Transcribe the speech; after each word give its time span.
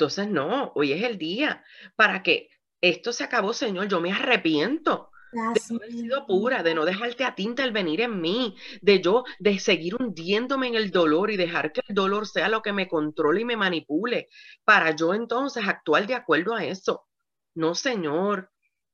Entonces, 0.00 0.28
no, 0.28 0.72
hoy 0.76 0.94
es 0.94 1.02
el 1.02 1.18
día 1.18 1.62
para 1.94 2.22
que 2.22 2.48
esto 2.80 3.12
se 3.12 3.22
acabó, 3.22 3.52
Señor, 3.52 3.86
yo 3.86 4.00
me 4.00 4.10
arrepiento 4.10 5.10
de 5.30 5.40
haber 5.42 5.92
sido 5.92 6.26
pura, 6.26 6.62
de 6.62 6.74
no 6.74 6.86
dejarte 6.86 7.22
a 7.22 7.34
ti 7.34 7.42
intervenir 7.42 8.00
en 8.00 8.18
mí, 8.18 8.56
de 8.80 9.02
yo, 9.02 9.24
de 9.38 9.58
seguir 9.58 9.96
hundiéndome 9.96 10.68
en 10.68 10.76
el 10.76 10.90
dolor 10.90 11.30
y 11.30 11.36
dejar 11.36 11.70
que 11.70 11.82
el 11.86 11.94
dolor 11.94 12.26
sea 12.26 12.48
lo 12.48 12.62
que 12.62 12.72
me 12.72 12.88
controle 12.88 13.42
y 13.42 13.44
me 13.44 13.58
manipule, 13.58 14.30
para 14.64 14.96
yo 14.96 15.12
entonces 15.12 15.68
actuar 15.68 16.06
de 16.06 16.14
acuerdo 16.14 16.54
a 16.54 16.64
eso. 16.64 17.06
No, 17.54 17.74
Señor, 17.74 18.50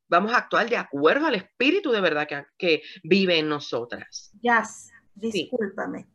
vamos 0.09 0.32
a 0.32 0.39
actuar 0.39 0.68
de 0.68 0.76
acuerdo 0.76 1.26
al 1.26 1.36
espíritu 1.36 1.93
de 1.93 2.00
verdad 2.00 2.26
que, 2.59 2.82
vive 3.04 3.39
en 3.39 3.48
nosotras. 3.48 4.32
Ya, 4.43 4.64
discúlpame. 5.14 6.09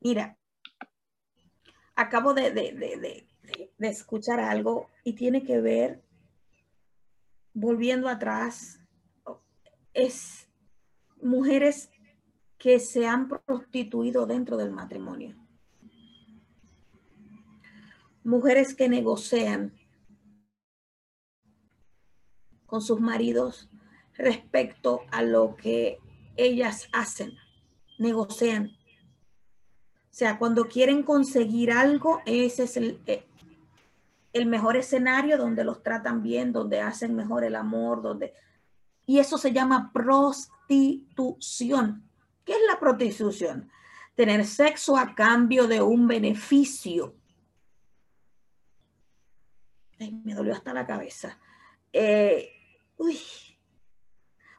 Mira, 0.00 0.38
acabo 1.96 2.34
de, 2.34 2.50
de, 2.50 3.26
escuchar 3.78 4.40
algo 4.40 4.90
y 5.04 5.14
tiene 5.14 5.42
que 5.42 5.60
ver, 5.60 6.02
volviendo 7.52 8.08
atrás, 8.08 8.80
es 9.92 10.48
mujeres 11.20 11.90
que 12.58 12.80
se 12.80 13.06
han 13.06 13.28
prostituido 13.28 14.26
dentro 14.26 14.56
del 14.56 14.70
matrimonio. 14.70 15.36
Mujeres 18.24 18.74
que 18.74 18.88
negocian 18.88 19.74
con 22.64 22.80
sus 22.80 23.00
maridos 23.00 23.68
respecto 24.14 25.02
a 25.10 25.22
lo 25.22 25.56
que 25.56 25.98
ellas 26.36 26.88
hacen, 26.92 27.34
negocian 27.98 28.72
o 30.14 30.16
sea, 30.16 30.38
cuando 30.38 30.68
quieren 30.68 31.02
conseguir 31.02 31.72
algo, 31.72 32.22
ese 32.24 32.62
es 32.62 32.76
el, 32.76 33.00
eh, 33.06 33.26
el 34.32 34.46
mejor 34.46 34.76
escenario 34.76 35.36
donde 35.36 35.64
los 35.64 35.82
tratan 35.82 36.22
bien, 36.22 36.52
donde 36.52 36.80
hacen 36.80 37.16
mejor 37.16 37.42
el 37.42 37.56
amor, 37.56 38.00
donde... 38.00 38.32
Y 39.06 39.18
eso 39.18 39.38
se 39.38 39.52
llama 39.52 39.90
prostitución. 39.92 41.28
¿Qué 42.44 42.52
es 42.52 42.60
la 42.70 42.78
prostitución? 42.78 43.72
Tener 44.14 44.46
sexo 44.46 44.96
a 44.96 45.16
cambio 45.16 45.66
de 45.66 45.82
un 45.82 46.06
beneficio. 46.06 47.16
me 49.98 50.34
dolió 50.34 50.52
hasta 50.52 50.72
la 50.72 50.86
cabeza. 50.86 51.40
Eh, 51.92 52.52
uy. 52.98 53.18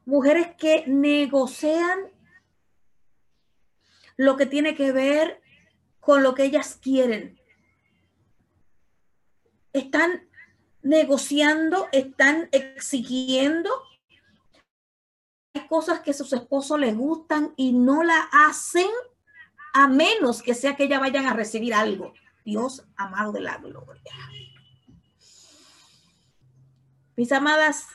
Mujeres 0.04 0.54
que 0.58 0.84
negocian 0.86 2.12
lo 4.18 4.36
que 4.36 4.46
tiene 4.46 4.76
que 4.76 4.92
ver 4.92 5.45
con 6.06 6.22
lo 6.22 6.36
que 6.36 6.44
ellas 6.44 6.78
quieren. 6.80 7.42
Están 9.74 10.30
negociando, 10.84 11.90
están 11.92 12.48
exigiendo. 12.52 13.72
Cosas 15.68 16.02
que 16.02 16.12
a 16.12 16.14
sus 16.14 16.32
esposos 16.32 16.80
les 16.80 16.96
gustan 16.96 17.54
y 17.58 17.74
no 17.74 18.04
la 18.04 18.30
hacen 18.32 18.88
a 19.74 19.88
menos 19.88 20.44
que 20.44 20.54
sea 20.54 20.76
que 20.76 20.84
ellas 20.84 21.00
vayan 21.00 21.26
a 21.26 21.34
recibir 21.34 21.74
algo. 21.74 22.14
Dios 22.46 22.86
amado 22.96 23.32
de 23.32 23.42
la 23.42 23.58
gloria. 23.58 24.14
Mis 27.16 27.32
amadas, 27.32 27.88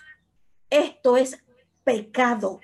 esto 0.69 1.17
es 1.17 1.39
pecado. 1.85 2.61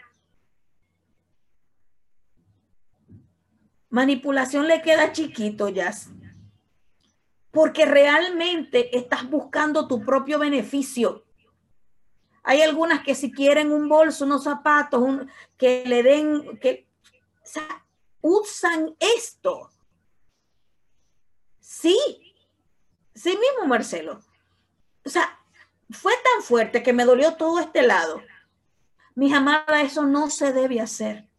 Manipulación 3.97 4.69
le 4.69 4.83
queda 4.83 5.13
chiquito, 5.13 5.71
ya. 5.71 5.91
Porque 7.51 7.87
realmente 7.87 8.95
estás 8.95 9.29
buscando 9.31 9.89
tu 9.89 10.05
propio 10.05 10.39
beneficio. 10.39 11.25
Hay 12.43 12.61
algunas 12.61 13.03
que 13.03 13.15
si 13.15 13.33
quieren 13.33 13.73
un 13.73 13.89
bolso, 13.89 14.27
unos 14.27 14.45
zapatos, 14.45 15.03
que 15.57 15.85
le 15.87 16.03
den, 16.03 16.59
que 16.59 16.87
usan 18.21 18.95
esto. 19.01 19.71
Sí, 21.59 21.97
sí 23.15 23.31
mismo, 23.31 23.67
Marcelo. 23.67 24.21
O 25.07 25.09
sea, 25.09 25.41
fue 25.89 26.13
tan 26.13 26.43
fuerte 26.43 26.83
que 26.83 26.93
me 26.93 27.07
dolió 27.07 27.37
todo 27.37 27.61
este 27.61 27.81
lado. 27.81 28.23
Mis 29.15 29.33
amadas, 29.33 29.85
eso 29.85 30.05
no 30.05 30.29
se 30.29 30.53
debe 30.53 30.83
hacer. 30.83 31.31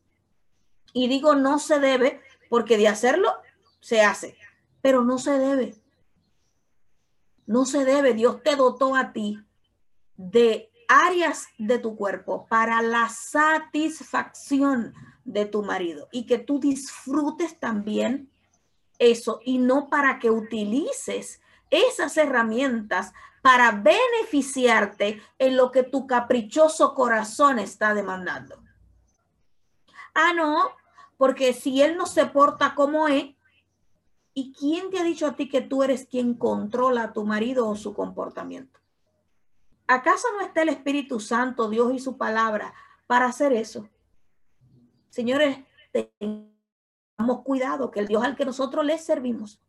Y 0.93 1.07
digo 1.07 1.35
no 1.35 1.59
se 1.59 1.79
debe 1.79 2.26
porque 2.49 2.77
de 2.77 2.87
hacerlo 2.87 3.33
se 3.79 4.01
hace, 4.01 4.37
pero 4.81 5.03
no 5.03 5.17
se 5.17 5.37
debe. 5.37 5.75
No 7.45 7.65
se 7.65 7.85
debe. 7.85 8.13
Dios 8.13 8.43
te 8.43 8.55
dotó 8.55 8.95
a 8.95 9.13
ti 9.13 9.39
de 10.15 10.71
áreas 10.87 11.47
de 11.57 11.79
tu 11.79 11.95
cuerpo 11.95 12.47
para 12.47 12.81
la 12.81 13.09
satisfacción 13.09 14.93
de 15.23 15.45
tu 15.45 15.63
marido 15.63 16.07
y 16.11 16.25
que 16.25 16.37
tú 16.37 16.59
disfrutes 16.59 17.59
también 17.59 18.31
eso 18.99 19.41
y 19.43 19.59
no 19.59 19.89
para 19.89 20.19
que 20.19 20.31
utilices 20.31 21.41
esas 21.69 22.17
herramientas 22.17 23.13
para 23.41 23.71
beneficiarte 23.71 25.21
en 25.37 25.55
lo 25.55 25.71
que 25.71 25.83
tu 25.83 26.07
caprichoso 26.07 26.93
corazón 26.93 27.59
está 27.59 27.93
demandando. 27.93 28.61
Ah, 30.13 30.33
no, 30.33 30.71
porque 31.17 31.53
si 31.53 31.81
él 31.81 31.97
no 31.97 32.05
se 32.05 32.25
porta 32.27 32.75
como 32.75 33.07
es, 33.07 33.35
¿y 34.33 34.53
quién 34.53 34.89
te 34.91 34.99
ha 34.99 35.03
dicho 35.03 35.25
a 35.25 35.35
ti 35.35 35.49
que 35.49 35.61
tú 35.61 35.83
eres 35.83 36.05
quien 36.05 36.35
controla 36.35 37.03
a 37.03 37.13
tu 37.13 37.25
marido 37.25 37.67
o 37.67 37.75
su 37.75 37.93
comportamiento? 37.93 38.79
¿Acaso 39.87 40.27
no 40.33 40.41
está 40.41 40.61
el 40.61 40.69
Espíritu 40.69 41.19
Santo, 41.19 41.69
Dios 41.69 41.93
y 41.93 41.99
su 41.99 42.17
palabra 42.17 42.73
para 43.07 43.25
hacer 43.25 43.53
eso? 43.53 43.89
Señores, 45.09 45.57
tengamos 45.91 47.41
cuidado 47.43 47.89
que 47.89 48.01
el 48.01 48.07
Dios 48.07 48.23
al 48.23 48.35
que 48.35 48.45
nosotros 48.45 48.85
le 48.85 48.97
servimos 48.99 49.59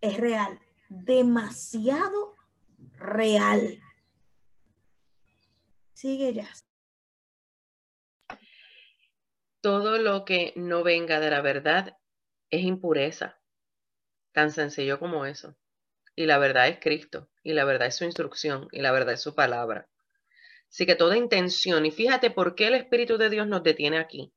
es 0.00 0.18
real, 0.18 0.60
demasiado 0.88 2.36
real. 2.98 3.80
Sigue 5.94 6.34
ya 6.34 6.48
todo 9.64 9.96
lo 9.96 10.26
que 10.26 10.52
no 10.56 10.82
venga 10.82 11.20
de 11.20 11.30
la 11.30 11.40
verdad 11.40 11.96
es 12.50 12.64
impureza. 12.64 13.40
Tan 14.32 14.50
sencillo 14.50 14.98
como 14.98 15.24
eso. 15.24 15.56
Y 16.14 16.26
la 16.26 16.36
verdad 16.36 16.68
es 16.68 16.80
Cristo, 16.80 17.30
y 17.42 17.54
la 17.54 17.64
verdad 17.64 17.88
es 17.88 17.96
su 17.96 18.04
instrucción, 18.04 18.68
y 18.72 18.82
la 18.82 18.92
verdad 18.92 19.14
es 19.14 19.22
su 19.22 19.34
palabra. 19.34 19.88
Así 20.68 20.84
que 20.84 20.96
toda 20.96 21.16
intención, 21.16 21.86
y 21.86 21.90
fíjate 21.90 22.30
por 22.30 22.54
qué 22.54 22.66
el 22.66 22.74
Espíritu 22.74 23.16
de 23.16 23.30
Dios 23.30 23.46
nos 23.46 23.62
detiene 23.62 23.96
aquí. 23.96 24.34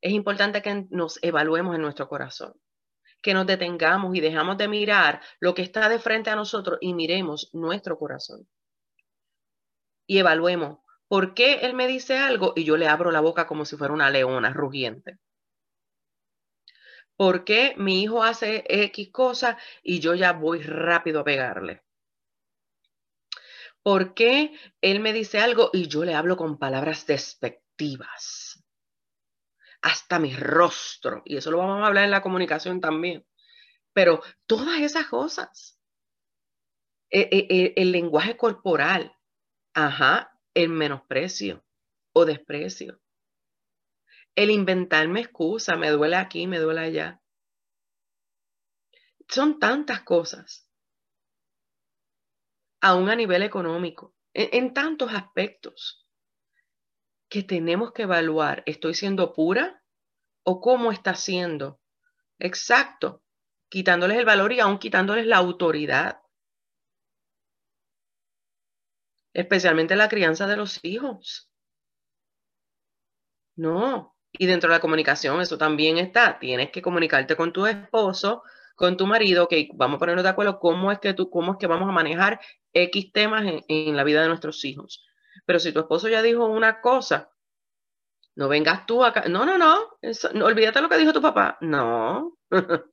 Es 0.00 0.12
importante 0.12 0.62
que 0.62 0.86
nos 0.88 1.22
evaluemos 1.22 1.74
en 1.74 1.82
nuestro 1.82 2.08
corazón, 2.08 2.54
que 3.20 3.34
nos 3.34 3.46
detengamos 3.46 4.16
y 4.16 4.20
dejamos 4.20 4.56
de 4.56 4.68
mirar 4.68 5.20
lo 5.38 5.52
que 5.54 5.60
está 5.60 5.90
de 5.90 5.98
frente 5.98 6.30
a 6.30 6.36
nosotros 6.36 6.78
y 6.80 6.94
miremos 6.94 7.50
nuestro 7.52 7.98
corazón. 7.98 8.48
Y 10.06 10.16
evaluemos 10.16 10.78
¿Por 11.12 11.34
qué 11.34 11.56
él 11.56 11.74
me 11.74 11.86
dice 11.88 12.16
algo 12.16 12.54
y 12.56 12.64
yo 12.64 12.78
le 12.78 12.88
abro 12.88 13.10
la 13.10 13.20
boca 13.20 13.46
como 13.46 13.66
si 13.66 13.76
fuera 13.76 13.92
una 13.92 14.08
leona 14.08 14.50
rugiente? 14.50 15.18
¿Por 17.18 17.44
qué 17.44 17.74
mi 17.76 18.02
hijo 18.02 18.22
hace 18.24 18.64
X 18.66 19.10
cosa 19.12 19.58
y 19.82 20.00
yo 20.00 20.14
ya 20.14 20.32
voy 20.32 20.62
rápido 20.62 21.20
a 21.20 21.24
pegarle? 21.24 21.84
¿Por 23.82 24.14
qué 24.14 24.58
él 24.80 25.00
me 25.00 25.12
dice 25.12 25.38
algo 25.38 25.68
y 25.74 25.86
yo 25.86 26.02
le 26.02 26.14
hablo 26.14 26.38
con 26.38 26.58
palabras 26.58 27.06
despectivas? 27.06 28.64
Hasta 29.82 30.18
mi 30.18 30.34
rostro. 30.34 31.20
Y 31.26 31.36
eso 31.36 31.50
lo 31.50 31.58
vamos 31.58 31.82
a 31.82 31.88
hablar 31.88 32.04
en 32.04 32.10
la 32.10 32.22
comunicación 32.22 32.80
también. 32.80 33.26
Pero 33.92 34.22
todas 34.46 34.80
esas 34.80 35.08
cosas. 35.08 35.78
E, 37.10 37.20
e, 37.30 37.46
e, 37.50 37.74
el 37.76 37.92
lenguaje 37.92 38.38
corporal. 38.38 39.14
Ajá, 39.74 40.31
el 40.54 40.68
menosprecio 40.68 41.64
o 42.12 42.24
desprecio. 42.24 43.00
El 44.34 44.50
inventarme 44.50 45.20
excusa, 45.20 45.76
me 45.76 45.90
duele 45.90 46.16
aquí, 46.16 46.46
me 46.46 46.58
duele 46.58 46.80
allá. 46.80 47.22
Son 49.28 49.58
tantas 49.58 50.02
cosas, 50.02 50.68
aún 52.80 53.08
a 53.08 53.16
nivel 53.16 53.42
económico, 53.42 54.14
en, 54.34 54.74
tantos 54.74 55.12
aspectos, 55.14 56.06
que 57.28 57.42
tenemos 57.42 57.92
que 57.92 58.02
evaluar, 58.02 58.62
¿estoy 58.66 58.94
siendo 58.94 59.32
pura 59.32 59.82
o 60.42 60.60
cómo 60.60 60.92
está 60.92 61.14
siendo? 61.14 61.80
Exacto, 62.38 63.22
quitándoles 63.70 64.18
el 64.18 64.24
valor 64.24 64.52
y 64.52 64.60
aún 64.60 64.78
quitándoles 64.78 65.26
la 65.26 65.36
autoridad. 65.36 66.21
Especialmente 69.32 69.96
la 69.96 70.08
crianza 70.08 70.46
de 70.46 70.56
los 70.56 70.80
hijos. 70.84 71.50
No, 73.56 74.16
y 74.32 74.46
dentro 74.46 74.70
de 74.70 74.76
la 74.76 74.80
comunicación 74.80 75.40
eso 75.40 75.58
también 75.58 75.98
está. 75.98 76.38
Tienes 76.38 76.70
que 76.70 76.82
comunicarte 76.82 77.36
con 77.36 77.52
tu 77.52 77.66
esposo 77.66 78.42
con 78.82 78.96
tu 78.96 79.06
marido, 79.06 79.48
que 79.48 79.68
vamos 79.74 79.96
a 79.96 79.98
ponernos 80.00 80.24
de 80.24 80.30
acuerdo 80.30 80.58
cómo 80.58 80.90
es 80.92 80.98
que 80.98 81.14
tú, 81.14 81.30
cómo 81.30 81.52
es 81.52 81.58
que 81.58 81.66
vamos 81.66 81.88
a 81.88 81.92
manejar 81.92 82.40
X 82.72 83.12
temas 83.12 83.44
en, 83.68 83.96
la 83.96 84.04
vida 84.04 84.22
de 84.22 84.28
nuestros 84.28 84.64
hijos. 84.64 85.04
Pero 85.46 85.58
si 85.58 85.72
tu 85.72 85.80
esposo 85.80 86.08
ya 86.08 86.22
dijo 86.22 86.46
una 86.46 86.80
cosa, 86.80 87.30
no 88.34 88.48
vengas 88.48 88.86
tú 88.86 89.04
acá. 89.04 89.28
No, 89.28 89.44
no, 89.46 89.58
no, 89.58 89.98
no 90.34 90.46
olvídate 90.46 90.80
lo 90.80 90.88
que 90.88 90.98
dijo 90.98 91.12
tu 91.12 91.22
papá. 91.22 91.58
No. 91.60 92.36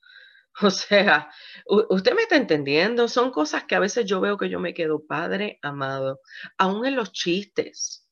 o 0.61 0.69
sea, 0.69 1.31
usted 1.65 2.13
me 2.13 2.23
está 2.23 2.35
entendiendo. 2.35 3.07
Son 3.07 3.31
cosas 3.31 3.63
que 3.63 3.75
a 3.75 3.79
veces 3.79 4.05
yo 4.05 4.19
veo 4.19 4.37
que 4.37 4.49
yo 4.49 4.59
me 4.59 4.73
quedo, 4.73 5.05
padre 5.05 5.59
amado, 5.61 6.19
aún 6.57 6.85
en 6.85 6.95
los 6.95 7.11
chistes. 7.11 8.07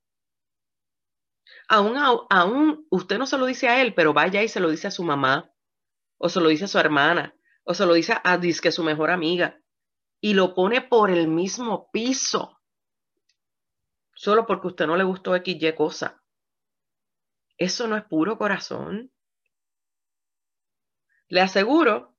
Aún, 1.70 1.98
aún 1.98 2.88
usted 2.90 3.18
no 3.18 3.26
se 3.26 3.38
lo 3.38 3.46
dice 3.46 3.68
a 3.68 3.82
él, 3.82 3.94
pero 3.94 4.14
vaya 4.14 4.42
y 4.42 4.48
se 4.48 4.62
lo 4.62 4.70
dice 4.70 4.88
a 4.88 4.92
su 4.92 5.04
mamá, 5.04 5.52
o 6.18 6.30
se 6.30 6.40
lo 6.40 6.48
dice 6.48 6.66
a 6.66 6.70
su 6.70 6.80
hermana, 6.80 7.36
o 7.64 7.74
se 7.74 7.86
lo 7.86 7.94
dice 7.94 8.16
a 8.24 8.38
disque 8.38 8.72
su 8.72 8.84
mejor 8.84 9.12
amiga, 9.12 9.60
y 10.22 10.34
lo 10.34 10.56
pone 10.56 10.82
por 10.82 11.12
el 11.12 11.28
mismo 11.28 11.90
piso, 11.92 12.62
solo 14.16 14.46
porque 14.46 14.68
usted 14.68 14.88
no 14.88 14.96
le 14.96 15.04
gustó 15.04 15.36
XY 15.36 15.76
cosa. 15.76 16.24
Eso 17.58 17.88
no 17.88 17.98
es 17.98 18.06
puro 18.06 18.38
corazón. 18.38 19.12
Le 21.28 21.42
aseguro, 21.42 22.17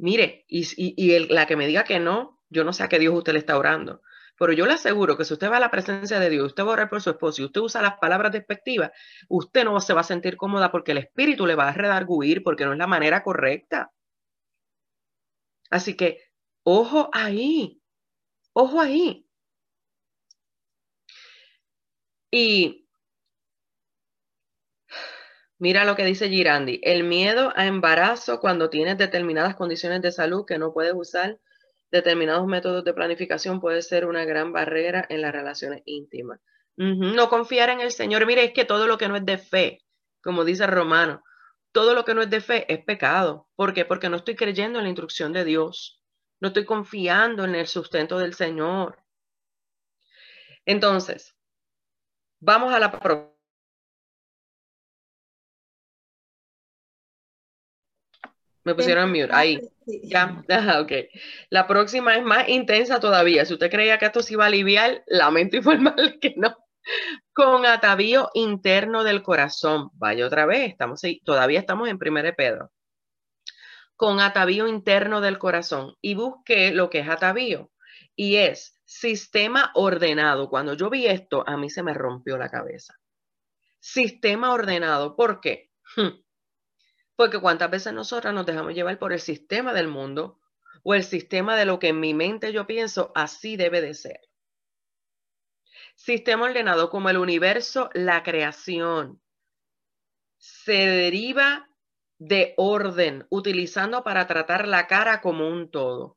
mire, 0.00 0.44
y, 0.48 1.18
la 1.28 1.46
que 1.46 1.56
me 1.56 1.66
diga 1.66 1.84
que 1.84 2.00
no, 2.00 2.40
yo 2.48 2.64
no 2.64 2.72
sé 2.72 2.82
a 2.84 2.88
qué 2.88 2.98
Dios 2.98 3.14
usted 3.14 3.32
le 3.32 3.38
está 3.38 3.56
orando. 3.58 4.02
Pero 4.38 4.52
yo 4.52 4.66
le 4.66 4.72
aseguro 4.74 5.16
que 5.16 5.24
si 5.24 5.34
usted 5.34 5.50
va 5.50 5.58
a 5.58 5.60
la 5.60 5.70
presencia 5.70 6.18
de 6.18 6.30
Dios, 6.30 6.46
usted 6.46 6.64
va 6.64 6.70
a 6.70 6.72
orar 6.72 6.90
por 6.90 7.02
su 7.02 7.10
esposo 7.10 7.42
y 7.42 7.44
usted 7.44 7.60
usa 7.60 7.82
las 7.82 7.98
palabras 7.98 8.32
despectivas, 8.32 8.90
usted 9.28 9.64
no 9.64 9.78
se 9.80 9.92
va 9.92 10.00
a 10.00 10.04
sentir 10.04 10.36
cómoda 10.36 10.72
porque 10.72 10.92
el 10.92 10.98
espíritu 10.98 11.46
le 11.46 11.54
va 11.54 11.68
a 11.68 11.72
redarguir 11.72 12.42
porque 12.42 12.64
no 12.64 12.72
es 12.72 12.78
la 12.78 12.86
manera 12.86 13.22
correcta. 13.22 13.92
Así 15.70 15.96
que, 15.96 16.22
ojo 16.64 17.10
ahí, 17.12 17.80
ojo 18.52 18.80
ahí. 18.80 19.26
Y 22.30 22.79
mira 25.60 25.84
lo 25.84 25.94
que 25.94 26.04
dice 26.04 26.28
Girandi, 26.28 26.80
el 26.82 27.04
miedo 27.04 27.52
a 27.54 27.66
embarazo 27.66 28.40
cuando 28.40 28.68
tienes 28.70 28.98
determinadas 28.98 29.54
condiciones 29.54 30.02
de 30.02 30.10
salud 30.10 30.44
que 30.44 30.58
no 30.58 30.72
puedes 30.72 30.94
usar 30.94 31.38
determinados 31.90 32.46
métodos 32.46 32.84
de 32.84 32.94
planificación 32.94 33.60
puede 33.60 33.82
ser 33.82 34.06
una 34.06 34.24
gran 34.24 34.52
barrera 34.52 35.06
en 35.08 35.22
las 35.22 35.32
relaciones 35.32 35.82
íntimas. 35.84 36.40
No 36.76 37.28
confiar 37.28 37.68
en 37.68 37.80
el 37.80 37.92
Señor. 37.92 38.24
Mire, 38.24 38.42
es 38.42 38.52
que 38.54 38.64
todo 38.64 38.86
lo 38.86 38.96
que 38.96 39.06
no 39.06 39.16
es 39.16 39.26
de 39.26 39.36
fe, 39.36 39.82
como 40.22 40.46
dice 40.46 40.66
Romano, 40.66 41.22
todo 41.72 41.94
lo 41.94 42.06
que 42.06 42.14
no 42.14 42.22
es 42.22 42.30
de 42.30 42.40
fe 42.40 42.72
es 42.72 42.82
pecado. 42.82 43.48
¿Por 43.54 43.74
qué? 43.74 43.84
Porque 43.84 44.08
no 44.08 44.16
estoy 44.16 44.34
creyendo 44.34 44.78
en 44.78 44.84
la 44.84 44.88
instrucción 44.88 45.34
de 45.34 45.44
Dios. 45.44 46.02
No 46.40 46.48
estoy 46.48 46.64
confiando 46.64 47.44
en 47.44 47.54
el 47.54 47.66
sustento 47.66 48.18
del 48.18 48.32
Señor. 48.32 49.04
Entonces, 50.64 51.36
vamos 52.40 52.72
a 52.72 52.78
la 52.78 52.90
Me 58.70 58.74
pusieron 58.76 59.10
mute. 59.10 59.30
Ahí. 59.32 59.60
Ya. 60.04 60.44
ok. 60.80 60.92
La 61.50 61.66
próxima 61.66 62.16
es 62.16 62.22
más 62.22 62.48
intensa 62.48 63.00
todavía. 63.00 63.44
Si 63.44 63.54
usted 63.54 63.70
creía 63.70 63.98
que 63.98 64.06
esto 64.06 64.22
se 64.22 64.34
iba 64.34 64.44
a 64.44 64.46
aliviar, 64.46 65.02
lamento 65.06 65.56
informarle 65.56 66.18
que 66.20 66.34
no. 66.36 66.56
Con 67.32 67.66
atavío 67.66 68.30
interno 68.34 69.02
del 69.02 69.22
corazón. 69.22 69.90
Vaya 69.94 70.24
otra 70.24 70.46
vez. 70.46 70.70
Estamos 70.70 71.02
ahí. 71.02 71.20
Todavía 71.24 71.58
estamos 71.58 71.88
en 71.88 71.98
primer 71.98 72.34
Pedro. 72.36 72.70
Con 73.96 74.20
atavío 74.20 74.68
interno 74.68 75.20
del 75.20 75.38
corazón. 75.38 75.96
Y 76.00 76.14
busqué 76.14 76.70
lo 76.70 76.90
que 76.90 77.00
es 77.00 77.08
atavío. 77.08 77.72
Y 78.14 78.36
es 78.36 78.80
sistema 78.84 79.72
ordenado. 79.74 80.48
Cuando 80.48 80.74
yo 80.74 80.90
vi 80.90 81.06
esto, 81.06 81.42
a 81.44 81.56
mí 81.56 81.70
se 81.70 81.82
me 81.82 81.94
rompió 81.94 82.38
la 82.38 82.50
cabeza. 82.50 82.94
Sistema 83.80 84.52
ordenado. 84.52 85.16
¿Por 85.16 85.40
qué? 85.40 85.70
Hmm. 85.96 86.22
Porque 87.20 87.38
cuántas 87.38 87.70
veces 87.70 87.92
nosotras 87.92 88.32
nos 88.32 88.46
dejamos 88.46 88.72
llevar 88.72 88.98
por 88.98 89.12
el 89.12 89.20
sistema 89.20 89.74
del 89.74 89.88
mundo 89.88 90.40
o 90.82 90.94
el 90.94 91.04
sistema 91.04 91.54
de 91.54 91.66
lo 91.66 91.78
que 91.78 91.88
en 91.88 92.00
mi 92.00 92.14
mente 92.14 92.50
yo 92.50 92.66
pienso 92.66 93.12
así 93.14 93.58
debe 93.58 93.82
de 93.82 93.92
ser. 93.92 94.20
Sistema 95.96 96.46
ordenado 96.46 96.88
como 96.88 97.10
el 97.10 97.18
universo, 97.18 97.90
la 97.92 98.22
creación, 98.22 99.20
se 100.38 100.72
deriva 100.72 101.68
de 102.16 102.54
orden, 102.56 103.26
utilizando 103.28 104.02
para 104.02 104.26
tratar 104.26 104.66
la 104.66 104.86
cara 104.86 105.20
como 105.20 105.46
un 105.46 105.70
todo. 105.70 106.16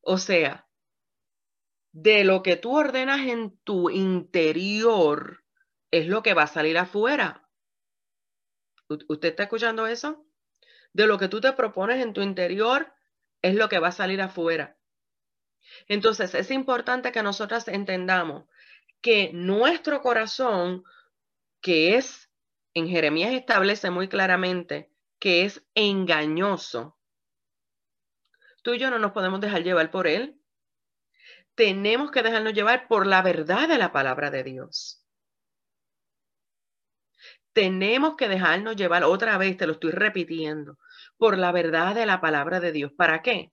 O 0.00 0.18
sea, 0.18 0.68
de 1.90 2.22
lo 2.22 2.44
que 2.44 2.54
tú 2.54 2.76
ordenas 2.76 3.22
en 3.22 3.58
tu 3.64 3.90
interior 3.90 5.42
es 5.90 6.06
lo 6.06 6.22
que 6.22 6.34
va 6.34 6.44
a 6.44 6.46
salir 6.46 6.78
afuera. 6.78 7.43
¿Usted 8.88 9.30
está 9.30 9.44
escuchando 9.44 9.86
eso? 9.86 10.24
De 10.92 11.06
lo 11.06 11.18
que 11.18 11.28
tú 11.28 11.40
te 11.40 11.52
propones 11.52 12.02
en 12.02 12.12
tu 12.12 12.20
interior 12.20 12.92
es 13.42 13.54
lo 13.54 13.68
que 13.68 13.78
va 13.78 13.88
a 13.88 13.92
salir 13.92 14.20
afuera. 14.20 14.76
Entonces, 15.88 16.34
es 16.34 16.50
importante 16.50 17.12
que 17.12 17.22
nosotras 17.22 17.68
entendamos 17.68 18.44
que 19.00 19.30
nuestro 19.32 20.00
corazón, 20.00 20.84
que 21.60 21.96
es, 21.96 22.30
en 22.74 22.88
Jeremías 22.88 23.32
establece 23.32 23.90
muy 23.90 24.08
claramente, 24.08 24.90
que 25.18 25.44
es 25.44 25.64
engañoso, 25.74 26.98
tú 28.62 28.74
y 28.74 28.78
yo 28.78 28.90
no 28.90 28.98
nos 28.98 29.12
podemos 29.12 29.40
dejar 29.40 29.62
llevar 29.62 29.90
por 29.90 30.06
él. 30.06 30.40
Tenemos 31.54 32.10
que 32.10 32.22
dejarnos 32.22 32.52
llevar 32.52 32.88
por 32.88 33.06
la 33.06 33.22
verdad 33.22 33.68
de 33.68 33.78
la 33.78 33.92
palabra 33.92 34.30
de 34.30 34.42
Dios 34.42 35.03
tenemos 37.54 38.16
que 38.16 38.28
dejarnos 38.28 38.76
llevar 38.76 39.04
otra 39.04 39.38
vez, 39.38 39.56
te 39.56 39.66
lo 39.66 39.74
estoy 39.74 39.92
repitiendo, 39.92 40.76
por 41.16 41.38
la 41.38 41.52
verdad 41.52 41.94
de 41.94 42.04
la 42.04 42.20
palabra 42.20 42.60
de 42.60 42.72
Dios. 42.72 42.92
¿Para 42.92 43.22
qué? 43.22 43.52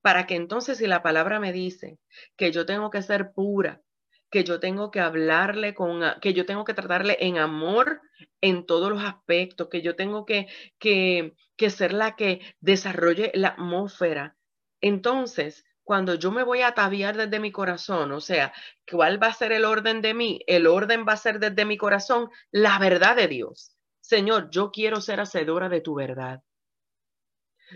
Para 0.00 0.26
que 0.26 0.34
entonces 0.34 0.78
si 0.78 0.86
la 0.86 1.02
palabra 1.02 1.38
me 1.38 1.52
dice 1.52 1.98
que 2.36 2.50
yo 2.50 2.66
tengo 2.66 2.90
que 2.90 3.02
ser 3.02 3.32
pura, 3.32 3.82
que 4.30 4.44
yo 4.44 4.58
tengo 4.58 4.90
que 4.90 5.00
hablarle 5.00 5.74
con, 5.74 6.02
que 6.20 6.32
yo 6.32 6.46
tengo 6.46 6.64
que 6.64 6.74
tratarle 6.74 7.18
en 7.20 7.38
amor 7.38 8.00
en 8.40 8.66
todos 8.66 8.90
los 8.90 9.04
aspectos, 9.04 9.68
que 9.68 9.82
yo 9.82 9.94
tengo 9.94 10.26
que, 10.26 10.48
que, 10.78 11.34
que 11.56 11.70
ser 11.70 11.92
la 11.92 12.16
que 12.16 12.40
desarrolle 12.60 13.30
la 13.34 13.48
atmósfera. 13.48 14.36
Entonces, 14.80 15.64
cuando 15.84 16.14
yo 16.14 16.32
me 16.32 16.42
voy 16.42 16.62
a 16.62 16.68
ataviar 16.68 17.16
desde 17.16 17.38
mi 17.38 17.52
corazón, 17.52 18.10
o 18.12 18.20
sea, 18.20 18.52
¿cuál 18.90 19.22
va 19.22 19.28
a 19.28 19.34
ser 19.34 19.52
el 19.52 19.64
orden 19.66 20.00
de 20.00 20.14
mí? 20.14 20.40
El 20.46 20.66
orden 20.66 21.04
va 21.06 21.12
a 21.12 21.18
ser 21.18 21.38
desde 21.38 21.64
mi 21.66 21.76
corazón 21.76 22.30
la 22.50 22.78
verdad 22.78 23.14
de 23.16 23.28
Dios. 23.28 23.76
Señor, 24.00 24.50
yo 24.50 24.70
quiero 24.72 25.00
ser 25.00 25.20
hacedora 25.20 25.68
de 25.68 25.82
tu 25.82 25.94
verdad. 25.94 26.42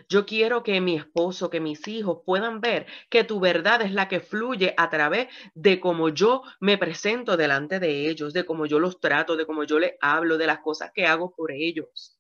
Yo 0.08 0.26
quiero 0.26 0.62
que 0.62 0.80
mi 0.80 0.96
esposo, 0.96 1.50
que 1.50 1.60
mis 1.60 1.86
hijos 1.88 2.20
puedan 2.24 2.60
ver 2.60 2.86
que 3.10 3.24
tu 3.24 3.40
verdad 3.40 3.82
es 3.82 3.92
la 3.92 4.08
que 4.08 4.20
fluye 4.20 4.74
a 4.76 4.90
través 4.90 5.28
de 5.54 5.80
cómo 5.80 6.10
yo 6.10 6.42
me 6.60 6.78
presento 6.78 7.36
delante 7.36 7.80
de 7.80 8.08
ellos, 8.08 8.32
de 8.32 8.44
cómo 8.44 8.66
yo 8.66 8.78
los 8.78 9.00
trato, 9.00 9.36
de 9.36 9.46
cómo 9.46 9.64
yo 9.64 9.78
les 9.78 9.94
hablo, 10.00 10.38
de 10.38 10.46
las 10.46 10.60
cosas 10.60 10.92
que 10.94 11.06
hago 11.06 11.34
por 11.34 11.52
ellos. 11.52 12.18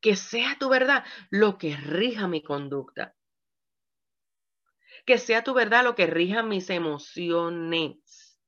Que 0.00 0.16
sea 0.16 0.56
tu 0.58 0.68
verdad 0.68 1.04
lo 1.30 1.58
que 1.58 1.76
rija 1.76 2.28
mi 2.28 2.42
conducta 2.42 3.14
que 5.04 5.18
sea 5.18 5.44
tu 5.44 5.54
verdad 5.54 5.84
lo 5.84 5.94
que 5.94 6.06
rija 6.06 6.42
mis 6.42 6.70
emociones. 6.70 8.38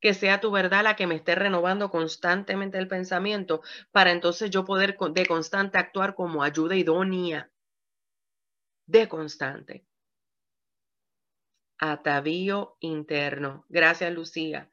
Que 0.00 0.14
sea 0.14 0.40
tu 0.40 0.50
verdad 0.50 0.84
la 0.84 0.96
que 0.96 1.06
me 1.06 1.16
esté 1.16 1.34
renovando 1.34 1.90
constantemente 1.90 2.78
el 2.78 2.88
pensamiento 2.88 3.62
para 3.90 4.12
entonces 4.12 4.50
yo 4.50 4.64
poder 4.64 4.96
de 4.96 5.26
constante 5.26 5.78
actuar 5.78 6.14
como 6.14 6.42
ayuda 6.42 6.76
idónea. 6.76 7.50
De 8.86 9.08
constante. 9.08 9.84
Atavío 11.78 12.76
interno. 12.80 13.66
Gracias, 13.68 14.12
Lucía, 14.12 14.70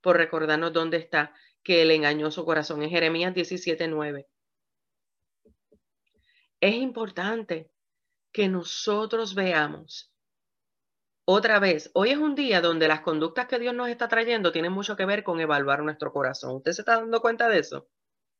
por 0.00 0.16
recordarnos 0.16 0.72
dónde 0.72 0.98
está 0.98 1.34
que 1.62 1.82
el 1.82 1.90
engañoso 1.90 2.44
corazón 2.44 2.82
es 2.82 2.90
Jeremías 2.90 3.32
17:9. 3.32 4.26
Es 6.60 6.74
importante 6.74 7.73
que 8.34 8.48
nosotros 8.48 9.34
veamos. 9.34 10.12
Otra 11.24 11.58
vez, 11.60 11.90
hoy 11.94 12.10
es 12.10 12.18
un 12.18 12.34
día 12.34 12.60
donde 12.60 12.88
las 12.88 13.00
conductas 13.00 13.46
que 13.46 13.58
Dios 13.60 13.74
nos 13.74 13.88
está 13.88 14.08
trayendo 14.08 14.52
tienen 14.52 14.72
mucho 14.72 14.96
que 14.96 15.06
ver 15.06 15.22
con 15.22 15.40
evaluar 15.40 15.82
nuestro 15.82 16.12
corazón. 16.12 16.56
¿Usted 16.56 16.72
se 16.72 16.82
está 16.82 16.96
dando 16.96 17.22
cuenta 17.22 17.48
de 17.48 17.60
eso? 17.60 17.88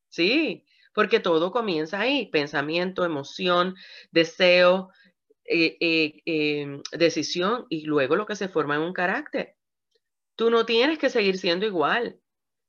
Sí, 0.09 0.67
porque 0.93 1.21
todo 1.21 1.53
comienza 1.53 2.01
ahí, 2.01 2.27
pensamiento, 2.27 3.05
emoción, 3.05 3.77
deseo, 4.11 4.91
eh, 5.45 5.77
eh, 5.81 6.23
em, 6.27 6.83
decisión 6.93 7.67
y 7.71 7.87
luego 7.87 8.17
lo 8.17 8.27
que 8.27 8.37
se 8.37 8.49
forma 8.49 8.75
en 8.75 8.83
un 8.83 8.93
carácter. 8.93 9.57
Tú 10.37 10.51
no 10.51 10.67
tienes 10.67 10.99
que 10.99 11.11
seguir 11.11 11.39
siendo 11.39 11.67
igual. 11.67 12.21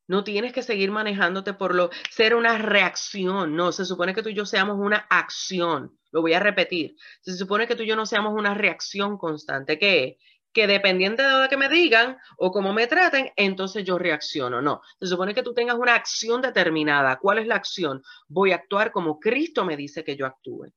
No 0.08 0.24
tienes 0.24 0.54
que 0.54 0.62
seguir 0.62 0.92
manejándote 0.92 1.54
por 1.54 1.74
lo 1.74 1.90
ser 2.12 2.36
una 2.36 2.58
reacción. 2.58 3.56
No, 3.56 3.72
se 3.72 3.86
supone 3.86 4.14
que 4.14 4.22
tú 4.22 4.30
y 4.30 4.36
yo 4.36 4.46
seamos 4.46 4.78
una 4.80 5.08
acción. 5.10 5.98
Lo 6.12 6.22
voy 6.22 6.34
a 6.34 6.40
repetir. 6.40 6.96
Se 7.22 7.36
supone 7.36 7.68
que 7.68 7.76
tú 7.76 7.84
y 7.84 7.88
yo 7.88 7.96
no 7.96 8.06
seamos 8.06 8.34
una 8.34 8.54
reacción 8.54 9.18
constante. 9.18 9.80
¿Qué 9.80 10.18
Que 10.54 10.68
dependiente 10.68 11.24
de 11.24 11.42
lo 11.42 11.50
que 11.50 11.58
me 11.58 11.70
digan 11.70 12.18
o 12.38 12.52
cómo 12.52 12.72
me 12.72 12.88
traten, 12.88 13.32
entonces 13.36 13.84
yo 13.84 13.98
reacciono. 13.98 14.62
No, 14.62 14.82
se 15.00 15.08
supone 15.08 15.34
que 15.34 15.44
tú 15.44 15.54
tengas 15.54 15.78
una 15.78 15.96
acción 15.96 16.42
determinada. 16.42 17.18
¿Cuál 17.18 17.40
es 17.40 17.48
la 17.48 17.56
acción? 17.56 18.04
Voy 18.28 18.52
a 18.52 18.56
actuar 18.56 18.92
como 18.92 19.20
Cristo 19.20 19.66
me 19.66 19.76
dice 19.76 20.04
que 20.04 20.16
yo 20.16 20.26
actúe. 20.26 20.72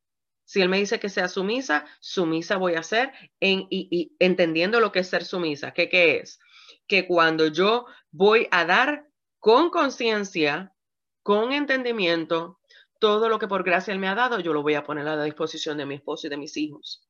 Si 0.44 0.62
Él 0.62 0.70
me 0.70 0.78
dice 0.78 0.98
que 0.98 1.10
sea 1.10 1.28
sumisa, 1.28 1.84
sumisa 2.00 2.56
voy 2.56 2.74
a 2.74 2.82
ser 2.82 3.12
en, 3.38 3.66
y, 3.68 4.16
entendiendo 4.18 4.80
lo 4.80 4.90
que 4.90 5.00
es 5.00 5.08
ser 5.08 5.26
sumisa. 5.26 5.72
¿Qué, 5.72 5.90
¿Qué 5.90 6.16
es? 6.16 6.40
Que 6.86 7.06
cuando 7.06 7.48
yo 7.48 7.84
voy 8.10 8.48
a 8.50 8.64
dar 8.64 9.07
con 9.38 9.70
conciencia, 9.70 10.74
con 11.22 11.52
entendimiento, 11.52 12.58
todo 12.98 13.28
lo 13.28 13.38
que 13.38 13.48
por 13.48 13.62
gracia 13.62 13.92
Él 13.92 14.00
me 14.00 14.08
ha 14.08 14.14
dado, 14.14 14.40
yo 14.40 14.52
lo 14.52 14.62
voy 14.62 14.74
a 14.74 14.84
poner 14.84 15.06
a 15.06 15.16
la 15.16 15.24
disposición 15.24 15.78
de 15.78 15.86
mi 15.86 15.94
esposo 15.96 16.26
y 16.26 16.30
de 16.30 16.36
mis 16.36 16.56
hijos. 16.56 17.08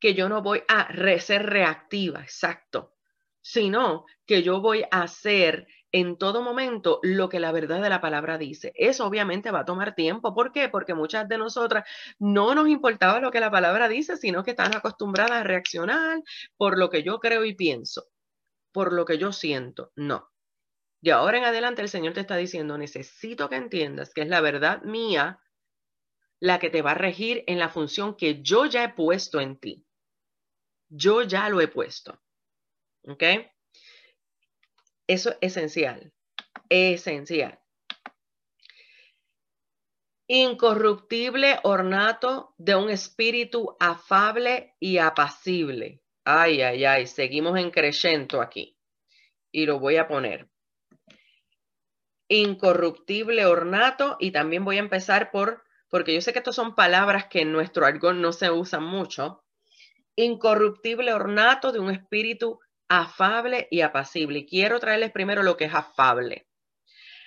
Que 0.00 0.14
yo 0.14 0.28
no 0.28 0.42
voy 0.42 0.62
a 0.68 0.88
ser 1.20 1.46
reactiva, 1.46 2.20
exacto, 2.20 2.94
sino 3.40 4.04
que 4.26 4.42
yo 4.42 4.60
voy 4.60 4.82
a 4.90 5.02
hacer 5.02 5.66
en 5.92 6.16
todo 6.16 6.42
momento 6.42 7.00
lo 7.02 7.28
que 7.28 7.38
la 7.38 7.52
verdad 7.52 7.82
de 7.82 7.90
la 7.90 8.00
palabra 8.00 8.38
dice. 8.38 8.72
Eso 8.74 9.06
obviamente 9.06 9.50
va 9.50 9.60
a 9.60 9.64
tomar 9.64 9.94
tiempo. 9.94 10.34
¿Por 10.34 10.50
qué? 10.50 10.68
Porque 10.68 10.94
muchas 10.94 11.28
de 11.28 11.38
nosotras 11.38 11.84
no 12.18 12.54
nos 12.54 12.68
importaba 12.68 13.20
lo 13.20 13.30
que 13.30 13.40
la 13.40 13.50
palabra 13.50 13.88
dice, 13.88 14.16
sino 14.16 14.42
que 14.42 14.52
están 14.52 14.74
acostumbradas 14.74 15.40
a 15.40 15.44
reaccionar 15.44 16.22
por 16.56 16.78
lo 16.78 16.88
que 16.88 17.02
yo 17.02 17.20
creo 17.20 17.44
y 17.44 17.54
pienso, 17.54 18.06
por 18.72 18.92
lo 18.92 19.04
que 19.04 19.18
yo 19.18 19.32
siento. 19.32 19.92
No. 19.94 20.31
De 21.02 21.10
ahora 21.10 21.38
en 21.38 21.44
adelante 21.44 21.82
el 21.82 21.88
Señor 21.88 22.14
te 22.14 22.20
está 22.20 22.36
diciendo, 22.36 22.78
necesito 22.78 23.48
que 23.48 23.56
entiendas 23.56 24.14
que 24.14 24.22
es 24.22 24.28
la 24.28 24.40
verdad 24.40 24.82
mía 24.82 25.40
la 26.38 26.60
que 26.60 26.70
te 26.70 26.80
va 26.80 26.92
a 26.92 26.94
regir 26.94 27.42
en 27.48 27.58
la 27.58 27.68
función 27.68 28.16
que 28.16 28.40
yo 28.40 28.66
ya 28.66 28.84
he 28.84 28.94
puesto 28.94 29.40
en 29.40 29.58
ti. 29.58 29.84
Yo 30.88 31.22
ya 31.22 31.48
lo 31.48 31.60
he 31.60 31.66
puesto. 31.66 32.22
¿Ok? 33.04 33.22
Eso 35.08 35.30
es 35.30 35.56
esencial. 35.56 36.12
Esencial. 36.68 37.58
Incorruptible 40.28 41.58
ornato 41.64 42.54
de 42.58 42.76
un 42.76 42.90
espíritu 42.90 43.76
afable 43.80 44.76
y 44.78 44.98
apacible. 44.98 46.00
Ay, 46.24 46.62
ay, 46.62 46.84
ay, 46.84 47.06
seguimos 47.08 47.58
en 47.58 47.72
crescento 47.72 48.40
aquí. 48.40 48.78
Y 49.50 49.66
lo 49.66 49.80
voy 49.80 49.96
a 49.96 50.06
poner 50.06 50.51
incorruptible 52.32 53.44
ornato 53.44 54.16
y 54.18 54.30
también 54.30 54.64
voy 54.64 54.76
a 54.76 54.80
empezar 54.80 55.30
por, 55.30 55.62
porque 55.88 56.14
yo 56.14 56.22
sé 56.22 56.32
que 56.32 56.38
estas 56.38 56.56
son 56.56 56.74
palabras 56.74 57.26
que 57.26 57.42
en 57.42 57.52
nuestro 57.52 57.84
argot 57.84 58.14
no 58.14 58.32
se 58.32 58.50
usan 58.50 58.84
mucho, 58.84 59.44
incorruptible 60.16 61.12
ornato 61.12 61.72
de 61.72 61.80
un 61.80 61.90
espíritu 61.90 62.58
afable 62.88 63.68
y 63.70 63.82
apacible. 63.82 64.40
Y 64.40 64.46
quiero 64.46 64.80
traerles 64.80 65.12
primero 65.12 65.42
lo 65.42 65.56
que 65.56 65.66
es 65.66 65.74
afable. 65.74 66.48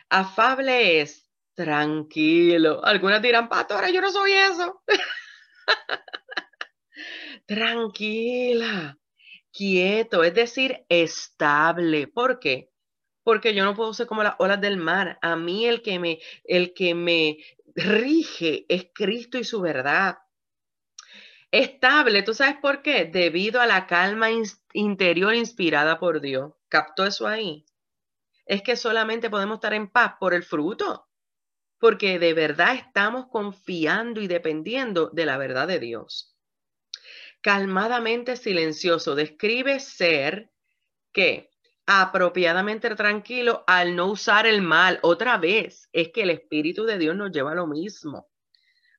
Afable 0.10 1.02
es 1.02 1.30
tranquilo. 1.54 2.84
Algunas 2.84 3.22
dirán, 3.22 3.48
pastora, 3.48 3.90
yo 3.92 4.02
no 4.02 4.12
soy 4.12 4.32
eso. 4.32 4.82
Tranquila, 7.48 8.98
quieto, 9.52 10.24
es 10.24 10.34
decir, 10.34 10.84
estable. 10.90 12.08
¿Por 12.08 12.40
qué? 12.40 12.72
Porque 13.26 13.56
yo 13.56 13.66
no 13.66 13.76
puedo 13.76 13.92
ser 13.92 14.06
como 14.06 14.22
las 14.22 14.36
olas 14.38 14.62
del 14.62 14.78
mar. 14.78 15.18
A 15.24 15.36
mí 15.36 15.66
el 15.66 15.82
que 15.82 15.98
me, 15.98 16.20
el 16.44 16.76
que 16.76 16.94
me 16.94 17.40
rige 17.74 18.68
es 18.70 18.90
Cristo 18.94 19.40
y 19.40 19.44
su 19.44 19.62
verdad. 19.62 20.20
Estable, 21.50 22.22
¿tú 22.22 22.36
sabes 22.36 22.58
por 22.62 22.84
qué? 22.84 23.06
Debido 23.06 23.60
a 23.60 23.66
la 23.66 23.88
calma 23.88 24.28
interior 24.74 25.34
inspirada 25.34 26.00
por 26.00 26.22
Dios. 26.22 26.54
¿Captó 26.70 27.04
eso 27.04 27.26
ahí? 27.26 27.66
Es 28.46 28.62
que 28.62 28.76
solamente 28.76 29.32
podemos 29.32 29.56
estar 29.56 29.74
en 29.74 29.90
paz 29.90 30.14
por 30.20 30.36
el 30.36 30.44
fruto, 30.44 31.08
porque 31.80 32.20
de 32.20 32.36
verdad 32.36 32.76
estamos 32.76 33.26
confiando 33.32 34.22
y 34.22 34.28
dependiendo 34.28 35.10
de 35.10 35.26
la 35.26 35.38
verdad 35.38 35.68
de 35.68 35.80
Dios. 35.80 36.38
Calmadamente 37.42 38.38
silencioso 38.38 39.16
describe 39.16 39.80
ser 39.80 40.52
que 41.12 41.55
apropiadamente 41.86 42.94
tranquilo 42.96 43.64
al 43.68 43.96
no 43.96 44.08
usar 44.08 44.48
el 44.48 44.62
mal. 44.62 45.00
Otra 45.04 45.38
vez, 45.38 45.90
es 45.94 46.10
que 46.12 46.24
el 46.24 46.32
Espíritu 46.32 46.86
de 46.86 46.98
Dios 46.98 47.16
nos 47.16 47.32
lleva 47.32 47.52
a 47.52 47.56
lo 47.56 47.68
mismo. 47.68 48.28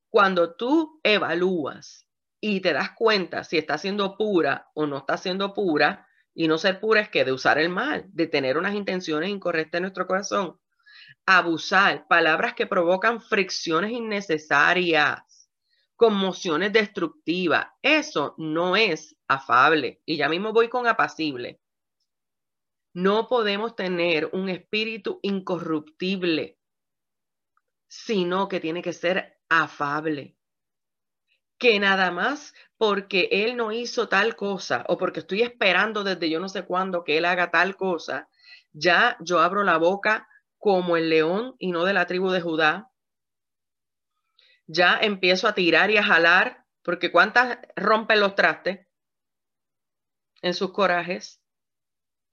Cuando 0.08 0.54
tú 0.54 1.00
evalúas 1.02 2.06
y 2.40 2.60
te 2.60 2.72
das 2.72 2.90
cuenta 2.92 3.44
si 3.44 3.58
está 3.58 3.76
siendo 3.78 4.16
pura 4.16 4.70
o 4.74 4.86
no 4.86 4.98
está 4.98 5.16
siendo 5.16 5.52
pura, 5.52 6.06
y 6.34 6.48
no 6.48 6.58
ser 6.58 6.80
pura 6.80 7.00
es 7.00 7.08
que 7.08 7.24
de 7.24 7.32
usar 7.32 7.58
el 7.58 7.70
mal, 7.70 8.04
de 8.08 8.26
tener 8.26 8.58
unas 8.58 8.74
intenciones 8.74 9.30
incorrectas 9.30 9.78
en 9.78 9.82
nuestro 9.82 10.06
corazón, 10.06 10.60
abusar, 11.24 12.06
palabras 12.08 12.54
que 12.54 12.66
provocan 12.66 13.22
fricciones 13.22 13.90
innecesarias, 13.90 15.50
conmociones 15.96 16.72
destructivas, 16.74 17.68
eso 17.80 18.34
no 18.36 18.76
es 18.76 19.16
afable. 19.26 20.02
Y 20.04 20.18
ya 20.18 20.28
mismo 20.28 20.52
voy 20.52 20.68
con 20.68 20.86
apacible. 20.86 21.58
No 22.96 23.28
podemos 23.28 23.76
tener 23.76 24.30
un 24.32 24.48
espíritu 24.48 25.20
incorruptible, 25.20 26.58
sino 27.88 28.48
que 28.48 28.58
tiene 28.58 28.80
que 28.80 28.94
ser 28.94 29.38
afable. 29.50 30.38
Que 31.58 31.78
nada 31.78 32.10
más 32.10 32.54
porque 32.78 33.28
Él 33.30 33.54
no 33.54 33.70
hizo 33.70 34.08
tal 34.08 34.34
cosa 34.34 34.82
o 34.88 34.96
porque 34.96 35.20
estoy 35.20 35.42
esperando 35.42 36.04
desde 36.04 36.30
yo 36.30 36.40
no 36.40 36.48
sé 36.48 36.64
cuándo 36.64 37.04
que 37.04 37.18
Él 37.18 37.26
haga 37.26 37.50
tal 37.50 37.76
cosa, 37.76 38.30
ya 38.72 39.18
yo 39.20 39.40
abro 39.40 39.62
la 39.62 39.76
boca 39.76 40.26
como 40.56 40.96
el 40.96 41.10
león 41.10 41.54
y 41.58 41.72
no 41.72 41.84
de 41.84 41.92
la 41.92 42.06
tribu 42.06 42.30
de 42.30 42.40
Judá. 42.40 42.90
Ya 44.66 44.96
empiezo 44.98 45.48
a 45.48 45.54
tirar 45.54 45.90
y 45.90 45.98
a 45.98 46.02
jalar, 46.02 46.64
porque 46.82 47.12
¿cuántas 47.12 47.58
rompen 47.76 48.20
los 48.20 48.34
trastes 48.34 48.86
en 50.40 50.54
sus 50.54 50.72
corajes? 50.72 51.42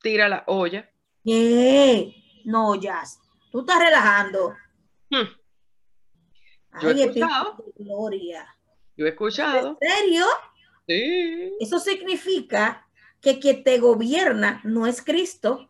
Tira 0.04 0.30
la 0.30 0.44
olla. 0.46 0.88
¿Qué? 1.24 2.14
No, 2.46 2.76
ya. 2.76 3.02
Tú 3.52 3.62
estás 3.62 3.80
relajando. 3.80 4.56
Hmm. 5.10 5.28
Yo 6.82 6.90
he 6.90 7.04
escuchado. 7.04 7.66
Gloria. 7.78 8.56
Yo 8.96 9.06
he 9.06 9.10
escuchado. 9.10 9.78
¿En 9.82 9.90
serio? 9.90 10.26
Sí. 10.88 11.54
Eso 11.60 11.80
significa 11.80 12.86
que 13.22 13.40
quien 13.40 13.64
te 13.64 13.80
gobierna 13.80 14.62
no 14.64 14.86
es 14.86 15.02
Cristo. 15.02 15.70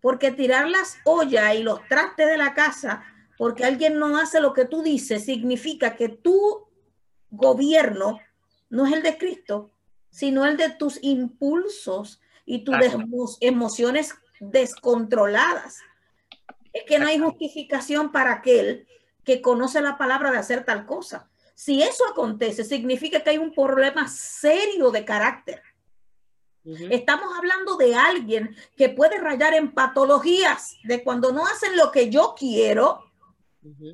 Porque 0.00 0.30
tirar 0.32 0.68
las 0.70 0.96
ollas 1.04 1.54
y 1.54 1.62
los 1.62 1.86
trastes 1.86 2.26
de 2.26 2.38
la 2.38 2.54
casa 2.54 3.04
porque 3.36 3.64
alguien 3.64 3.98
no 3.98 4.16
hace 4.16 4.40
lo 4.40 4.54
que 4.54 4.64
tú 4.64 4.82
dices 4.82 5.24
significa 5.24 5.96
que 5.96 6.08
tu 6.08 6.68
gobierno 7.30 8.20
no 8.70 8.86
es 8.86 8.92
el 8.92 9.02
de 9.02 9.18
Cristo, 9.18 9.72
sino 10.08 10.46
el 10.46 10.56
de 10.56 10.70
tus 10.70 10.98
impulsos 11.02 12.20
y 12.44 12.64
tus 12.64 13.38
emociones 13.40 14.14
descontroladas. 14.40 15.78
Es 16.72 16.84
que 16.84 16.98
no 16.98 17.06
hay 17.06 17.18
justificación 17.18 18.12
para 18.12 18.32
aquel 18.32 18.86
que 19.24 19.40
conoce 19.40 19.80
la 19.80 19.96
palabra 19.96 20.30
de 20.30 20.38
hacer 20.38 20.64
tal 20.64 20.86
cosa. 20.86 21.30
Si 21.54 21.82
eso 21.82 22.04
acontece, 22.10 22.64
significa 22.64 23.22
que 23.22 23.30
hay 23.30 23.38
un 23.38 23.52
problema 23.52 24.08
serio 24.08 24.90
de 24.90 25.04
carácter. 25.04 25.62
Estamos 26.64 27.26
hablando 27.36 27.76
de 27.76 27.94
alguien 27.94 28.56
que 28.76 28.88
puede 28.88 29.18
rayar 29.18 29.52
en 29.54 29.72
patologías 29.72 30.76
de 30.84 31.04
cuando 31.04 31.30
no 31.30 31.46
hacen 31.46 31.76
lo 31.76 31.92
que 31.92 32.08
yo 32.08 32.34
quiero, 32.36 33.04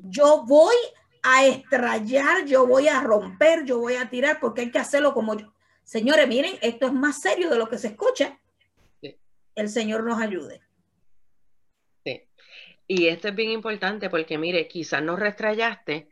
yo 0.03 0.43
voy 0.45 0.75
a 1.21 1.45
estrellar, 1.45 2.45
yo 2.45 2.65
voy 2.65 2.87
a 2.87 3.01
romper, 3.01 3.65
yo 3.65 3.79
voy 3.79 3.95
a 3.95 4.09
tirar 4.09 4.39
porque 4.39 4.61
hay 4.61 4.71
que 4.71 4.79
hacerlo 4.79 5.13
como 5.13 5.35
yo. 5.35 5.53
Señores, 5.91 6.25
miren, 6.25 6.57
esto 6.61 6.85
es 6.85 6.93
más 6.93 7.19
serio 7.19 7.49
de 7.49 7.57
lo 7.57 7.67
que 7.67 7.77
se 7.77 7.87
escucha 7.87 8.39
el 9.55 9.67
Señor 9.67 10.05
nos 10.05 10.21
ayude. 10.21 10.61
Sí. 12.05 12.21
Y 12.87 13.07
esto 13.07 13.27
es 13.27 13.35
bien 13.35 13.51
importante 13.51 14.09
porque, 14.09 14.37
mire, 14.37 14.69
quizás 14.69 15.03
no 15.03 15.17
restrayaste, 15.17 16.07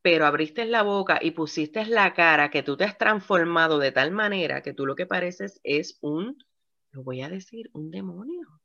pero 0.00 0.24
abriste 0.24 0.64
la 0.64 0.80
boca 0.80 1.18
y 1.20 1.32
pusiste 1.32 1.84
la 1.84 2.14
cara 2.14 2.50
que 2.50 2.62
tú 2.62 2.78
te 2.78 2.84
has 2.84 2.96
transformado 2.96 3.78
de 3.78 3.92
tal 3.92 4.10
manera 4.10 4.62
que 4.62 4.72
tú 4.72 4.86
lo 4.86 4.96
que 4.96 5.04
pareces 5.04 5.60
es 5.64 5.98
un, 6.00 6.42
lo 6.90 7.02
voy 7.02 7.20
a 7.20 7.28
decir, 7.28 7.68
un 7.74 7.90
demonio. 7.90 8.62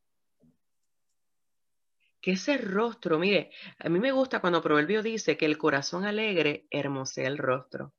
Que 2.21 2.31
ese 2.31 2.57
rostro, 2.59 3.19
mire, 3.19 3.51
a 3.77 3.89
mí 3.89 3.99
me 3.99 4.13
gusta 4.13 4.39
cuando 4.39 4.61
Proverbio 4.61 5.03
dice 5.03 5.35
que 5.35 5.47
el 5.47 5.57
corazón 5.57 6.05
alegre 6.05 6.65
hermosea 6.71 7.27
el 7.27 7.37
rostro. 7.37 7.93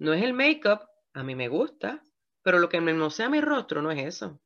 No 0.00 0.12
es 0.14 0.22
el 0.24 0.32
make-up, 0.32 0.80
a 1.12 1.22
mí 1.22 1.36
me 1.36 1.46
gusta, 1.46 2.02
pero 2.42 2.58
lo 2.58 2.68
que 2.68 2.80
me 2.80 2.90
hermosea 2.90 3.28
mi 3.28 3.40
rostro 3.40 3.82
no 3.82 3.92
es 3.92 4.04
eso. 4.04 4.40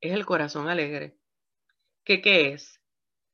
es 0.00 0.12
el 0.12 0.26
corazón 0.26 0.68
alegre. 0.68 1.18
¿Qué, 2.04 2.20
qué 2.22 2.52
es? 2.52 2.80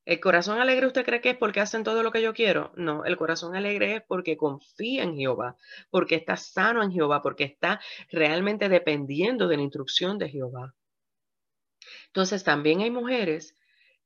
¿El 0.07 0.21
corazón 0.21 0.61
alegre 0.61 0.87
usted 0.87 1.05
cree 1.05 1.21
que 1.21 1.31
es 1.31 1.37
porque 1.39 1.61
hacen 1.61 1.85
todo 1.85 2.03
lo 2.03 2.13
que 2.13 2.23
yo 2.23 2.35
quiero? 2.35 2.73
No, 2.77 3.05
el 3.05 3.17
corazón 3.17 3.57
alegre 3.57 3.97
es 3.97 4.03
porque 4.07 4.37
confía 4.37 5.03
en 5.03 5.17
Jehová, 5.17 5.57
porque 5.91 6.17
está 6.17 6.37
sano 6.37 6.83
en 6.83 6.93
Jehová, 6.93 7.23
porque 7.23 7.45
está 7.45 7.81
realmente 8.11 8.69
dependiendo 8.69 9.49
de 9.49 9.57
la 9.57 9.63
instrucción 9.63 10.19
de 10.19 10.29
Jehová. 10.31 10.75
Entonces 12.09 12.45
también 12.45 12.81
hay 12.81 12.91
mujeres 12.91 13.57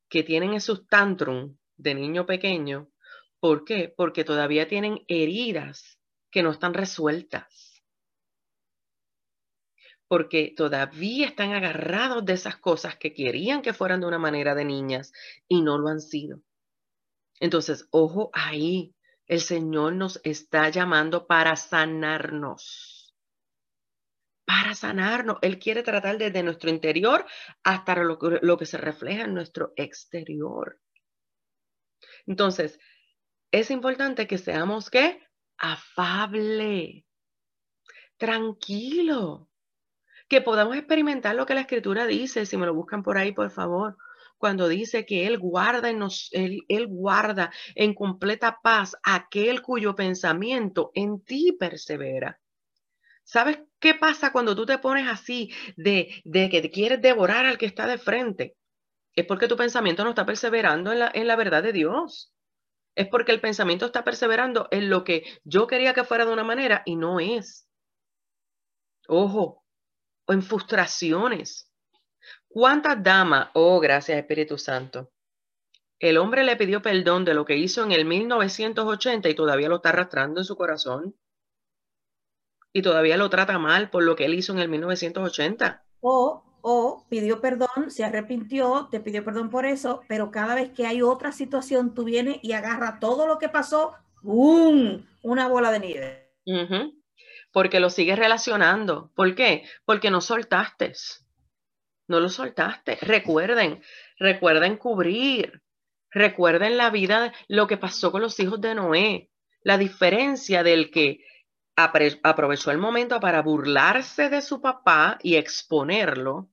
que 0.09 0.23
tienen 0.23 0.55
esos 0.55 0.87
tantrum 0.89 1.57
de 1.77 1.95
niño 1.95 2.27
pequeño. 2.27 2.91
¿Por 3.41 3.65
qué? 3.65 3.93
Porque 3.97 4.25
todavía 4.25 4.69
tienen 4.69 5.05
heridas 5.09 5.98
que 6.31 6.43
no 6.43 6.51
están 6.51 6.75
resueltas 6.75 7.69
porque 10.09 10.55
todavía 10.57 11.27
están 11.27 11.53
agarrados 11.53 12.25
de 12.25 12.33
esas 12.33 12.57
cosas 12.57 12.97
que 12.97 13.13
querían 13.13 13.61
que 13.63 13.75
fueran 13.75 14.01
de 14.01 14.07
una 14.07 14.19
manera 14.19 14.55
de 14.55 14.65
niñas 14.65 15.13
y 15.47 15.61
no 15.61 15.79
lo 15.79 15.89
han 15.89 16.01
sido. 16.01 16.41
Entonces, 17.41 17.87
ojo 17.91 18.31
ahí, 18.33 18.95
el 19.27 19.41
Señor 19.41 19.93
nos 19.93 20.21
está 20.25 20.71
llamando 20.71 21.27
para 21.27 21.55
sanarnos. 21.57 23.15
Para 24.47 24.75
sanarnos. 24.75 25.37
Él 25.43 25.59
quiere 25.59 25.83
tratar 25.83 26.17
desde 26.17 26.43
nuestro 26.43 26.71
interior 26.71 27.27
hasta 27.63 27.95
lo 27.97 28.19
que, 28.19 28.39
lo 28.41 28.57
que 28.57 28.65
se 28.65 28.79
refleja 28.79 29.25
en 29.25 29.35
nuestro 29.35 29.75
exterior. 29.77 30.81
Entonces, 32.27 32.81
es 33.53 33.71
importante 33.71 34.27
que 34.27 34.39
seamos 34.39 34.89
¿qué? 34.89 35.28
Afable, 35.59 37.05
tranquilo, 38.17 39.49
que 40.29 40.41
podamos 40.41 40.77
experimentar 40.77 41.35
lo 41.35 41.47
que 41.47 41.55
la 41.55 41.63
escritura 41.63 42.07
dice, 42.07 42.47
si 42.47 42.57
me 42.57 42.67
lo 42.67 42.75
buscan 42.75 43.03
por 43.03 43.19
ahí, 43.19 43.33
por 43.33 43.51
favor, 43.51 43.97
cuando 44.37 44.69
dice 44.69 45.05
que 45.05 45.27
Él 45.27 45.39
guarda 45.39 45.91
en, 45.91 45.99
nos, 45.99 46.29
él, 46.33 46.63
él 46.69 46.87
guarda 46.87 47.51
en 47.75 47.95
completa 47.95 48.61
paz 48.63 48.97
aquel 49.03 49.63
cuyo 49.63 49.95
pensamiento 49.95 50.93
en 50.95 51.23
ti 51.25 51.53
persevera. 51.59 52.41
¿Sabes 53.25 53.59
qué 53.79 53.95
pasa 53.95 54.33
cuando 54.33 54.55
tú 54.57 54.65
te 54.65 54.79
pones 54.79 55.07
así 55.09 55.53
de, 55.77 56.23
de 56.25 56.49
que 56.49 56.71
quieres 56.71 57.03
devorar 57.03 57.45
al 57.45 57.59
que 57.59 57.67
está 57.67 57.87
de 57.87 57.99
frente? 57.99 58.57
Es 59.15 59.27
porque 59.27 59.49
tu 59.49 59.57
pensamiento 59.57 60.05
no 60.05 60.11
está 60.11 60.25
perseverando 60.25 60.93
en 60.93 61.01
la, 61.01 61.11
en 61.13 61.27
la 61.27 61.37
verdad 61.37 61.63
de 61.63 61.73
Dios. 61.73 62.33
Es 62.99 63.07
porque 63.07 63.31
el 63.31 63.41
pensamiento 63.41 63.87
está 63.87 64.03
perseverando 64.03 64.67
en 64.73 64.91
lo 64.91 65.05
que 65.05 65.23
yo 65.45 65.69
quería 65.69 65.95
que 65.95 66.03
fuera 66.03 66.27
de 66.27 66.33
una 66.33 66.43
manera 66.43 66.83
y 66.85 66.97
no 66.97 67.21
es. 67.21 67.69
Ojo, 69.07 69.65
o 70.27 70.33
en 70.33 70.43
frustraciones. 70.43 71.73
¿Cuántas 72.49 73.01
damas, 73.01 73.51
oh 73.55 73.79
gracias 73.79 74.19
Espíritu 74.19 74.59
Santo, 74.59 75.13
el 76.01 76.19
hombre 76.19 76.43
le 76.43 76.57
pidió 76.57 76.83
perdón 76.83 77.25
de 77.25 77.35
lo 77.35 77.45
que 77.45 77.57
hizo 77.57 77.85
en 77.85 77.93
el 77.93 78.05
1980 78.05 79.29
y 79.29 79.35
todavía 79.37 79.69
lo 79.69 79.77
está 79.77 79.91
arrastrando 79.91 80.41
en 80.41 80.45
su 80.45 80.57
corazón? 80.57 81.15
Y 82.73 82.83
todavía 82.83 83.17
lo 83.17 83.31
trata 83.31 83.61
mal 83.61 83.91
por 83.91 84.03
lo 84.03 84.17
que 84.17 84.25
él 84.25 84.35
hizo 84.35 84.53
en 84.55 84.59
el 84.59 84.69
1980. 84.69 85.85
O, 86.01 86.48
o 86.71 87.07
pidió 87.09 87.41
perdón, 87.41 87.91
se 87.91 88.05
arrepintió, 88.05 88.89
te 88.91 89.01
pidió 89.01 89.25
perdón 89.25 89.49
por 89.49 89.65
eso, 89.65 90.03
pero 90.07 90.31
cada 90.31 90.55
vez 90.55 90.71
que 90.71 90.87
hay 90.87 91.03
otra 91.03 91.33
situación, 91.33 91.95
tú 91.95 92.05
vienes 92.05 92.39
y 92.43 92.53
agarra 92.53 92.99
todo 93.01 93.27
lo 93.27 93.39
que 93.39 93.49
pasó. 93.49 93.95
Una 94.23 95.49
bola 95.49 95.71
de 95.71 95.81
nieve 95.81 96.29
porque 97.53 97.81
lo 97.81 97.91
sigues 97.91 98.19
relacionando. 98.19 99.11
¿Por 99.15 99.35
qué? 99.35 99.65
Porque 99.85 100.11
no 100.11 100.21
soltaste. 100.21 100.93
No 102.07 102.21
lo 102.21 102.29
soltaste. 102.29 102.99
Recuerden, 103.01 103.83
recuerden 104.19 104.77
cubrir. 104.77 105.63
Recuerden 106.11 106.79
la 106.79 106.91
vida, 106.91 107.33
lo 107.49 107.67
que 107.67 107.77
pasó 107.77 108.11
con 108.11 108.23
los 108.23 108.39
hijos 108.41 108.61
de 108.61 108.75
Noé. 108.75 109.31
La 109.63 109.77
diferencia 109.77 110.63
del 110.63 110.91
que 110.91 111.25
aprovechó 111.75 112.71
el 112.71 112.79
momento 112.79 113.21
para 113.21 113.43
burlarse 113.43 114.29
de 114.31 114.41
su 114.41 114.61
papá 114.61 115.19
y 115.23 115.37
exponerlo, 115.37 116.49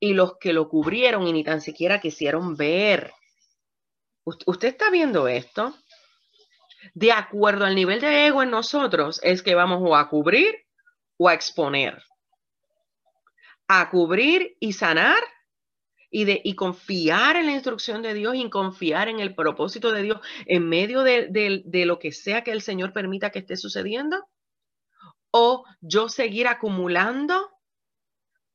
y 0.00 0.14
los 0.14 0.38
que 0.38 0.52
lo 0.52 0.68
cubrieron 0.68 1.26
y 1.26 1.32
ni 1.32 1.44
tan 1.44 1.60
siquiera 1.60 2.00
quisieron 2.00 2.56
ver. 2.56 3.12
¿Usted 4.24 4.68
está 4.68 4.90
viendo 4.90 5.28
esto? 5.28 5.74
de 6.94 7.12
acuerdo 7.12 7.64
al 7.64 7.74
nivel 7.74 8.00
de 8.00 8.26
ego 8.26 8.42
en 8.42 8.50
nosotros, 8.50 9.20
es 9.22 9.42
que 9.42 9.54
vamos 9.54 9.82
a 9.94 10.08
cubrir 10.08 10.54
o 11.18 11.28
a 11.28 11.34
exponer. 11.34 12.02
A 13.68 13.90
cubrir 13.90 14.56
y 14.60 14.72
sanar 14.72 15.18
y, 16.10 16.24
de, 16.24 16.40
y 16.44 16.54
confiar 16.54 17.36
en 17.36 17.46
la 17.46 17.52
instrucción 17.52 18.02
de 18.02 18.14
Dios 18.14 18.36
y 18.36 18.48
confiar 18.48 19.08
en 19.08 19.20
el 19.20 19.34
propósito 19.34 19.92
de 19.92 20.02
Dios 20.02 20.20
en 20.46 20.68
medio 20.68 21.02
de, 21.02 21.28
de 21.64 21.86
lo 21.86 21.98
que 21.98 22.12
sea 22.12 22.44
que 22.44 22.52
el 22.52 22.62
Señor 22.62 22.92
permita 22.92 23.30
que 23.30 23.40
esté 23.40 23.56
sucediendo. 23.56 24.26
O 25.30 25.64
yo 25.80 26.08
seguir 26.08 26.46
acumulando 26.46 27.50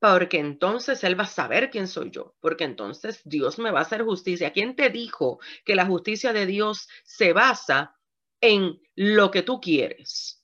porque 0.02 0.40
entonces 0.40 1.04
Él 1.06 1.18
va 1.18 1.24
a 1.24 1.28
saber 1.28 1.70
quién 1.70 1.88
soy 1.88 2.12
yo, 2.12 2.36
porque 2.42 2.66
entonces 2.66 3.22
Dios 3.24 3.60
me 3.60 3.72
va 3.72 3.80
a 3.80 3.84
hacer 3.84 4.04
justicia. 4.04 4.52
¿Quién 4.52 4.76
te 4.76 4.90
dijo 4.90 5.40
que 5.64 5.76
la 5.76 5.86
justicia 5.86 6.34
de 6.34 6.46
Dios 6.46 6.90
se 7.06 7.32
basa 7.32 7.96
en 8.42 8.82
lo 8.96 9.32
que 9.32 9.44
tú 9.44 9.62
quieres. 9.62 10.44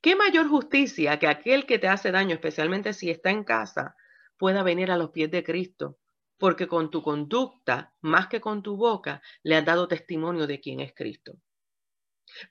¿Qué 0.00 0.14
mayor 0.14 0.48
justicia 0.48 1.18
que 1.18 1.26
aquel 1.26 1.66
que 1.66 1.78
te 1.78 1.88
hace 1.88 2.12
daño, 2.12 2.34
especialmente 2.34 2.92
si 2.92 3.10
está 3.10 3.30
en 3.30 3.42
casa, 3.42 3.96
pueda 4.36 4.62
venir 4.62 4.90
a 4.90 4.96
los 4.96 5.10
pies 5.10 5.30
de 5.30 5.42
Cristo? 5.42 5.98
Porque 6.38 6.68
con 6.68 6.90
tu 6.90 7.02
conducta, 7.02 7.94
más 8.02 8.28
que 8.28 8.40
con 8.40 8.62
tu 8.62 8.76
boca, 8.76 9.22
le 9.42 9.56
has 9.56 9.64
dado 9.64 9.88
testimonio 9.88 10.46
de 10.46 10.60
quién 10.60 10.80
es 10.80 10.92
Cristo. 10.94 11.38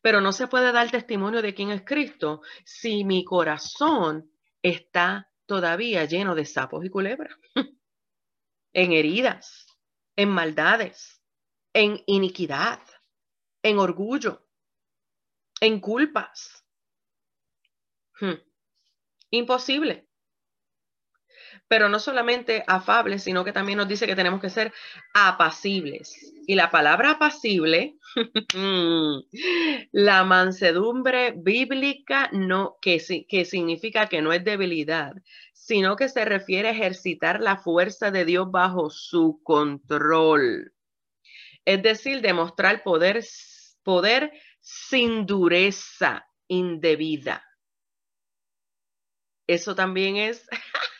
Pero 0.01 0.19
no 0.19 0.31
se 0.31 0.47
puede 0.47 0.71
dar 0.71 0.89
testimonio 0.89 1.41
de 1.43 1.53
quién 1.53 1.69
es 1.69 1.83
Cristo 1.85 2.41
si 2.65 3.03
mi 3.03 3.23
corazón 3.23 4.31
está 4.69 5.31
todavía 5.45 6.05
lleno 6.05 6.35
de 6.35 6.45
sapos 6.45 6.83
y 6.85 6.89
culebras, 6.89 7.35
en 8.73 8.91
heridas, 8.93 9.67
en 10.15 10.29
maldades, 10.29 11.21
en 11.73 12.01
iniquidad 12.07 12.79
en 13.65 13.79
orgullo, 13.79 14.47
en 15.59 15.79
culpas. 15.79 16.63
Hmm. 18.19 18.35
Imposible. 19.31 20.07
Pero 21.67 21.89
no 21.89 21.99
solamente 21.99 22.63
afables, 22.67 23.23
sino 23.23 23.43
que 23.43 23.51
también 23.51 23.77
nos 23.77 23.87
dice 23.87 24.05
que 24.05 24.15
tenemos 24.15 24.39
que 24.39 24.49
ser 24.49 24.71
apacibles. 25.13 26.33
Y 26.47 26.55
la 26.55 26.69
palabra 26.69 27.11
apacible, 27.11 27.97
la 29.91 30.23
mansedumbre 30.23 31.33
bíblica, 31.35 32.29
no, 32.31 32.77
que, 32.81 33.01
que 33.27 33.45
significa 33.45 34.07
que 34.07 34.21
no 34.21 34.31
es 34.31 34.43
debilidad, 34.43 35.13
sino 35.53 35.95
que 35.95 36.07
se 36.09 36.23
refiere 36.23 36.69
a 36.69 36.71
ejercitar 36.71 37.41
la 37.41 37.57
fuerza 37.57 38.11
de 38.11 38.25
Dios 38.25 38.51
bajo 38.51 38.91
su 38.91 39.41
control. 39.43 40.71
Es 41.65 41.81
decir, 41.81 42.21
demostrar 42.21 42.83
poder 42.83 43.23
poder 43.85 44.33
sin 44.59 45.25
dureza 45.25 46.27
indebida. 46.47 47.45
Eso 49.47 49.75
también 49.75 50.17
es 50.17 50.47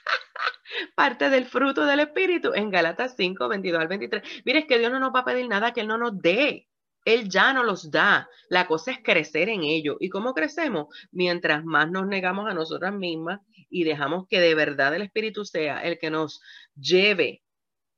parte 0.95 1.29
del 1.29 1.45
fruto 1.45 1.85
del 1.85 2.01
Espíritu 2.01 2.53
en 2.53 2.69
Galatas 2.69 3.15
5, 3.17 3.47
22 3.47 3.81
al 3.81 3.87
23. 3.87 4.43
Mire, 4.45 4.59
es 4.59 4.65
que 4.65 4.79
Dios 4.79 4.91
no 4.91 4.99
nos 4.99 5.13
va 5.13 5.19
a 5.19 5.25
pedir 5.25 5.47
nada 5.47 5.73
que 5.73 5.81
Él 5.81 5.87
no 5.87 5.97
nos 5.97 6.19
dé. 6.19 6.67
Él 7.05 7.29
ya 7.29 7.53
no 7.53 7.63
los 7.63 7.91
da. 7.91 8.27
La 8.49 8.65
cosa 8.65 8.91
es 8.91 8.99
crecer 9.03 9.49
en 9.49 9.63
ello. 9.63 9.97
¿Y 9.99 10.09
cómo 10.09 10.33
crecemos? 10.33 10.87
Mientras 11.11 11.63
más 11.63 11.89
nos 11.91 12.07
negamos 12.07 12.49
a 12.49 12.53
nosotras 12.53 12.93
mismas 12.93 13.41
y 13.69 13.83
dejamos 13.83 14.27
que 14.27 14.39
de 14.39 14.55
verdad 14.55 14.95
el 14.95 15.03
Espíritu 15.03 15.45
sea 15.45 15.83
el 15.83 15.99
que 15.99 16.09
nos 16.09 16.41
lleve 16.75 17.43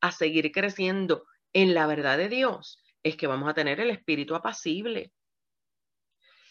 a 0.02 0.12
seguir 0.12 0.52
creciendo 0.52 1.26
en 1.54 1.74
la 1.74 1.88
verdad 1.88 2.18
de 2.18 2.30
Dios 2.30 2.84
es 3.08 3.16
que 3.16 3.28
vamos 3.28 3.50
a 3.50 3.54
tener 3.54 3.80
el 3.80 3.90
espíritu 3.90 4.36
apacible. 4.36 5.14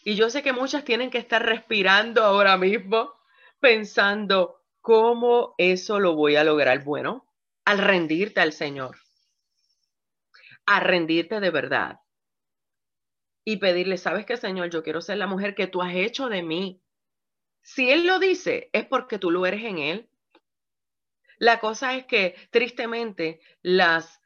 Y 0.05 0.15
yo 0.15 0.31
sé 0.31 0.43
que 0.43 0.53
muchas 0.53 0.85
tienen 0.85 1.11
que 1.11 1.19
estar 1.19 1.45
respirando 1.45 2.23
ahora 2.23 2.57
mismo, 2.57 3.13
pensando, 3.61 4.63
¿cómo 4.87 5.57
eso 5.59 5.99
lo 5.99 6.15
voy 6.15 6.37
a 6.37 6.45
lograr? 6.45 6.85
Bueno, 6.85 7.27
al 7.65 7.79
rendirte 7.79 8.39
al 8.39 8.53
Señor, 8.53 8.97
a 10.65 10.79
rendirte 10.79 11.41
de 11.41 11.51
verdad 11.51 12.03
y 13.45 13.57
pedirle, 13.57 13.97
¿sabes 13.97 14.25
qué, 14.27 14.37
Señor? 14.37 14.71
Yo 14.71 14.85
quiero 14.85 15.01
ser 15.01 15.19
la 15.19 15.27
mujer 15.27 15.57
que 15.57 15.67
tú 15.67 15.83
has 15.83 15.93
hecho 15.93 16.29
de 16.29 16.45
mí. 16.45 16.81
Si 17.63 17.91
Él 17.91 18.07
lo 18.07 18.21
dice, 18.21 18.71
es 18.73 18.87
porque 18.87 19.19
tú 19.19 19.33
lo 19.33 19.45
eres 19.45 19.65
en 19.65 19.79
Él. 19.79 20.09
La 21.39 21.59
cosa 21.59 21.97
es 21.97 22.07
que, 22.07 22.37
tristemente, 22.53 23.41
las, 23.63 24.21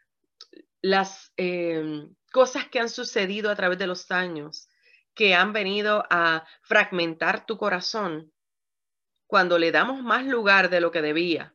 las 0.83 1.33
em, 1.38 2.14
cosas 2.33 2.68
que 2.68 2.81
han 2.81 2.90
sucedido 2.90 3.51
a 3.51 3.57
través 3.57 3.79
de 3.79 3.87
los 3.87 4.11
años 4.11 4.68
que 5.14 5.35
han 5.35 5.55
venido 5.55 6.05
a 6.11 6.46
fragmentar 6.61 7.46
tu 7.46 7.57
corazón 7.57 8.31
cuando 9.30 9.58
le 9.58 9.70
damos 9.72 10.02
más 10.02 10.26
lugar 10.26 10.68
de 10.68 10.80
lo 10.80 10.90
que 10.90 11.00
debía 11.00 11.54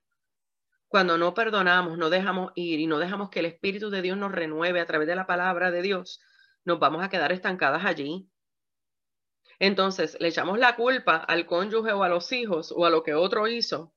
cuando 0.88 1.18
no 1.18 1.34
perdonamos, 1.34 1.98
no 1.98 2.10
dejamos 2.10 2.54
ir 2.56 2.80
y 2.80 2.88
no 2.88 3.00
dejamos 3.00 3.30
que 3.30 3.40
el 3.40 3.48
Espíritu 3.48 3.90
de 3.90 4.02
Dios 4.02 4.18
nos 4.18 4.32
renueve 4.32 4.80
a 4.80 4.86
través 4.86 5.10
de 5.10 5.16
la 5.16 5.28
palabra 5.28 5.70
de 5.70 5.82
Dios, 5.82 6.22
nos 6.64 6.80
vamos 6.80 7.04
a 7.04 7.10
quedar 7.10 7.34
estancadas 7.34 7.84
allí. 7.84 8.30
Entonces, 9.60 10.16
le 10.22 10.30
echamos 10.30 10.58
la 10.58 10.78
culpa 10.78 11.18
al 11.18 11.46
cónyuge 11.46 11.92
o 11.92 12.04
a 12.04 12.08
los 12.08 12.32
hijos 12.32 12.74
o 12.74 12.86
a 12.86 12.90
lo 12.90 13.04
que 13.04 13.14
otro 13.14 13.50
hizo 13.50 13.94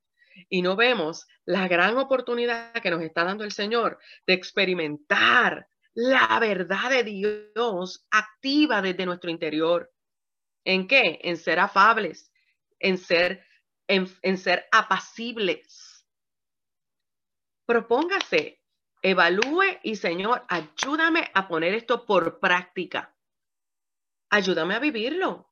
y 0.48 0.60
no 0.60 0.74
vemos 0.74 1.28
la 1.44 1.68
gran 1.68 1.96
oportunidad 1.98 2.72
que 2.82 2.90
nos 2.90 3.02
está 3.02 3.22
dando 3.22 3.44
el 3.44 3.52
Señor 3.52 4.00
de 4.26 4.34
experimentar 4.34 5.68
la 5.94 6.36
verdad 6.40 6.90
de 6.90 7.04
Dios 7.04 8.06
activa 8.10 8.82
desde 8.82 9.06
nuestro 9.06 9.30
interior. 9.30 9.92
¿En 10.64 10.88
qué? 10.88 11.20
En 11.22 11.36
ser 11.36 11.60
afables, 11.60 12.32
en 12.80 12.98
ser, 12.98 13.44
en, 13.88 14.38
ser 14.38 14.68
apacibles. 14.70 16.07
Propóngase, 17.66 18.62
evalúe 19.03 19.79
y 19.83 19.96
Señor, 19.96 20.44
ayúdame 20.48 21.31
a 21.35 21.48
poner 21.48 21.74
esto 21.74 22.07
por 22.07 22.38
práctica. 22.38 23.14
Ayúdame 24.31 24.74
a 24.74 24.79
vivirlo. 24.79 25.51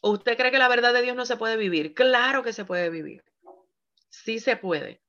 usted 0.00 0.36
cree 0.36 0.52
que 0.52 0.58
la 0.58 0.68
verdad 0.68 0.92
de 0.92 1.02
Dios 1.02 1.16
no 1.16 1.26
se 1.26 1.36
puede 1.36 1.56
vivir? 1.56 1.94
Claro 1.94 2.42
que 2.42 2.52
se 2.52 2.64
puede 2.64 2.88
vivir. 2.90 3.24
Sí 4.08 4.38
se 4.38 4.56
puede. 4.56 5.02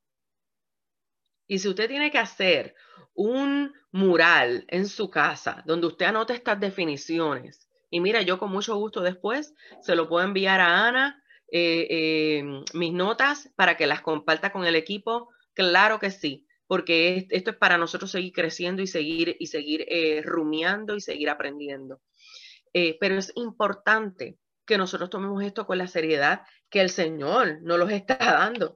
Y 1.48 1.60
si 1.60 1.70
usted 1.70 1.88
tiene 1.88 2.12
que 2.12 2.18
hacer 2.18 2.76
un 3.14 3.74
mural 3.92 4.66
en 4.68 4.88
su 4.88 5.10
casa 5.10 5.64
donde 5.66 5.88
usted 5.88 6.08
anote 6.08 6.34
estas 6.34 6.60
definiciones, 6.60 7.70
y 7.90 8.02
mira, 8.02 8.22
yo 8.22 8.38
con 8.38 8.52
mucho 8.52 8.76
gusto 8.76 9.02
después 9.02 9.56
se 9.82 9.96
lo 9.96 10.10
puedo 10.10 10.26
enviar 10.26 10.60
a 10.60 10.88
Ana, 10.88 11.24
eh, 11.52 11.88
eh, 11.90 12.44
mis 12.74 12.94
notas, 12.94 13.50
para 13.56 13.78
que 13.78 13.88
las 13.88 14.02
comparta 14.02 14.52
con 14.52 14.66
el 14.66 14.76
equipo. 14.76 15.30
Claro 15.54 16.00
que 16.00 16.12
sí, 16.12 16.46
porque 16.68 17.26
esto 17.30 17.52
es 17.52 17.58
para 17.58 17.78
nosotros 17.78 18.12
seguir 18.12 18.34
creciendo 18.34 18.82
y 18.82 18.88
seguir, 18.88 19.36
y 19.40 19.48
seguir 19.48 19.86
eh, 19.88 20.22
rumiando 20.24 20.96
y 20.96 21.02
seguir 21.02 21.30
aprendiendo. 21.30 22.02
pero 23.00 23.18
es 23.18 23.32
importante 23.36 24.38
que 24.66 24.78
nosotros 24.78 25.10
tomemos 25.10 25.44
esto 25.44 25.66
con 25.66 25.78
la 25.80 25.88
seriedad 25.88 26.42
que 26.70 26.82
el 26.82 26.90
Señor 26.90 27.62
nos 27.64 27.80
los 27.80 27.92
está 27.92 28.18
dando 28.18 28.76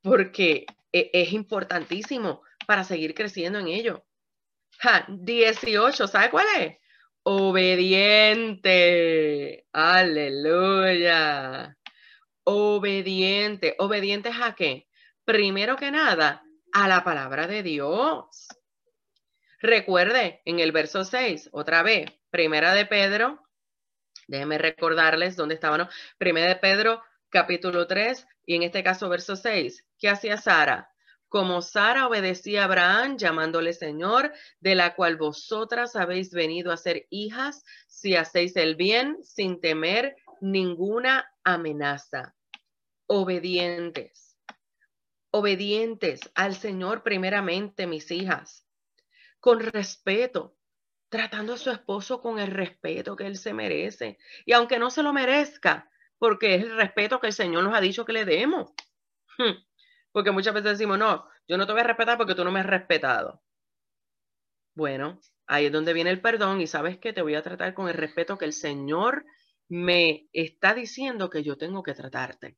porque 0.00 0.66
e, 0.92 1.10
es 1.12 1.32
importantísimo 1.32 2.42
para 2.66 2.84
seguir 2.84 3.14
creciendo 3.14 3.58
en 3.58 3.68
ello. 3.68 4.04
18, 5.08 6.06
¿sabe 6.06 6.30
cuál 6.30 6.46
es? 6.58 6.76
Obediente. 7.24 8.70
Aleluya. 9.72 11.76
Obediente. 12.48 13.74
¿Obedientes 13.80 14.36
a 14.40 14.54
qué? 14.54 14.86
Primero 15.24 15.74
que 15.74 15.90
nada, 15.90 16.44
a 16.72 16.86
la 16.86 17.02
palabra 17.02 17.48
de 17.48 17.64
Dios. 17.64 18.46
Recuerde 19.60 20.42
en 20.44 20.60
el 20.60 20.70
verso 20.70 21.04
6, 21.04 21.48
otra 21.50 21.82
vez, 21.82 22.06
primera 22.30 22.72
de 22.72 22.86
Pedro, 22.86 23.42
déjenme 24.28 24.58
recordarles 24.58 25.34
dónde 25.34 25.56
estábamos, 25.56 25.88
primera 26.18 26.46
de 26.46 26.54
Pedro 26.54 27.02
capítulo 27.30 27.88
3 27.88 28.28
y 28.46 28.54
en 28.54 28.62
este 28.62 28.84
caso 28.84 29.08
verso 29.08 29.34
6. 29.34 29.84
¿Qué 29.98 30.08
hacía 30.08 30.36
Sara? 30.36 30.88
Como 31.28 31.62
Sara 31.62 32.06
obedecía 32.06 32.62
a 32.62 32.64
Abraham, 32.66 33.16
llamándole 33.18 33.72
Señor, 33.72 34.32
de 34.60 34.76
la 34.76 34.94
cual 34.94 35.16
vosotras 35.16 35.96
habéis 35.96 36.30
venido 36.30 36.70
a 36.70 36.76
ser 36.76 37.08
hijas, 37.10 37.64
si 37.88 38.14
hacéis 38.14 38.54
el 38.54 38.76
bien 38.76 39.16
sin 39.24 39.60
temer 39.60 40.14
ninguna 40.40 41.30
amenaza. 41.44 42.34
Obedientes. 43.06 44.38
Obedientes 45.30 46.20
al 46.34 46.54
Señor 46.54 47.02
primeramente, 47.02 47.86
mis 47.86 48.10
hijas. 48.10 48.66
Con 49.40 49.60
respeto, 49.60 50.56
tratando 51.08 51.54
a 51.54 51.58
su 51.58 51.70
esposo 51.70 52.20
con 52.20 52.38
el 52.38 52.50
respeto 52.50 53.16
que 53.16 53.26
él 53.26 53.36
se 53.36 53.52
merece. 53.52 54.18
Y 54.44 54.52
aunque 54.52 54.78
no 54.78 54.90
se 54.90 55.02
lo 55.02 55.12
merezca, 55.12 55.90
porque 56.18 56.54
es 56.54 56.62
el 56.64 56.76
respeto 56.76 57.20
que 57.20 57.28
el 57.28 57.32
Señor 57.32 57.64
nos 57.64 57.74
ha 57.74 57.80
dicho 57.80 58.04
que 58.04 58.12
le 58.12 58.24
demos. 58.24 58.72
Hmm. 59.38 59.62
Porque 60.12 60.30
muchas 60.30 60.54
veces 60.54 60.72
decimos, 60.72 60.98
no, 60.98 61.28
yo 61.46 61.58
no 61.58 61.66
te 61.66 61.72
voy 61.72 61.82
a 61.82 61.84
respetar 61.84 62.16
porque 62.16 62.34
tú 62.34 62.44
no 62.44 62.50
me 62.50 62.60
has 62.60 62.66
respetado. 62.66 63.42
Bueno, 64.74 65.20
ahí 65.46 65.66
es 65.66 65.72
donde 65.72 65.92
viene 65.92 66.10
el 66.10 66.20
perdón 66.20 66.60
y 66.60 66.66
sabes 66.66 66.98
que 66.98 67.12
te 67.12 67.22
voy 67.22 67.34
a 67.34 67.42
tratar 67.42 67.74
con 67.74 67.88
el 67.88 67.94
respeto 67.94 68.38
que 68.38 68.44
el 68.44 68.52
Señor 68.52 69.24
me 69.68 70.28
está 70.32 70.74
diciendo 70.74 71.30
que 71.30 71.42
yo 71.42 71.56
tengo 71.56 71.82
que 71.82 71.94
tratarte. 71.94 72.56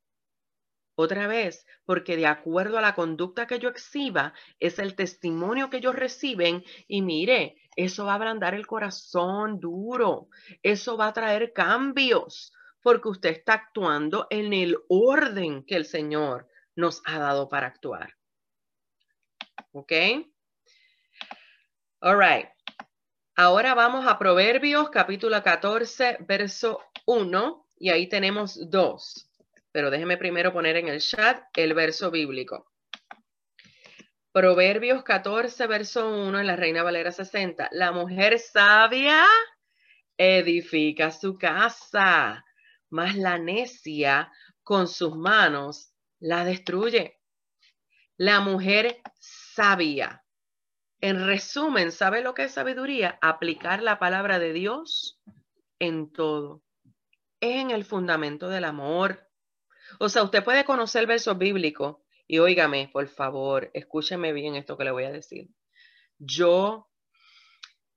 Otra 0.94 1.28
vez, 1.28 1.64
porque 1.84 2.16
de 2.16 2.26
acuerdo 2.26 2.76
a 2.76 2.82
la 2.82 2.96
conducta 2.96 3.46
que 3.46 3.60
yo 3.60 3.68
exhiba, 3.68 4.34
es 4.58 4.80
el 4.80 4.96
testimonio 4.96 5.70
que 5.70 5.76
ellos 5.76 5.94
reciben 5.94 6.64
y 6.88 7.02
mire, 7.02 7.56
eso 7.76 8.04
va 8.04 8.12
a 8.12 8.14
ablandar 8.16 8.54
el 8.54 8.66
corazón 8.66 9.60
duro, 9.60 10.28
eso 10.64 10.96
va 10.96 11.06
a 11.06 11.12
traer 11.12 11.52
cambios, 11.52 12.52
porque 12.82 13.10
usted 13.10 13.30
está 13.30 13.52
actuando 13.52 14.26
en 14.30 14.52
el 14.52 14.76
orden 14.88 15.64
que 15.64 15.76
el 15.76 15.84
Señor 15.84 16.48
nos 16.74 17.00
ha 17.04 17.20
dado 17.20 17.48
para 17.48 17.68
actuar. 17.68 18.16
¿Ok? 19.70 19.92
All 22.00 22.18
right. 22.18 22.57
Ahora 23.40 23.72
vamos 23.74 24.04
a 24.08 24.18
Proverbios 24.18 24.90
capítulo 24.90 25.40
14, 25.40 26.16
verso 26.26 26.80
1, 27.06 27.68
y 27.78 27.90
ahí 27.90 28.08
tenemos 28.08 28.68
dos. 28.68 29.30
Pero 29.70 29.92
déjeme 29.92 30.16
primero 30.16 30.52
poner 30.52 30.76
en 30.76 30.88
el 30.88 31.00
chat 31.00 31.44
el 31.54 31.72
verso 31.72 32.10
bíblico. 32.10 32.72
Proverbios 34.32 35.04
14, 35.04 35.68
verso 35.68 36.08
1 36.08 36.40
en 36.40 36.46
la 36.48 36.56
Reina 36.56 36.82
Valera 36.82 37.12
60. 37.12 37.68
La 37.70 37.92
mujer 37.92 38.40
sabia 38.40 39.24
edifica 40.16 41.12
su 41.12 41.38
casa, 41.38 42.44
mas 42.90 43.14
la 43.14 43.38
necia 43.38 44.32
con 44.64 44.88
sus 44.88 45.14
manos 45.14 45.92
la 46.18 46.44
destruye. 46.44 47.20
La 48.16 48.40
mujer 48.40 49.00
sabia. 49.20 50.24
En 51.00 51.26
resumen, 51.26 51.92
¿sabe 51.92 52.22
lo 52.22 52.34
que 52.34 52.44
es 52.44 52.52
sabiduría? 52.52 53.18
Aplicar 53.22 53.82
la 53.82 53.98
palabra 53.98 54.38
de 54.38 54.52
Dios 54.52 55.20
en 55.78 56.12
todo. 56.12 56.62
En 57.40 57.70
el 57.70 57.84
fundamento 57.84 58.48
del 58.48 58.64
amor. 58.64 59.28
O 60.00 60.08
sea, 60.08 60.24
usted 60.24 60.42
puede 60.42 60.64
conocer 60.64 61.02
el 61.02 61.06
verso 61.06 61.36
bíblico 61.36 62.04
y 62.26 62.40
óigame, 62.40 62.90
por 62.92 63.08
favor, 63.08 63.70
escúcheme 63.72 64.32
bien 64.32 64.54
esto 64.54 64.76
que 64.76 64.84
le 64.84 64.90
voy 64.90 65.04
a 65.04 65.12
decir. 65.12 65.48
Yo 66.18 66.90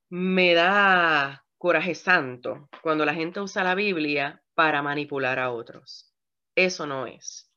me 0.10 0.54
da 0.54 1.46
coraje 1.58 1.96
santo 1.96 2.70
cuando 2.82 3.06
la 3.06 3.14
gente 3.14 3.42
usa 3.42 3.64
la 3.64 3.76
Biblia 3.76 4.42
para 4.54 4.82
manipular 4.82 5.40
a 5.40 5.52
otros. 5.52 6.14
Eso 6.56 6.86
no 6.86 7.08
es. 7.08 7.51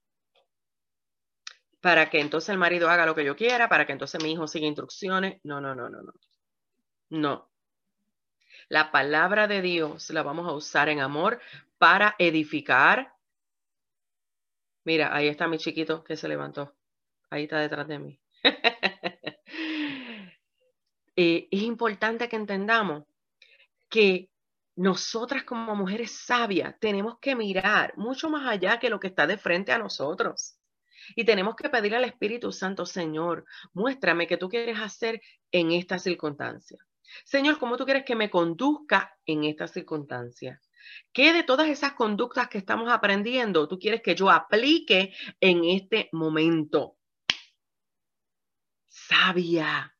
Para 1.84 2.08
que 2.08 2.18
entonces 2.18 2.48
el 2.48 2.56
marido 2.56 2.88
haga 2.88 3.04
lo 3.04 3.14
que 3.14 3.26
yo 3.26 3.36
quiera, 3.36 3.68
para 3.68 3.84
que 3.84 3.92
entonces 3.92 4.22
mi 4.22 4.32
hijo 4.32 4.46
siga 4.46 4.66
instrucciones. 4.66 5.38
No, 5.44 5.60
no, 5.60 5.74
no, 5.74 5.90
no, 5.90 6.00
no. 6.00 6.12
No. 7.10 7.50
La 8.70 8.90
palabra 8.90 9.46
de 9.48 9.60
Dios 9.60 10.08
la 10.08 10.22
vamos 10.22 10.48
a 10.48 10.52
usar 10.52 10.88
en 10.88 11.00
amor 11.00 11.42
para 11.76 12.14
edificar. 12.18 13.12
Mira, 14.84 15.14
ahí 15.14 15.28
está 15.28 15.46
mi 15.46 15.58
chiquito 15.58 16.02
que 16.02 16.16
se 16.16 16.26
levantó. 16.26 16.74
Ahí 17.28 17.42
está 17.42 17.58
detrás 17.58 17.86
de 17.86 17.98
mí. 17.98 18.20
Eh, 21.16 21.46
es 21.52 21.62
importante 21.62 22.28
que 22.28 22.34
entendamos 22.34 23.04
que 23.88 24.30
nosotras 24.74 25.44
como 25.44 25.76
mujeres 25.76 26.10
sabias 26.10 26.74
tenemos 26.80 27.20
que 27.20 27.36
mirar 27.36 27.96
mucho 27.96 28.28
más 28.30 28.48
allá 28.48 28.80
que 28.80 28.90
lo 28.90 28.98
que 28.98 29.06
está 29.06 29.24
de 29.24 29.38
frente 29.38 29.70
a 29.70 29.78
nosotros. 29.78 30.58
Y 31.14 31.24
tenemos 31.24 31.56
que 31.56 31.68
pedir 31.68 31.94
al 31.94 32.04
Espíritu 32.04 32.52
Santo, 32.52 32.86
Señor, 32.86 33.44
muéstrame 33.72 34.26
qué 34.26 34.36
tú 34.36 34.48
quieres 34.48 34.78
hacer 34.78 35.20
en 35.52 35.72
esta 35.72 35.98
circunstancia. 35.98 36.78
Señor, 37.24 37.58
¿cómo 37.58 37.76
tú 37.76 37.84
quieres 37.84 38.04
que 38.04 38.16
me 38.16 38.30
conduzca 38.30 39.16
en 39.26 39.44
esta 39.44 39.68
circunstancia? 39.68 40.60
¿Qué 41.12 41.32
de 41.32 41.42
todas 41.42 41.68
esas 41.68 41.92
conductas 41.92 42.48
que 42.48 42.58
estamos 42.58 42.90
aprendiendo 42.90 43.68
tú 43.68 43.78
quieres 43.78 44.02
que 44.02 44.14
yo 44.14 44.30
aplique 44.30 45.14
en 45.40 45.64
este 45.64 46.08
momento? 46.12 46.96
Sabia, 48.86 49.96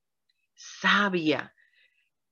sabia. 0.55 1.55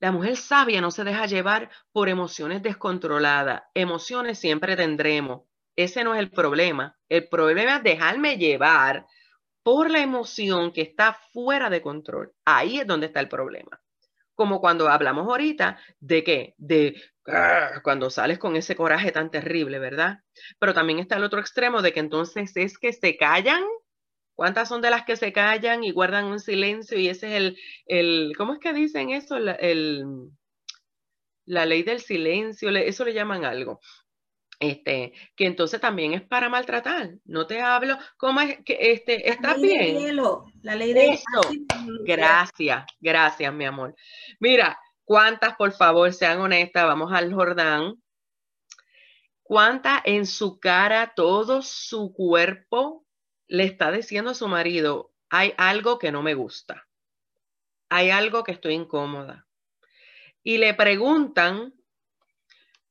La 0.00 0.10
mujer 0.10 0.36
sabia 0.36 0.80
no 0.80 0.90
se 0.90 1.04
deja 1.04 1.26
llevar 1.26 1.70
por 1.92 2.08
emociones 2.08 2.62
descontroladas. 2.62 3.62
Emociones 3.74 4.38
siempre 4.38 4.74
tendremos. 4.76 5.42
Ese 5.76 6.04
no 6.04 6.14
es 6.14 6.20
el 6.20 6.30
problema. 6.30 6.96
El 7.08 7.28
problema 7.28 7.76
es 7.76 7.82
dejarme 7.82 8.36
llevar 8.36 9.06
por 9.62 9.90
la 9.90 10.00
emoción 10.00 10.72
que 10.72 10.82
está 10.82 11.18
fuera 11.32 11.70
de 11.70 11.82
control. 11.82 12.32
Ahí 12.44 12.78
es 12.78 12.86
donde 12.86 13.06
está 13.06 13.20
el 13.20 13.28
problema. 13.28 13.80
Como 14.34 14.60
cuando 14.60 14.88
hablamos 14.88 15.26
ahorita 15.26 15.78
de 16.00 16.24
qué? 16.24 16.54
De 16.58 17.00
cuando 17.84 18.10
sales 18.10 18.38
con 18.38 18.56
ese 18.56 18.74
coraje 18.74 19.12
tan 19.12 19.30
terrible, 19.30 19.78
¿verdad? 19.78 20.18
Pero 20.58 20.74
también 20.74 20.98
está 20.98 21.16
el 21.16 21.24
otro 21.24 21.38
extremo 21.38 21.80
de 21.80 21.92
que 21.92 22.00
entonces 22.00 22.56
es 22.56 22.78
que 22.78 22.92
se 22.92 23.16
callan 23.16 23.62
¿Cuántas 24.34 24.68
son 24.68 24.80
de 24.80 24.90
las 24.90 25.04
que 25.04 25.16
se 25.16 25.32
callan 25.32 25.84
y 25.84 25.92
guardan 25.92 26.24
un 26.24 26.40
silencio 26.40 26.98
y 26.98 27.08
ese 27.08 27.28
es 27.28 27.34
el, 27.34 27.58
el 27.86 28.32
¿cómo 28.36 28.54
es 28.54 28.58
que 28.58 28.72
dicen 28.72 29.10
eso? 29.10 29.36
El, 29.36 30.04
la 31.44 31.66
ley 31.66 31.82
del 31.82 32.00
silencio, 32.00 32.70
eso 32.70 33.04
le 33.04 33.14
llaman 33.14 33.44
algo. 33.44 33.80
Este, 34.62 35.12
que 35.34 35.46
entonces 35.46 35.80
también 35.80 36.14
es 36.14 36.22
para 36.22 36.48
maltratar. 36.48 37.16
No 37.24 37.48
te 37.48 37.60
hablo, 37.60 37.98
¿cómo 38.16 38.40
es 38.40 38.60
que 38.64 38.78
este, 38.92 39.28
estás 39.28 39.60
bien? 39.60 40.16
la 40.62 40.76
ley 40.76 40.92
de 40.92 41.14
Eso. 41.14 41.40
Gracias, 42.04 42.84
gracias, 43.00 43.52
mi 43.52 43.64
amor. 43.64 43.96
Mira, 44.38 44.78
¿cuántas, 45.02 45.56
por 45.56 45.72
favor, 45.72 46.12
sean 46.12 46.38
honestas? 46.38 46.84
Vamos 46.84 47.12
al 47.12 47.34
Jordán. 47.34 48.00
¿Cuántas 49.42 50.00
en 50.04 50.26
su 50.26 50.60
cara, 50.60 51.12
todo 51.16 51.62
su 51.62 52.12
cuerpo 52.12 53.04
le 53.48 53.64
está 53.64 53.90
diciendo 53.90 54.30
a 54.30 54.34
su 54.34 54.46
marido, 54.46 55.12
hay 55.28 55.54
algo 55.56 55.98
que 55.98 56.12
no 56.12 56.22
me 56.22 56.34
gusta? 56.34 56.86
Hay 57.88 58.10
algo 58.10 58.44
que 58.44 58.52
estoy 58.52 58.74
incómoda. 58.74 59.44
Y 60.44 60.58
le 60.58 60.72
preguntan, 60.74 61.74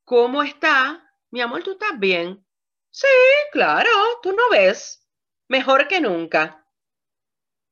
¿cómo 0.04 0.44
está? 0.44 1.08
Mi 1.32 1.40
amor, 1.40 1.64
¿tú 1.64 1.72
estás 1.72 1.98
bien? 1.98 2.46
Sí, 2.90 3.08
claro, 3.54 3.90
tú 4.22 4.34
no 4.34 4.50
ves. 4.52 5.08
Mejor 5.48 5.88
que 5.88 6.02
nunca. 6.02 6.68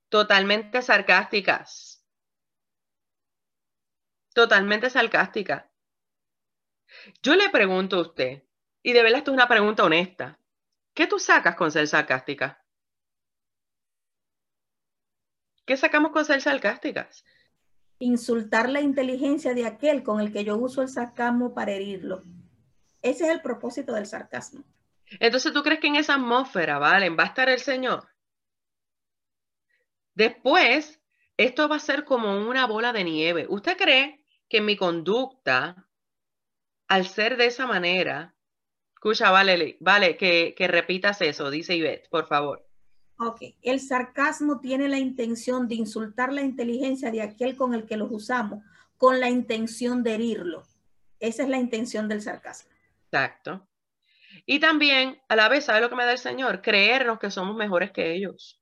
Totalmente 0.08 0.82
sarcásticas. 0.82 2.06
Totalmente 4.34 4.90
sarcástica. 4.90 5.70
Yo 7.22 7.36
le 7.36 7.50
pregunto 7.50 7.98
a 7.98 8.02
usted, 8.02 8.44
y 8.82 8.94
de 8.94 9.04
verdad 9.04 9.20
esto 9.20 9.32
es 9.32 9.36
una 9.36 9.48
pregunta 9.48 9.84
honesta, 9.84 10.40
¿qué 10.94 11.06
tú 11.06 11.20
sacas 11.20 11.56
con 11.56 11.72
ser 11.72 11.88
sarcástica? 11.88 12.66
¿Qué 15.66 15.76
sacamos 15.76 16.12
con 16.12 16.24
ser 16.24 16.42
sarcásticas? 16.42 17.26
Insultar 18.00 18.70
la 18.70 18.80
inteligencia 18.80 19.54
de 19.54 19.66
aquel 19.66 20.02
con 20.02 20.22
el 20.22 20.32
que 20.32 20.46
yo 20.46 20.58
uso 20.58 20.82
el 20.82 20.88
sarcasmo 20.88 21.54
para 21.54 21.74
herirlo. 21.74 22.24
Ese 23.02 23.26
es 23.26 23.30
el 23.32 23.42
propósito 23.42 23.94
del 23.94 24.06
sarcasmo. 24.06 24.64
Entonces, 25.20 25.54
¿tú 25.54 25.64
crees 25.64 25.80
que 25.80 25.88
en 25.88 25.96
esa 25.96 26.16
atmósfera, 26.16 26.78
¿vale? 26.78 27.10
Va 27.10 27.24
a 27.24 27.28
estar 27.28 27.50
el 27.50 27.60
Señor. 27.60 28.08
Después, 30.14 31.00
esto 31.38 31.68
va 31.68 31.78
a 31.78 31.80
ser 31.80 32.04
como 32.04 32.48
una 32.48 32.68
bola 32.68 32.94
de 32.94 33.04
nieve. 33.04 33.48
¿Usted 33.50 33.78
cree 33.78 34.24
que 34.50 34.62
mi 34.62 34.76
conducta, 34.76 35.88
al 36.88 37.08
ser 37.08 37.38
de 37.38 37.46
esa 37.46 37.66
manera, 37.66 38.36
escucha, 38.94 39.32
vale, 39.32 39.78
vale, 39.80 40.18
que, 40.18 40.54
que 40.58 40.68
repitas 40.68 41.22
eso, 41.22 41.50
dice 41.50 41.76
Ivette, 41.76 42.10
por 42.10 42.28
favor. 42.28 42.66
Ok, 43.18 43.42
el 43.62 43.80
sarcasmo 43.80 44.60
tiene 44.60 44.90
la 44.90 44.98
intención 44.98 45.68
de 45.68 45.76
insultar 45.76 46.34
la 46.34 46.42
inteligencia 46.42 47.12
de 47.12 47.22
aquel 47.22 47.56
con 47.56 47.74
el 47.74 47.86
que 47.86 47.98
los 47.98 48.12
usamos, 48.12 48.64
con 48.98 49.20
la 49.20 49.30
intención 49.30 50.04
de 50.04 50.16
herirlo. 50.16 50.64
Esa 51.20 51.44
es 51.44 51.50
la 51.50 51.60
intención 51.60 52.08
del 52.08 52.22
sarcasmo. 52.22 52.72
Exacto. 53.12 53.68
Y 54.46 54.60
también, 54.60 55.22
a 55.30 55.36
la 55.36 55.50
vez, 55.50 55.66
¿sabe 55.66 55.82
lo 55.82 55.90
que 55.90 55.96
me 55.96 56.06
da 56.06 56.14
el 56.14 56.18
Señor? 56.20 56.62
Creernos 56.62 57.20
que 57.20 57.32
somos 57.32 57.56
mejores 57.56 57.92
que 57.92 58.14
ellos. 58.14 58.62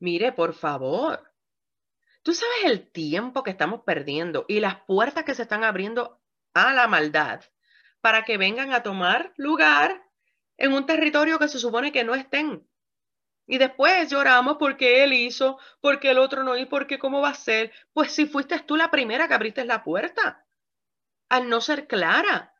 Mire, 0.00 0.32
por 0.32 0.54
favor. 0.54 1.32
Tú 2.22 2.34
sabes 2.34 2.64
el 2.64 2.90
tiempo 2.90 3.42
que 3.42 3.50
estamos 3.50 3.82
perdiendo 3.84 4.44
y 4.48 4.60
las 4.60 4.80
puertas 4.84 5.24
que 5.24 5.34
se 5.34 5.42
están 5.42 5.64
abriendo 5.64 6.20
a 6.54 6.74
la 6.74 6.88
maldad 6.88 7.42
para 8.00 8.24
que 8.24 8.38
vengan 8.38 8.72
a 8.72 8.82
tomar 8.82 9.32
lugar 9.36 10.02
en 10.58 10.72
un 10.72 10.86
territorio 10.86 11.38
que 11.38 11.48
se 11.48 11.58
supone 11.58 11.92
que 11.92 12.04
no 12.04 12.14
estén. 12.14 12.68
Y 13.46 13.58
después 13.58 14.10
lloramos 14.10 14.58
porque 14.58 15.04
él 15.04 15.14
hizo, 15.14 15.58
porque 15.82 16.12
el 16.12 16.18
otro 16.18 16.44
no 16.44 16.56
y 16.56 16.66
porque 16.66 16.98
cómo 16.98 17.20
va 17.22 17.30
a 17.30 17.34
ser. 17.34 17.72
Pues 17.92 18.12
si 18.12 18.26
fuiste 18.26 18.58
tú 18.60 18.76
la 18.76 18.90
primera 18.90 19.28
que 19.28 19.34
abriste 19.34 19.64
la 19.66 19.84
puerta 19.84 20.45
al 21.28 21.48
no 21.48 21.60
ser 21.60 21.86
clara, 21.86 22.54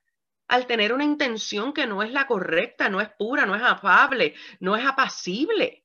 al 0.48 0.66
tener 0.66 0.92
una 0.92 1.04
intención 1.04 1.72
que 1.72 1.86
no 1.86 2.02
es 2.02 2.12
la 2.12 2.26
correcta, 2.26 2.88
no 2.88 3.00
es 3.00 3.10
pura, 3.10 3.46
no 3.46 3.54
es 3.54 3.62
afable, 3.62 4.34
no 4.60 4.76
es 4.76 4.86
apacible. 4.86 5.84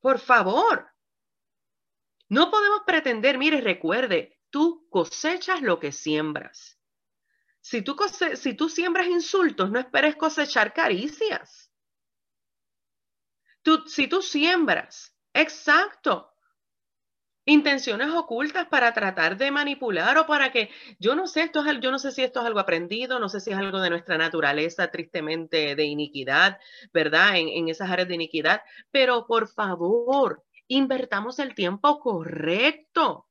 Por 0.00 0.18
favor. 0.18 0.90
No 2.28 2.50
podemos 2.50 2.82
pretender, 2.86 3.38
mire, 3.38 3.60
recuerde, 3.60 4.40
tú 4.50 4.86
cosechas 4.88 5.62
lo 5.62 5.78
que 5.78 5.92
siembras. 5.92 6.78
Si 7.60 7.82
tú, 7.82 7.96
si 8.34 8.54
tú 8.54 8.68
siembras 8.68 9.06
insultos, 9.06 9.70
no 9.70 9.78
esperes 9.78 10.16
cosechar 10.16 10.74
caricias. 10.74 11.72
Tú, 13.62 13.84
si 13.86 14.06
tú 14.06 14.20
siembras, 14.20 15.16
exacto, 15.32 16.33
intenciones 17.46 18.10
ocultas 18.10 18.66
para 18.68 18.92
tratar 18.94 19.36
de 19.36 19.50
manipular 19.50 20.16
o 20.18 20.26
para 20.26 20.50
que, 20.50 20.70
yo 20.98 21.14
no 21.14 21.26
sé, 21.26 21.42
esto 21.42 21.64
es, 21.64 21.80
yo 21.80 21.90
no 21.90 21.98
sé 21.98 22.10
si 22.10 22.22
esto 22.22 22.40
es 22.40 22.46
algo 22.46 22.60
aprendido, 22.60 23.18
no 23.18 23.28
sé 23.28 23.40
si 23.40 23.50
es 23.50 23.56
algo 23.56 23.80
de 23.80 23.90
nuestra 23.90 24.16
naturaleza 24.18 24.90
tristemente 24.90 25.76
de 25.76 25.84
iniquidad, 25.84 26.58
¿verdad? 26.92 27.36
En, 27.36 27.48
en 27.48 27.68
esas 27.68 27.90
áreas 27.90 28.08
de 28.08 28.14
iniquidad, 28.14 28.62
pero 28.90 29.26
por 29.26 29.48
favor, 29.48 30.44
invertamos 30.68 31.38
el 31.38 31.54
tiempo 31.54 32.00
correcto. 32.00 33.28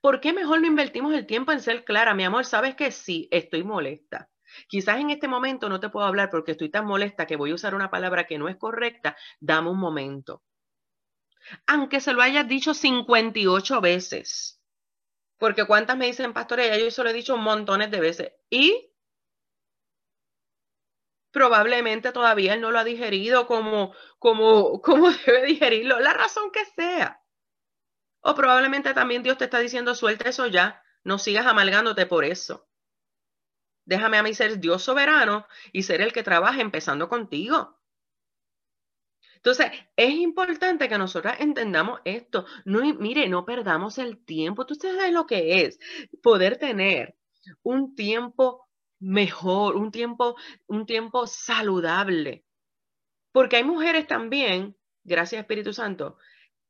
¿Por 0.00 0.20
qué 0.20 0.32
mejor 0.32 0.60
no 0.60 0.66
invertimos 0.66 1.14
el 1.14 1.26
tiempo 1.26 1.52
en 1.52 1.60
ser 1.60 1.84
clara? 1.84 2.14
Mi 2.14 2.24
amor, 2.24 2.44
sabes 2.44 2.76
que 2.76 2.90
sí, 2.92 3.28
estoy 3.30 3.64
molesta. 3.64 4.30
Quizás 4.68 4.98
en 4.98 5.10
este 5.10 5.28
momento 5.28 5.68
no 5.68 5.80
te 5.80 5.88
puedo 5.90 6.06
hablar 6.06 6.30
porque 6.30 6.52
estoy 6.52 6.70
tan 6.70 6.86
molesta 6.86 7.26
que 7.26 7.36
voy 7.36 7.50
a 7.50 7.54
usar 7.54 7.74
una 7.74 7.90
palabra 7.90 8.26
que 8.26 8.38
no 8.38 8.48
es 8.48 8.56
correcta. 8.56 9.16
Dame 9.40 9.70
un 9.70 9.78
momento 9.78 10.42
aunque 11.66 12.00
se 12.00 12.12
lo 12.12 12.22
hayas 12.22 12.46
dicho 12.48 12.74
58 12.74 13.80
veces. 13.80 14.60
Porque 15.38 15.66
cuántas 15.66 15.96
me 15.96 16.06
dicen, 16.06 16.32
pastor, 16.32 16.60
ya 16.60 16.76
yo 16.76 16.90
se 16.90 17.02
lo 17.02 17.10
he 17.10 17.14
dicho 17.14 17.36
montones 17.36 17.90
de 17.90 18.00
veces. 18.00 18.32
Y 18.50 18.92
probablemente 21.30 22.12
todavía 22.12 22.54
él 22.54 22.60
no 22.60 22.70
lo 22.70 22.78
ha 22.78 22.84
digerido 22.84 23.46
como, 23.46 23.94
como, 24.18 24.80
como 24.82 25.10
debe 25.10 25.44
digerirlo, 25.46 26.00
la 26.00 26.12
razón 26.12 26.50
que 26.50 26.64
sea. 26.64 27.22
O 28.22 28.34
probablemente 28.34 28.92
también 28.92 29.22
Dios 29.22 29.38
te 29.38 29.44
está 29.44 29.58
diciendo, 29.60 29.94
suelta 29.94 30.28
eso 30.28 30.46
ya, 30.46 30.82
no 31.04 31.18
sigas 31.18 31.46
amalgándote 31.46 32.04
por 32.06 32.24
eso. 32.24 32.68
Déjame 33.86 34.18
a 34.18 34.22
mí 34.22 34.34
ser 34.34 34.58
Dios 34.58 34.82
soberano 34.82 35.46
y 35.72 35.84
ser 35.84 36.02
el 36.02 36.12
que 36.12 36.22
trabaje 36.22 36.60
empezando 36.60 37.08
contigo. 37.08 37.79
Entonces, 39.42 39.70
es 39.96 40.10
importante 40.10 40.88
que 40.88 40.98
nosotras 40.98 41.40
entendamos 41.40 42.00
esto. 42.04 42.44
No, 42.66 42.80
mire, 42.96 43.26
no 43.28 43.46
perdamos 43.46 43.96
el 43.96 44.22
tiempo. 44.22 44.66
Tú 44.66 44.74
sabes 44.74 45.12
lo 45.12 45.26
que 45.26 45.62
es 45.62 45.78
poder 46.22 46.58
tener 46.58 47.16
un 47.62 47.94
tiempo 47.94 48.68
mejor, 48.98 49.76
un 49.76 49.90
tiempo, 49.90 50.36
un 50.66 50.84
tiempo 50.84 51.26
saludable. 51.26 52.44
Porque 53.32 53.56
hay 53.56 53.64
mujeres 53.64 54.06
también, 54.06 54.76
gracias 55.04 55.40
Espíritu 55.40 55.72
Santo, 55.72 56.18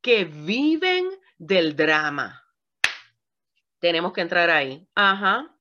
que 0.00 0.24
viven 0.24 1.08
del 1.38 1.74
drama. 1.74 2.46
Tenemos 3.80 4.12
que 4.12 4.20
entrar 4.20 4.48
ahí. 4.48 4.86
Ajá. 4.94 5.56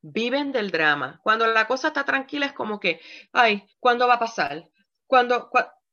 Viven 0.00 0.50
del 0.50 0.72
drama. 0.72 1.20
Cuando 1.22 1.46
la 1.46 1.68
cosa 1.68 1.88
está 1.88 2.04
tranquila 2.04 2.46
es 2.46 2.52
como 2.52 2.80
que, 2.80 3.00
ay, 3.32 3.64
¿cuándo 3.78 4.08
va 4.08 4.14
a 4.14 4.18
pasar? 4.18 4.68
Cuando, 5.06 5.48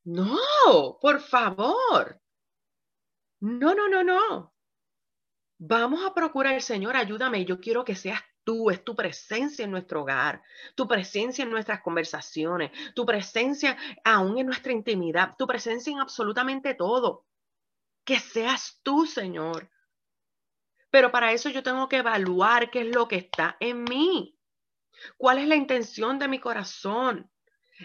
no, 0.05 0.97
por 1.01 1.21
favor. 1.21 2.21
No, 3.41 3.73
no, 3.73 3.87
no, 3.87 4.03
no. 4.03 4.53
Vamos 5.59 6.05
a 6.05 6.13
procurar, 6.13 6.61
Señor, 6.61 6.95
ayúdame. 6.95 7.45
Yo 7.45 7.59
quiero 7.59 7.83
que 7.83 7.95
seas 7.95 8.21
tú, 8.43 8.69
es 8.71 8.83
tu 8.83 8.95
presencia 8.95 9.65
en 9.65 9.71
nuestro 9.71 10.01
hogar, 10.01 10.41
tu 10.75 10.87
presencia 10.87 11.43
en 11.43 11.51
nuestras 11.51 11.81
conversaciones, 11.81 12.71
tu 12.95 13.05
presencia 13.05 13.77
aún 14.03 14.37
en 14.39 14.47
nuestra 14.47 14.71
intimidad, 14.71 15.35
tu 15.37 15.45
presencia 15.45 15.91
en 15.91 15.99
absolutamente 15.99 16.73
todo. 16.73 17.25
Que 18.03 18.19
seas 18.19 18.79
tú, 18.83 19.05
Señor. 19.05 19.69
Pero 20.89 21.11
para 21.11 21.31
eso 21.31 21.49
yo 21.49 21.61
tengo 21.61 21.87
que 21.87 21.97
evaluar 21.97 22.71
qué 22.71 22.81
es 22.81 22.95
lo 22.95 23.07
que 23.07 23.17
está 23.17 23.57
en 23.59 23.83
mí. 23.83 24.39
¿Cuál 25.17 25.39
es 25.39 25.47
la 25.47 25.55
intención 25.55 26.19
de 26.19 26.27
mi 26.27 26.39
corazón? 26.39 27.29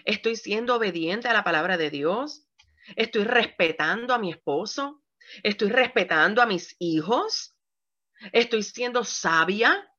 ¿Estoy 0.03 0.35
siendo 0.35 0.75
obediente 0.75 1.27
a 1.27 1.33
la 1.33 1.43
palabra 1.43 1.77
de 1.77 1.89
Dios? 1.89 2.47
¿Estoy 2.95 3.23
respetando 3.23 4.13
a 4.13 4.19
mi 4.19 4.31
esposo? 4.31 5.03
¿Estoy 5.43 5.69
respetando 5.69 6.41
a 6.41 6.45
mis 6.45 6.75
hijos? 6.79 7.55
¿Estoy 8.31 8.63
siendo 8.63 9.03
sabia? 9.03 9.91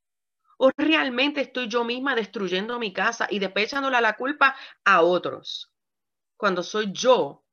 ¿O 0.58 0.70
realmente 0.76 1.40
estoy 1.40 1.68
yo 1.68 1.84
misma 1.84 2.14
destruyendo 2.14 2.78
mi 2.78 2.92
casa 2.92 3.26
y 3.30 3.38
despechándola 3.38 4.00
la 4.00 4.16
culpa 4.16 4.56
a 4.84 5.02
otros? 5.02 5.72
Cuando 6.36 6.62
soy 6.62 6.92
yo 6.92 7.44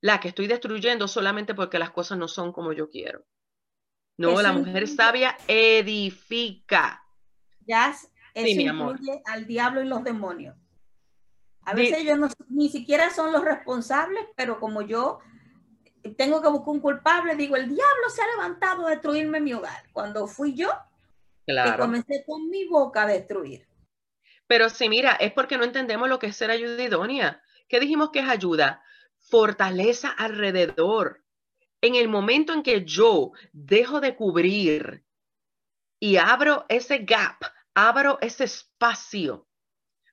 la 0.00 0.20
que 0.20 0.28
estoy 0.28 0.46
destruyendo 0.46 1.08
solamente 1.08 1.54
porque 1.54 1.78
las 1.78 1.90
cosas 1.90 2.18
no 2.18 2.28
son 2.28 2.52
como 2.52 2.72
yo 2.72 2.90
quiero. 2.90 3.24
No, 4.16 4.40
la 4.40 4.52
mujer 4.52 4.86
sabia 4.86 5.36
edifica. 5.48 7.02
Ya, 7.66 7.90
eso 8.34 8.46
sí, 8.46 8.62
incluye 8.62 9.22
al 9.24 9.46
diablo 9.46 9.82
y 9.82 9.86
los 9.86 10.04
demonios. 10.04 10.56
A 11.66 11.74
veces 11.74 11.98
ellos 11.98 12.18
no, 12.18 12.28
ni 12.48 12.68
siquiera 12.68 13.10
son 13.10 13.32
los 13.32 13.44
responsables, 13.44 14.26
pero 14.36 14.60
como 14.60 14.82
yo 14.82 15.20
tengo 16.16 16.42
que 16.42 16.48
buscar 16.48 16.68
un 16.68 16.80
culpable, 16.80 17.34
digo, 17.36 17.56
el 17.56 17.66
diablo 17.66 18.10
se 18.14 18.22
ha 18.22 18.26
levantado 18.26 18.86
a 18.86 18.90
destruirme 18.90 19.40
mi 19.40 19.54
hogar. 19.54 19.84
Cuando 19.92 20.26
fui 20.26 20.54
yo, 20.54 20.70
que 21.46 21.54
comencé 21.78 22.24
con 22.26 22.48
mi 22.48 22.66
boca 22.66 23.02
a 23.02 23.06
destruir. 23.06 23.66
Pero 24.46 24.68
sí, 24.68 24.88
mira, 24.88 25.12
es 25.12 25.32
porque 25.32 25.56
no 25.56 25.64
entendemos 25.64 26.08
lo 26.08 26.18
que 26.18 26.26
es 26.26 26.36
ser 26.36 26.50
ayuda 26.50 26.82
idónea. 26.82 27.42
¿Qué 27.68 27.80
dijimos 27.80 28.10
que 28.10 28.20
es 28.20 28.28
ayuda? 28.28 28.82
Fortaleza 29.18 30.10
alrededor. 30.10 31.24
En 31.80 31.94
el 31.94 32.08
momento 32.08 32.52
en 32.52 32.62
que 32.62 32.84
yo 32.84 33.32
dejo 33.52 34.00
de 34.00 34.16
cubrir 34.16 35.04
y 35.98 36.16
abro 36.16 36.66
ese 36.68 36.98
gap, 36.98 37.42
abro 37.74 38.18
ese 38.20 38.44
espacio 38.44 39.46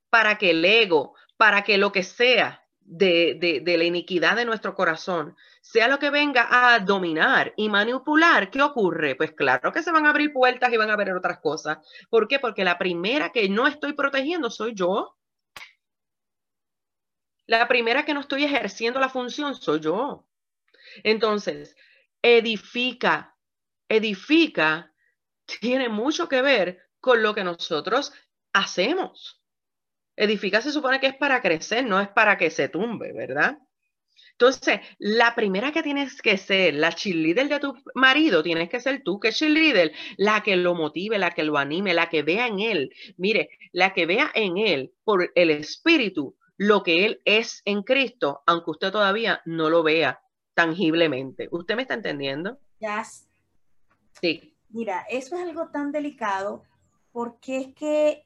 para 0.09 0.37
que 0.37 0.51
el 0.51 0.63
ego, 0.65 1.15
para 1.41 1.63
que 1.63 1.79
lo 1.79 1.91
que 1.91 2.03
sea 2.03 2.63
de, 2.81 3.63
de, 3.65 3.77
la 3.79 3.83
iniquidad 3.83 4.35
de 4.35 4.45
nuestro 4.45 4.75
corazón 4.75 5.35
sea 5.59 5.87
lo 5.87 5.97
que 5.97 6.11
venga 6.11 6.47
a 6.51 6.77
dominar 6.77 7.51
y 7.57 7.67
manipular, 7.67 8.51
¿qué 8.51 8.61
ocurre? 8.61 9.15
Pues 9.15 9.31
claro 9.31 9.71
que 9.71 9.81
se 9.81 9.91
van 9.91 10.05
a 10.05 10.11
abrir 10.11 10.31
puertas 10.31 10.71
y 10.71 10.77
van 10.77 10.91
a 10.91 10.95
ver 10.95 11.11
otras 11.13 11.39
cosas. 11.39 11.79
¿Por 12.11 12.27
qué? 12.27 12.37
Porque 12.37 12.63
la 12.63 12.77
primera 12.77 13.31
que 13.31 13.49
no 13.49 13.65
estoy 13.65 13.93
protegiendo 13.93 14.51
soy 14.51 14.75
yo. 14.75 15.17
La 17.47 17.67
primera 17.67 18.05
que 18.05 18.13
no 18.13 18.19
estoy 18.19 18.43
ejerciendo 18.43 18.99
la 18.99 19.09
función 19.09 19.55
soy 19.55 19.79
yo. 19.79 20.27
Entonces, 21.03 21.75
edifica, 22.21 23.35
edifica 23.89 24.93
tiene 25.59 25.89
mucho 25.89 26.29
que 26.29 26.43
ver 26.43 26.91
con 26.99 27.23
lo 27.23 27.33
que 27.33 27.43
nosotros 27.43 28.13
hacemos. 28.53 29.40
Edifica 30.15 30.61
se 30.61 30.71
supone 30.71 30.99
que 30.99 31.07
es 31.07 31.15
para 31.15 31.41
crecer, 31.41 31.85
no 31.85 31.99
es 31.99 32.09
para 32.09 32.37
que 32.37 32.49
se 32.49 32.69
tumbe, 32.69 33.13
¿verdad? 33.13 33.57
Entonces, 34.33 34.79
la 34.97 35.35
primera 35.35 35.71
que 35.71 35.83
tienes 35.83 36.21
que 36.21 36.37
ser, 36.37 36.73
la 36.73 36.91
cheerleader 36.91 37.47
de 37.47 37.59
tu 37.59 37.75
marido, 37.93 38.41
tienes 38.41 38.69
que 38.69 38.79
ser 38.79 39.03
tú, 39.03 39.19
que 39.19 39.31
cheerleader, 39.31 39.91
la 40.17 40.41
que 40.41 40.55
lo 40.55 40.73
motive, 40.73 41.19
la 41.19 41.31
que 41.31 41.43
lo 41.43 41.57
anime, 41.57 41.93
la 41.93 42.09
que 42.09 42.23
vea 42.23 42.47
en 42.47 42.59
él, 42.59 42.91
mire, 43.17 43.49
la 43.71 43.93
que 43.93 44.05
vea 44.05 44.31
en 44.33 44.57
él 44.57 44.93
por 45.03 45.31
el 45.35 45.51
espíritu 45.51 46.35
lo 46.57 46.83
que 46.83 47.05
él 47.05 47.21
es 47.25 47.61
en 47.65 47.81
Cristo, 47.81 48.43
aunque 48.45 48.71
usted 48.71 48.91
todavía 48.91 49.41
no 49.45 49.69
lo 49.69 49.81
vea 49.83 50.21
tangiblemente. 50.53 51.47
¿Usted 51.51 51.75
me 51.75 51.83
está 51.83 51.95
entendiendo? 51.95 52.59
Ya. 52.79 53.03
Sí. 54.19 54.55
Mira, 54.69 55.05
eso 55.09 55.35
es 55.35 55.41
algo 55.41 55.69
tan 55.69 55.91
delicado 55.91 56.63
porque 57.11 57.57
es 57.57 57.73
que 57.73 58.25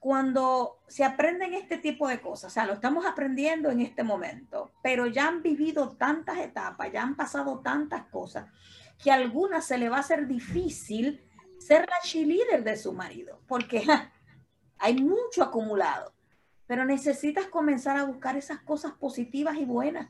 cuando 0.00 0.78
se 0.88 1.04
aprenden 1.04 1.52
este 1.52 1.76
tipo 1.76 2.08
de 2.08 2.22
cosas, 2.22 2.50
o 2.50 2.54
sea, 2.54 2.64
lo 2.64 2.72
estamos 2.72 3.04
aprendiendo 3.04 3.70
en 3.70 3.80
este 3.80 4.02
momento, 4.02 4.72
pero 4.82 5.06
ya 5.06 5.28
han 5.28 5.42
vivido 5.42 5.90
tantas 5.90 6.38
etapas, 6.38 6.90
ya 6.90 7.02
han 7.02 7.16
pasado 7.16 7.60
tantas 7.60 8.06
cosas, 8.06 8.46
que 8.98 9.10
a 9.10 9.14
algunas 9.16 9.66
se 9.66 9.76
le 9.76 9.90
va 9.90 9.98
a 9.98 10.00
hacer 10.00 10.26
difícil 10.26 11.22
ser 11.58 11.80
la 11.80 12.00
cheerleader 12.02 12.64
de 12.64 12.78
su 12.78 12.94
marido, 12.94 13.42
porque 13.46 13.84
hay 14.78 14.94
mucho 14.96 15.42
acumulado, 15.42 16.14
pero 16.66 16.86
necesitas 16.86 17.46
comenzar 17.46 17.98
a 17.98 18.04
buscar 18.04 18.38
esas 18.38 18.60
cosas 18.60 18.92
positivas 18.92 19.56
y 19.56 19.66
buenas. 19.66 20.08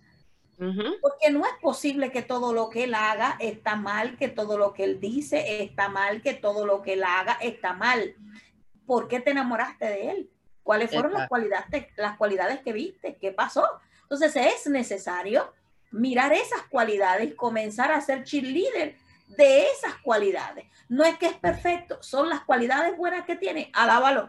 Porque 0.57 1.31
no 1.33 1.46
es 1.46 1.53
posible 1.62 2.12
que 2.12 2.20
todo 2.20 2.53
lo 2.53 2.68
que 2.68 2.85
él 2.85 2.92
haga 2.92 3.38
está 3.40 3.76
mal, 3.76 4.18
que 4.18 4.29
todo 4.29 4.59
lo 4.59 4.74
que 4.74 4.85
él 4.85 5.00
dice 5.00 5.62
está 5.62 5.88
mal, 5.88 6.20
que 6.20 6.35
todo 6.35 6.66
lo 6.66 6.83
que 6.83 6.92
él 6.92 7.03
haga 7.03 7.33
está 7.40 7.72
mal 7.72 8.14
¿por 8.90 9.07
qué 9.07 9.20
te 9.20 9.31
enamoraste 9.31 9.85
de 9.85 10.11
él? 10.11 10.31
¿Cuáles 10.64 10.90
fueron 10.90 11.12
las 11.12 11.29
cualidades, 11.29 11.87
las 11.96 12.16
cualidades 12.16 12.59
que 12.59 12.72
viste? 12.72 13.18
¿Qué 13.20 13.31
pasó? 13.31 13.64
Entonces 14.03 14.35
es 14.35 14.66
necesario 14.66 15.55
mirar 15.92 16.33
esas 16.33 16.62
cualidades 16.68 17.31
y 17.31 17.37
comenzar 17.37 17.92
a 17.92 18.00
ser 18.00 18.24
cheerleader 18.24 18.96
de 19.29 19.62
esas 19.68 19.94
cualidades. 20.03 20.66
No 20.88 21.05
es 21.05 21.16
que 21.18 21.26
es 21.26 21.37
perfecto, 21.37 22.03
son 22.03 22.29
las 22.29 22.40
cualidades 22.40 22.96
buenas 22.96 23.24
que 23.26 23.37
tiene, 23.37 23.70
alábalo. 23.74 24.29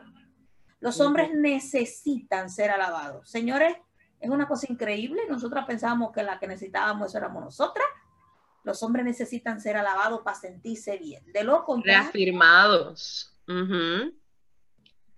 Los 0.80 1.00
hombres 1.00 1.34
necesitan 1.34 2.48
ser 2.52 2.70
alabados. 2.70 3.32
Señores, 3.32 3.76
es 4.20 4.30
una 4.30 4.48
cosa 4.48 4.68
increíble. 4.70 5.24
Nosotras 5.28 5.66
pensábamos 5.66 6.12
que 6.12 6.22
la 6.22 6.38
que 6.38 6.46
necesitábamos 6.46 7.16
éramos 7.16 7.44
nosotras. 7.44 7.88
Los 8.64 8.84
hombres 8.84 9.06
necesitan 9.06 9.60
ser 9.60 9.76
alabados 9.76 10.22
para 10.22 10.38
sentirse 10.38 11.00
bien. 11.00 11.24
De 11.34 11.44
lo 11.44 11.64
contrario. 11.64 12.04
Reafirmados 12.04 13.36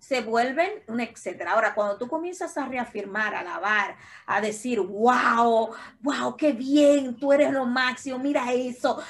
se 0.04 0.20
vuelven 0.20 0.70
un 0.88 1.00
etcétera. 1.00 1.54
Ahora, 1.54 1.74
cuando 1.74 1.98
tú 1.98 2.10
comienzas 2.10 2.58
a 2.58 2.66
reafirmar, 2.66 3.34
a 3.34 3.40
alabar, 3.40 3.96
a 4.26 4.42
decir, 4.42 4.82
wow, 4.82 5.74
wow, 6.02 6.36
qué 6.36 6.52
bien, 6.52 7.16
tú 7.16 7.32
eres 7.32 7.54
lo 7.54 7.66
máximo, 7.66 8.20
mira 8.20 8.52
eso, 8.52 9.02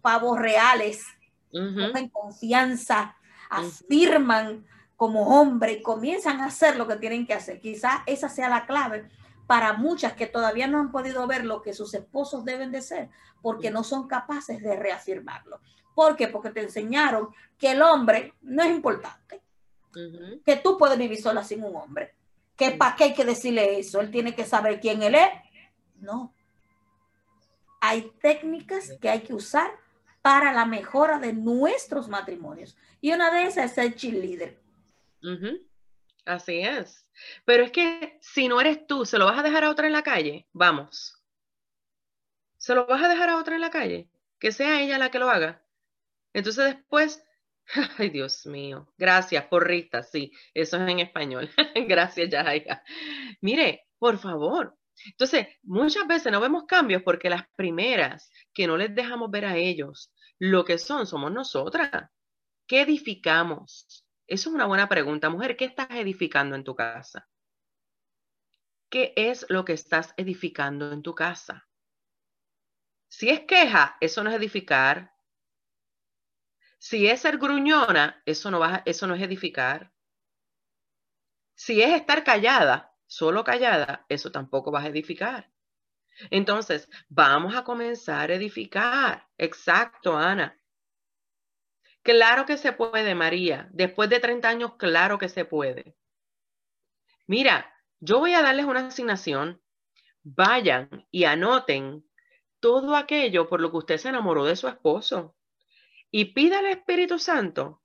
pavos 0.00 0.38
reales, 0.38 1.04
uh 1.52 2.08
confianza, 2.10 3.16
afirman 3.50 4.64
como 4.96 5.38
hombre 5.38 5.72
y 5.72 5.82
comienzan 5.82 6.40
a 6.40 6.46
hacer 6.46 6.76
lo 6.76 6.88
que 6.88 6.96
tienen 6.96 7.26
que 7.26 7.34
hacer. 7.34 7.60
Quizás 7.60 8.00
esa 8.06 8.30
sea 8.30 8.48
la 8.48 8.64
clave 8.64 9.10
para 9.48 9.72
muchas 9.72 10.12
que 10.12 10.26
todavía 10.26 10.66
no 10.66 10.78
han 10.78 10.92
podido 10.92 11.26
ver 11.26 11.46
lo 11.46 11.62
que 11.62 11.72
sus 11.72 11.94
esposos 11.94 12.44
deben 12.44 12.70
de 12.70 12.82
ser, 12.82 13.08
porque 13.40 13.70
no 13.70 13.82
son 13.82 14.06
capaces 14.06 14.62
de 14.62 14.76
reafirmarlo. 14.76 15.60
¿Por 15.94 16.16
qué? 16.16 16.28
Porque 16.28 16.50
te 16.50 16.60
enseñaron 16.60 17.30
que 17.56 17.72
el 17.72 17.80
hombre 17.80 18.34
no 18.42 18.62
es 18.62 18.68
importante, 18.68 19.40
que 20.44 20.56
tú 20.62 20.76
puedes 20.76 20.98
vivir 20.98 21.20
sola 21.20 21.42
sin 21.42 21.64
un 21.64 21.74
hombre, 21.76 22.14
que 22.56 22.72
para 22.72 22.94
qué 22.94 23.04
hay 23.04 23.14
que 23.14 23.24
decirle 23.24 23.78
eso, 23.78 24.02
él 24.02 24.10
tiene 24.10 24.34
que 24.34 24.44
saber 24.44 24.80
quién 24.80 25.02
él 25.02 25.14
es. 25.14 25.30
No. 25.98 26.34
Hay 27.80 28.12
técnicas 28.20 28.92
que 29.00 29.08
hay 29.08 29.22
que 29.22 29.32
usar 29.32 29.70
para 30.20 30.52
la 30.52 30.66
mejora 30.66 31.18
de 31.18 31.32
nuestros 31.32 32.06
matrimonios. 32.08 32.76
Y 33.00 33.12
una 33.12 33.30
de 33.30 33.44
esas 33.44 33.64
es 33.64 33.72
ser 33.72 33.94
cheerleader. 33.94 34.60
Así 36.28 36.60
es. 36.60 37.06
Pero 37.46 37.64
es 37.64 37.72
que 37.72 38.18
si 38.20 38.48
no 38.48 38.60
eres 38.60 38.86
tú, 38.86 39.06
¿se 39.06 39.16
lo 39.16 39.24
vas 39.24 39.38
a 39.38 39.42
dejar 39.42 39.64
a 39.64 39.70
otra 39.70 39.86
en 39.86 39.94
la 39.94 40.02
calle? 40.02 40.46
Vamos. 40.52 41.16
¿Se 42.58 42.74
lo 42.74 42.86
vas 42.86 43.02
a 43.02 43.08
dejar 43.08 43.30
a 43.30 43.38
otra 43.38 43.54
en 43.54 43.62
la 43.62 43.70
calle? 43.70 44.10
Que 44.38 44.52
sea 44.52 44.82
ella 44.82 44.98
la 44.98 45.10
que 45.10 45.18
lo 45.18 45.30
haga. 45.30 45.64
Entonces 46.34 46.66
después, 46.66 47.24
ay 47.98 48.10
Dios 48.10 48.44
mío, 48.44 48.92
gracias, 48.98 49.46
porrita, 49.46 50.02
sí, 50.02 50.30
eso 50.52 50.76
es 50.76 50.90
en 50.90 51.00
español. 51.00 51.50
gracias, 51.88 52.28
Yaya. 52.28 52.84
Mire, 53.40 53.86
por 53.98 54.18
favor. 54.18 54.76
Entonces, 55.06 55.46
muchas 55.62 56.06
veces 56.06 56.30
no 56.30 56.42
vemos 56.42 56.64
cambios 56.66 57.02
porque 57.02 57.30
las 57.30 57.48
primeras 57.56 58.30
que 58.52 58.66
no 58.66 58.76
les 58.76 58.94
dejamos 58.94 59.30
ver 59.30 59.46
a 59.46 59.56
ellos 59.56 60.12
lo 60.38 60.66
que 60.66 60.76
son, 60.76 61.06
somos 61.06 61.32
nosotras. 61.32 62.10
¿Qué 62.66 62.82
edificamos? 62.82 64.04
Eso 64.28 64.50
es 64.50 64.54
una 64.54 64.66
buena 64.66 64.88
pregunta. 64.90 65.30
Mujer, 65.30 65.56
¿qué 65.56 65.64
estás 65.64 65.88
edificando 65.90 66.54
en 66.54 66.62
tu 66.62 66.76
casa? 66.76 67.26
¿Qué 68.90 69.14
es 69.16 69.46
lo 69.48 69.64
que 69.64 69.72
estás 69.72 70.12
edificando 70.18 70.92
en 70.92 71.02
tu 71.02 71.14
casa? 71.14 71.66
Si 73.08 73.30
es 73.30 73.40
queja, 73.40 73.96
eso 74.00 74.22
no 74.22 74.28
es 74.28 74.36
edificar. 74.36 75.14
Si 76.78 77.08
es 77.08 77.22
ser 77.22 77.38
gruñona, 77.38 78.22
eso 78.26 78.50
no, 78.50 78.60
va, 78.60 78.82
eso 78.84 79.06
no 79.06 79.14
es 79.14 79.22
edificar. 79.22 79.92
Si 81.54 81.82
es 81.82 81.94
estar 81.94 82.22
callada, 82.22 82.94
solo 83.06 83.42
callada, 83.42 84.04
eso 84.10 84.30
tampoco 84.30 84.70
vas 84.70 84.84
a 84.84 84.88
edificar. 84.88 85.50
Entonces, 86.30 86.88
vamos 87.08 87.56
a 87.56 87.64
comenzar 87.64 88.30
a 88.30 88.34
edificar. 88.34 89.26
Exacto, 89.38 90.16
Ana. 90.18 90.57
Claro 92.08 92.46
que 92.46 92.56
se 92.56 92.72
puede, 92.72 93.14
María. 93.14 93.68
Después 93.70 94.08
de 94.08 94.18
30 94.18 94.48
años, 94.48 94.76
claro 94.78 95.18
que 95.18 95.28
se 95.28 95.44
puede. 95.44 95.94
Mira, 97.26 97.70
yo 98.00 98.18
voy 98.18 98.32
a 98.32 98.40
darles 98.40 98.64
una 98.64 98.86
asignación. 98.86 99.60
Vayan 100.22 101.06
y 101.10 101.24
anoten 101.24 102.08
todo 102.60 102.96
aquello 102.96 103.46
por 103.46 103.60
lo 103.60 103.70
que 103.70 103.76
usted 103.76 103.98
se 103.98 104.08
enamoró 104.08 104.46
de 104.46 104.56
su 104.56 104.68
esposo 104.68 105.36
y 106.10 106.32
pida 106.32 106.60
al 106.60 106.66
Espíritu 106.68 107.18
Santo 107.18 107.82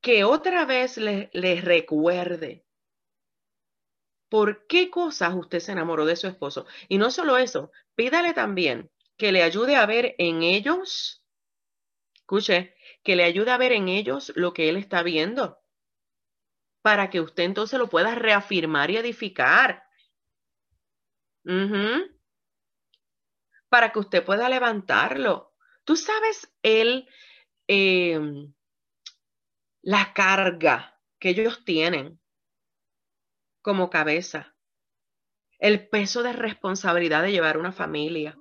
que 0.00 0.24
otra 0.24 0.64
vez 0.64 0.96
les 0.96 1.28
le 1.34 1.60
recuerde 1.60 2.64
por 4.30 4.66
qué 4.68 4.88
cosas 4.88 5.34
usted 5.34 5.60
se 5.60 5.72
enamoró 5.72 6.06
de 6.06 6.16
su 6.16 6.28
esposo. 6.28 6.64
Y 6.88 6.96
no 6.96 7.10
solo 7.10 7.36
eso, 7.36 7.70
pídale 7.94 8.32
también 8.32 8.90
que 9.18 9.32
le 9.32 9.42
ayude 9.42 9.76
a 9.76 9.84
ver 9.84 10.14
en 10.16 10.42
ellos, 10.42 11.23
escuche, 12.24 12.74
que 13.02 13.16
le 13.16 13.24
ayude 13.24 13.50
a 13.50 13.58
ver 13.58 13.72
en 13.72 13.88
ellos 13.88 14.32
lo 14.34 14.54
que 14.54 14.70
él 14.70 14.76
está 14.76 15.02
viendo, 15.02 15.60
para 16.82 17.10
que 17.10 17.20
usted 17.20 17.44
entonces 17.44 17.78
lo 17.78 17.88
pueda 17.88 18.14
reafirmar 18.14 18.90
y 18.90 18.96
edificar. 18.96 19.84
Para 23.68 23.92
que 23.92 23.98
usted 23.98 24.24
pueda 24.24 24.48
levantarlo. 24.48 25.54
Tú 25.84 25.96
sabes 25.96 26.50
el, 26.62 27.06
em, 27.66 28.54
la 29.82 30.14
carga 30.14 30.98
que 31.18 31.30
ellos 31.30 31.64
tienen 31.64 32.20
como 33.60 33.90
cabeza, 33.90 34.56
el 35.58 35.88
peso 35.88 36.22
de 36.22 36.32
responsabilidad 36.32 37.22
de 37.22 37.32
llevar 37.32 37.58
una 37.58 37.72
familia, 37.72 38.38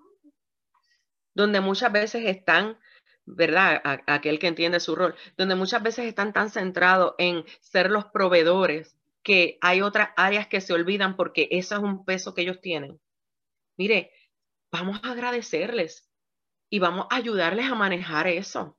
donde 1.34 1.62
muchas 1.62 1.92
veces 1.92 2.26
están, 2.26 2.78
¿verdad? 3.26 3.82
aquel 4.08 4.40
que 4.40 4.48
entiende 4.48 4.80
su 4.80 4.96
rol, 4.96 5.16
donde 5.38 5.56
muchas 5.56 5.82
veces 5.82 6.06
están 6.06 6.34
tan 6.34 6.50
centrados 6.50 7.16
en 7.18 7.46
ser 7.62 7.90
los 7.90 8.06
proveedores 8.06 8.98
que 9.22 9.58
hay 9.62 9.82
otras 9.82 10.10
áreas 10.18 10.48
que 10.48 10.62
se 10.62 10.74
olvidan 10.74 11.16
porque 11.16 11.48
eso 11.52 11.76
es 11.76 11.82
un 11.82 12.04
peso 12.04 12.34
que 12.34 12.42
ellos 12.42 12.60
tienen. 12.62 13.00
Mire, 13.78 14.12
vamos 14.72 15.00
a 15.04 15.12
agradecerles 15.12 16.10
y 16.70 16.80
vamos 16.80 17.08
a 17.10 17.16
ayudarles 17.16 17.72
a 17.72 17.76
manejar 17.76 18.28
eso. 18.28 18.78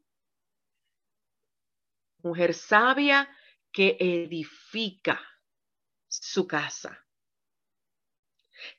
Mujer 2.18 2.54
sabia 2.54 3.28
que 3.72 3.96
edifica 3.98 5.20
su 6.08 6.46
casa. 6.46 7.06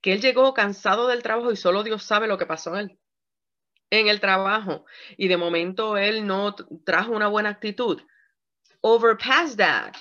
Que 0.01 0.13
él 0.13 0.21
llegó 0.21 0.53
cansado 0.53 1.07
del 1.07 1.21
trabajo 1.21 1.51
y 1.51 1.57
solo 1.57 1.83
Dios 1.83 2.03
sabe 2.03 2.27
lo 2.27 2.37
que 2.37 2.45
pasó 2.45 2.75
en 2.75 2.89
él 2.89 2.99
en 3.99 4.07
el 4.07 4.19
trabajo 4.19 4.85
y 5.17 5.27
de 5.27 5.37
momento 5.37 5.97
él 5.97 6.25
no 6.25 6.55
trajo 6.85 7.11
una 7.11 7.27
buena 7.27 7.49
actitud. 7.49 8.01
Overpass 8.81 9.57
that. 9.57 9.95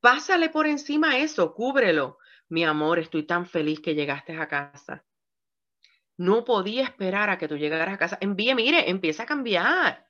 Pásale 0.00 0.48
por 0.48 0.66
encima 0.66 1.18
eso, 1.18 1.54
cúbrelo. 1.54 2.18
Mi 2.48 2.64
amor, 2.64 2.98
estoy 2.98 3.24
tan 3.24 3.46
feliz 3.46 3.80
que 3.80 3.94
llegaste 3.94 4.36
a 4.38 4.48
casa. 4.48 5.04
No 6.16 6.44
podía 6.44 6.82
esperar 6.82 7.30
a 7.30 7.38
que 7.38 7.48
tú 7.48 7.56
llegaras 7.56 7.94
a 7.94 7.98
casa. 7.98 8.18
Envíe, 8.20 8.54
mire, 8.54 8.90
empieza 8.90 9.22
a 9.24 9.26
cambiar 9.26 10.06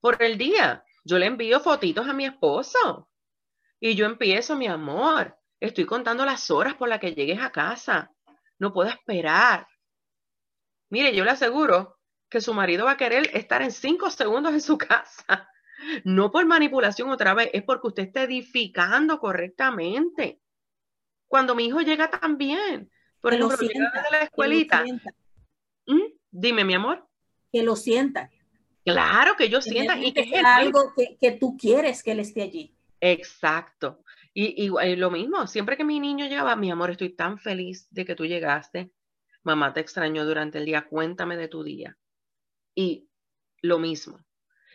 por 0.00 0.22
el 0.22 0.38
día. 0.38 0.84
Yo 1.04 1.18
le 1.18 1.26
envío 1.26 1.60
fotitos 1.60 2.08
a 2.08 2.12
mi 2.12 2.24
esposo 2.26 3.10
y 3.78 3.94
yo 3.94 4.06
empiezo, 4.06 4.56
mi 4.56 4.66
amor. 4.66 5.36
Estoy 5.58 5.84
contando 5.84 6.24
las 6.24 6.50
horas 6.50 6.74
por 6.74 6.88
las 6.88 7.00
que 7.00 7.14
llegues 7.14 7.40
a 7.40 7.50
casa. 7.50 8.10
No 8.58 8.72
puedo 8.72 8.88
esperar. 8.90 9.66
Mire, 10.90 11.14
yo 11.14 11.24
le 11.24 11.30
aseguro 11.30 11.99
que 12.30 12.40
su 12.40 12.54
marido 12.54 12.84
va 12.84 12.92
a 12.92 12.96
querer 12.96 13.28
estar 13.34 13.60
en 13.60 13.72
cinco 13.72 14.08
segundos 14.08 14.52
en 14.52 14.60
su 14.60 14.78
casa. 14.78 15.50
No 16.04 16.30
por 16.30 16.46
manipulación 16.46 17.10
otra 17.10 17.34
vez, 17.34 17.50
es 17.52 17.62
porque 17.62 17.88
usted 17.88 18.02
está 18.04 18.22
edificando 18.22 19.18
correctamente. 19.18 20.40
Cuando 21.26 21.54
mi 21.54 21.66
hijo 21.66 21.80
llega 21.80 22.10
también, 22.10 22.90
por 23.20 23.34
ejemplo, 23.34 23.56
llega 23.58 24.02
de 24.02 24.10
la 24.10 24.22
escuelita. 24.22 24.84
¿Mm? 25.86 26.00
Dime, 26.30 26.64
mi 26.64 26.74
amor. 26.74 27.06
Que 27.52 27.62
lo 27.62 27.76
sienta. 27.76 28.30
Claro, 28.84 29.36
que 29.36 29.48
yo 29.48 29.60
sienta 29.60 29.98
y 29.98 30.12
que 30.12 30.20
es 30.20 30.44
algo 30.44 30.92
que, 30.96 31.16
que, 31.20 31.32
tú 31.32 31.56
quieres 31.56 32.02
que 32.02 32.12
él 32.12 32.20
esté 32.20 32.42
allí. 32.42 32.74
Exacto. 33.00 34.02
Y, 34.32 34.64
y, 34.64 34.96
lo 34.96 35.10
mismo, 35.10 35.46
siempre 35.46 35.76
que 35.76 35.84
mi 35.84 36.00
niño 36.00 36.26
llegaba, 36.26 36.56
mi 36.56 36.70
amor, 36.70 36.90
estoy 36.90 37.10
tan 37.10 37.38
feliz 37.38 37.88
de 37.90 38.04
que 38.04 38.14
tú 38.14 38.26
llegaste. 38.26 38.90
Mamá 39.42 39.72
te 39.72 39.80
extrañó 39.80 40.24
durante 40.24 40.58
el 40.58 40.66
día, 40.66 40.86
cuéntame 40.86 41.36
de 41.36 41.48
tu 41.48 41.62
día 41.62 41.96
y 42.74 43.08
lo 43.62 43.78
mismo. 43.78 44.24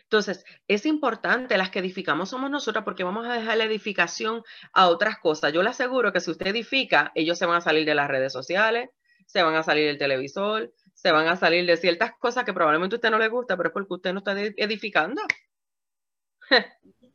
Entonces, 0.06 0.44
es 0.68 0.86
importante, 0.86 1.58
las 1.58 1.70
que 1.70 1.80
edificamos 1.80 2.30
somos 2.30 2.48
nosotras 2.48 2.84
porque 2.84 3.02
vamos 3.02 3.26
a 3.26 3.32
dejar 3.32 3.56
la 3.56 3.64
edificación 3.64 4.42
a 4.72 4.88
otras 4.88 5.18
cosas. 5.18 5.52
Yo 5.52 5.64
le 5.64 5.70
aseguro 5.70 6.12
que 6.12 6.20
si 6.20 6.30
usted 6.30 6.46
edifica, 6.46 7.10
ellos 7.16 7.36
se 7.38 7.46
van 7.46 7.56
a 7.56 7.60
salir 7.60 7.84
de 7.84 7.94
las 7.96 8.06
redes 8.06 8.32
sociales, 8.32 8.90
se 9.26 9.42
van 9.42 9.56
a 9.56 9.64
salir 9.64 9.88
del 9.88 9.98
televisor, 9.98 10.72
se 10.94 11.10
van 11.10 11.26
a 11.26 11.36
salir 11.36 11.66
de 11.66 11.76
ciertas 11.76 12.12
cosas 12.18 12.44
que 12.44 12.52
probablemente 12.52 12.94
a 12.94 12.98
usted 12.98 13.10
no 13.10 13.18
le 13.18 13.28
gusta, 13.28 13.56
pero 13.56 13.70
es 13.70 13.72
porque 13.72 13.94
usted 13.94 14.12
no 14.12 14.18
está 14.18 14.40
edificando. 14.40 15.22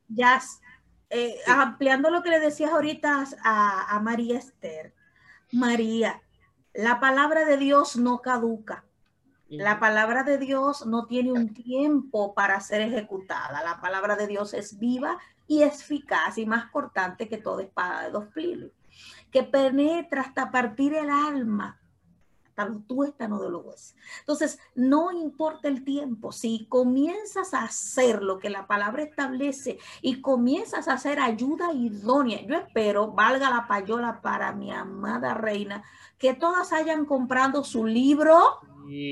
Ya, 0.09 0.41
eh, 1.09 1.37
ampliando 1.47 2.09
lo 2.09 2.21
que 2.21 2.29
le 2.29 2.41
decías 2.41 2.71
ahorita 2.71 3.25
a, 3.45 3.95
a 3.95 3.99
María 4.01 4.37
Esther. 4.37 4.93
María, 5.53 6.21
la 6.73 6.99
palabra 6.99 7.45
de 7.45 7.55
Dios 7.55 7.95
no 7.95 8.21
caduca. 8.21 8.83
La 9.51 9.81
palabra 9.81 10.23
de 10.23 10.37
Dios 10.37 10.85
no 10.85 11.07
tiene 11.07 11.33
un 11.33 11.53
tiempo 11.53 12.33
para 12.33 12.61
ser 12.61 12.79
ejecutada. 12.79 13.61
La 13.65 13.81
palabra 13.81 14.15
de 14.15 14.25
Dios 14.25 14.53
es 14.53 14.79
viva 14.79 15.17
y 15.45 15.63
eficaz 15.63 16.37
y 16.37 16.45
más 16.45 16.71
cortante 16.71 17.27
que 17.27 17.37
toda 17.37 17.61
espada 17.61 18.03
de 18.03 18.11
dos 18.11 18.33
filos, 18.33 18.71
que 19.29 19.43
penetra 19.43 20.21
hasta 20.21 20.51
partir 20.51 20.93
el 20.93 21.09
alma, 21.09 21.80
hasta 22.51 22.65
los 22.65 22.85
tuétanos 22.85 23.41
de 23.41 23.49
los 23.49 23.65
huesos. 23.65 23.95
Entonces, 24.19 24.59
no 24.75 25.11
importa 25.11 25.67
el 25.67 25.83
tiempo, 25.83 26.31
si 26.31 26.67
comienzas 26.69 27.53
a 27.53 27.63
hacer 27.63 28.21
lo 28.21 28.39
que 28.39 28.49
la 28.49 28.67
palabra 28.67 29.03
establece 29.03 29.79
y 30.01 30.21
comienzas 30.21 30.87
a 30.87 30.93
hacer 30.93 31.19
ayuda 31.19 31.73
idónea, 31.73 32.41
yo 32.45 32.55
espero, 32.55 33.11
valga 33.11 33.49
la 33.49 33.67
payola 33.67 34.21
para 34.21 34.51
mi 34.51 34.71
amada 34.71 35.33
reina, 35.33 35.83
que 36.17 36.33
todas 36.33 36.71
hayan 36.73 37.05
comprado 37.05 37.63
su 37.63 37.85
libro 37.85 38.59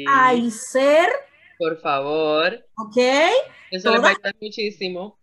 Ay, 0.07 0.51
ser. 0.51 1.07
Por 1.57 1.79
favor. 1.79 2.65
Ok. 2.77 2.97
Eso 3.71 3.91
les 3.91 4.01
va 4.01 4.07
a 4.07 4.11
ayudar 4.11 4.35
muchísimo. 4.41 5.19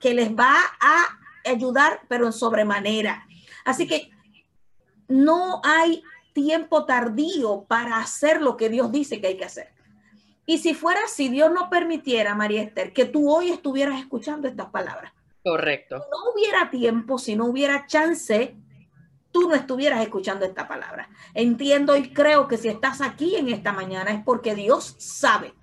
Que 0.00 0.14
les 0.14 0.30
va 0.30 0.54
a 0.80 1.18
ayudar, 1.44 2.02
pero 2.08 2.26
en 2.26 2.32
sobremanera. 2.32 3.26
Así 3.64 3.86
que 3.86 4.10
no 5.08 5.60
hay 5.64 6.02
tiempo 6.32 6.84
tardío 6.84 7.64
para 7.68 7.98
hacer 7.98 8.40
lo 8.40 8.56
que 8.56 8.68
Dios 8.68 8.90
dice 8.92 9.20
que 9.20 9.28
hay 9.28 9.36
que 9.36 9.44
hacer. 9.44 9.72
Y 10.46 10.58
si 10.58 10.74
fuera 10.74 11.00
si 11.06 11.28
Dios 11.28 11.52
no 11.52 11.70
permitiera, 11.70 12.34
María 12.34 12.62
Esther, 12.62 12.92
que 12.92 13.04
tú 13.04 13.30
hoy 13.30 13.50
estuvieras 13.50 14.00
escuchando 14.00 14.48
estas 14.48 14.70
palabras. 14.70 15.12
Correcto. 15.44 15.98
Si 15.98 16.10
no 16.10 16.32
hubiera 16.32 16.70
tiempo, 16.70 17.18
si 17.18 17.36
no 17.36 17.46
hubiera 17.46 17.86
chance, 17.86 18.56
tú 19.30 19.48
no 19.48 19.54
estuvieras 19.54 20.00
escuchando 20.02 20.44
esta 20.44 20.68
palabra. 20.68 21.08
Entiendo 21.34 21.96
y 21.96 22.12
creo 22.12 22.48
que 22.48 22.58
si 22.58 22.68
estás 22.68 23.00
aquí 23.00 23.36
en 23.36 23.48
esta 23.48 23.72
mañana 23.72 24.12
es 24.12 24.22
porque 24.24 24.54
Dios 24.54 24.94
sabe 24.98 25.54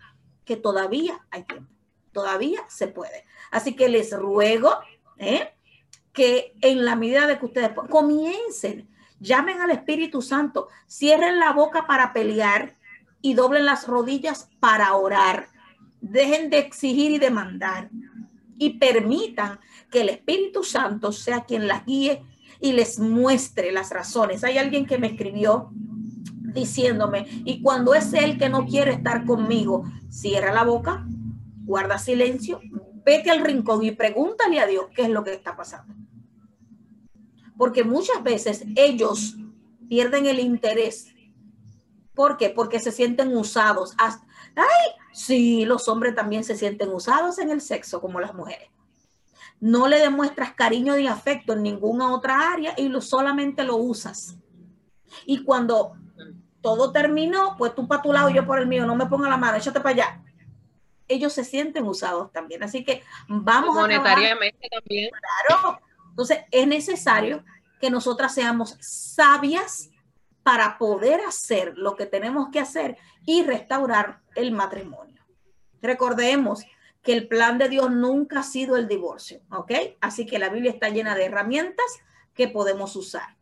que 0.44 0.56
todavía 0.56 1.26
hay 1.30 1.44
tiempo, 1.44 1.72
todavía 2.12 2.62
se 2.68 2.88
puede. 2.88 3.26
Así 3.52 3.76
que 3.76 3.90
les 3.90 4.12
ruego 4.12 4.72
¿eh? 5.18 5.54
que 6.14 6.56
en 6.62 6.86
la 6.86 6.96
medida 6.96 7.28
de 7.28 7.38
que 7.38 7.46
ustedes 7.46 7.72
comiencen, 7.90 8.90
llamen 9.20 9.62
al 9.62 9.72
Espíritu 9.72 10.22
Santo, 10.22 10.68
cierren 10.88 11.40
la 11.40 11.54
boca 11.54 11.88
para 11.88 12.14
pelear 12.14 12.76
y 13.22 13.34
doblen 13.34 13.66
las 13.66 13.88
rodillas 13.88 14.50
para 14.60 14.94
orar. 14.96 15.48
Dejen 16.02 16.50
de 16.50 16.60
exigir 16.60 17.12
y 17.12 17.20
demandar 17.20 17.90
y 18.58 18.78
permitan 18.78 19.60
que 19.90 20.02
el 20.02 20.10
Espíritu 20.10 20.64
Santo 20.64 21.12
sea 21.12 21.46
quien 21.46 21.68
las 21.68 21.86
guíe 21.86 22.24
y 22.60 22.74
les 22.74 23.00
muestre 23.00 23.72
las 23.72 23.90
razones. 23.92 24.44
Hay 24.44 24.58
alguien 24.58 24.86
que 24.86 24.98
me 24.98 25.08
escribió 25.08 25.72
diciéndome, 26.54 27.26
y 27.46 27.62
cuando 27.62 27.94
es 27.94 28.12
él 28.14 28.38
que 28.38 28.50
no 28.50 28.66
quiere 28.66 28.92
estar 28.92 29.26
conmigo, 29.26 29.86
cierra 30.10 30.52
la 30.52 30.64
boca, 30.64 31.06
guarda 31.64 32.00
silencio, 32.00 32.60
vete 33.06 33.30
al 33.30 33.42
rincón 33.42 33.84
y 33.84 33.92
pregúntale 33.92 34.60
a 34.60 34.68
Dios 34.68 34.86
qué 34.96 35.04
es 35.04 35.10
lo 35.10 35.24
que 35.24 35.34
está 35.34 35.56
pasando. 35.56 35.94
Porque 37.60 37.84
muchas 37.84 38.24
veces 38.24 38.66
ellos 38.76 39.36
pierden 39.88 40.26
el 40.26 40.40
interés. 40.40 41.14
¿Por 42.16 42.38
qué? 42.38 42.50
Porque 42.50 42.80
se 42.80 42.92
sienten 42.92 43.38
usados. 43.38 43.94
Ay, 44.00 44.16
sí, 45.14 45.64
los 45.66 45.88
hombres 45.88 46.16
también 46.16 46.44
se 46.44 46.56
sienten 46.56 46.90
usados 46.90 47.38
en 47.38 47.52
el 47.52 47.62
sexo 47.62 48.02
como 48.02 48.20
las 48.20 48.34
mujeres 48.34 48.70
no 49.60 49.88
le 49.88 50.00
demuestras 50.00 50.54
cariño 50.54 50.98
y 50.98 51.08
afecto 51.08 51.54
en 51.54 51.64
ninguna 51.64 52.14
otra 52.14 52.52
área 52.52 52.74
y 52.78 52.88
lo, 52.88 53.02
solamente 53.02 53.64
lo 53.64 53.76
usas. 53.76 54.38
Y 55.26 55.44
cuando 55.44 55.98
todo 56.62 56.92
terminó, 56.92 57.56
pues 57.58 57.76
tú 57.76 57.88
para 57.88 58.02
tu 58.02 58.14
lado 58.14 58.30
y 58.30 58.36
yo 58.36 58.46
por 58.46 58.60
el 58.60 58.68
mío, 58.68 58.86
no 58.86 58.96
me 58.96 59.08
ponga 59.08 59.30
la 59.30 59.38
mano, 59.38 59.58
échate 59.58 59.80
para 59.80 59.90
allá. 59.90 60.24
Ellos 61.08 61.34
se 61.34 61.44
sienten 61.44 61.86
usados 61.86 62.32
también. 62.32 62.64
Así 62.64 62.84
que 62.84 63.04
vamos 63.28 63.76
Monetariamente 63.76 64.68
a 64.68 64.80
también. 64.80 65.10
Claro. 65.48 65.80
Entonces 66.20 66.40
es 66.52 66.68
necesario 66.68 67.46
que 67.80 67.90
nosotras 67.90 68.34
seamos 68.34 68.76
sabias 68.82 69.90
para 70.44 70.78
poder 70.78 71.22
hacer 71.22 71.78
lo 71.78 71.96
que 71.96 72.08
tenemos 72.08 72.50
que 72.52 72.60
hacer 72.60 72.98
y 73.26 73.44
restaurar 73.44 74.20
el 74.36 74.52
matrimonio. 74.52 75.26
Recordemos 75.82 76.66
que 77.04 77.14
el 77.14 77.30
plan 77.30 77.58
de 77.58 77.70
Dios 77.70 77.90
nunca 77.90 78.42
ha 78.42 78.44
sido 78.44 78.76
el 78.76 78.90
divorcio, 78.90 79.40
¿ok? 79.50 79.72
Así 80.02 80.26
que 80.26 80.40
la 80.40 80.50
Biblia 80.50 80.72
está 80.72 80.90
llena 80.90 81.16
de 81.16 81.24
herramientas 81.24 81.86
que 82.34 82.50
podemos 82.50 82.98
usar. 82.98 83.38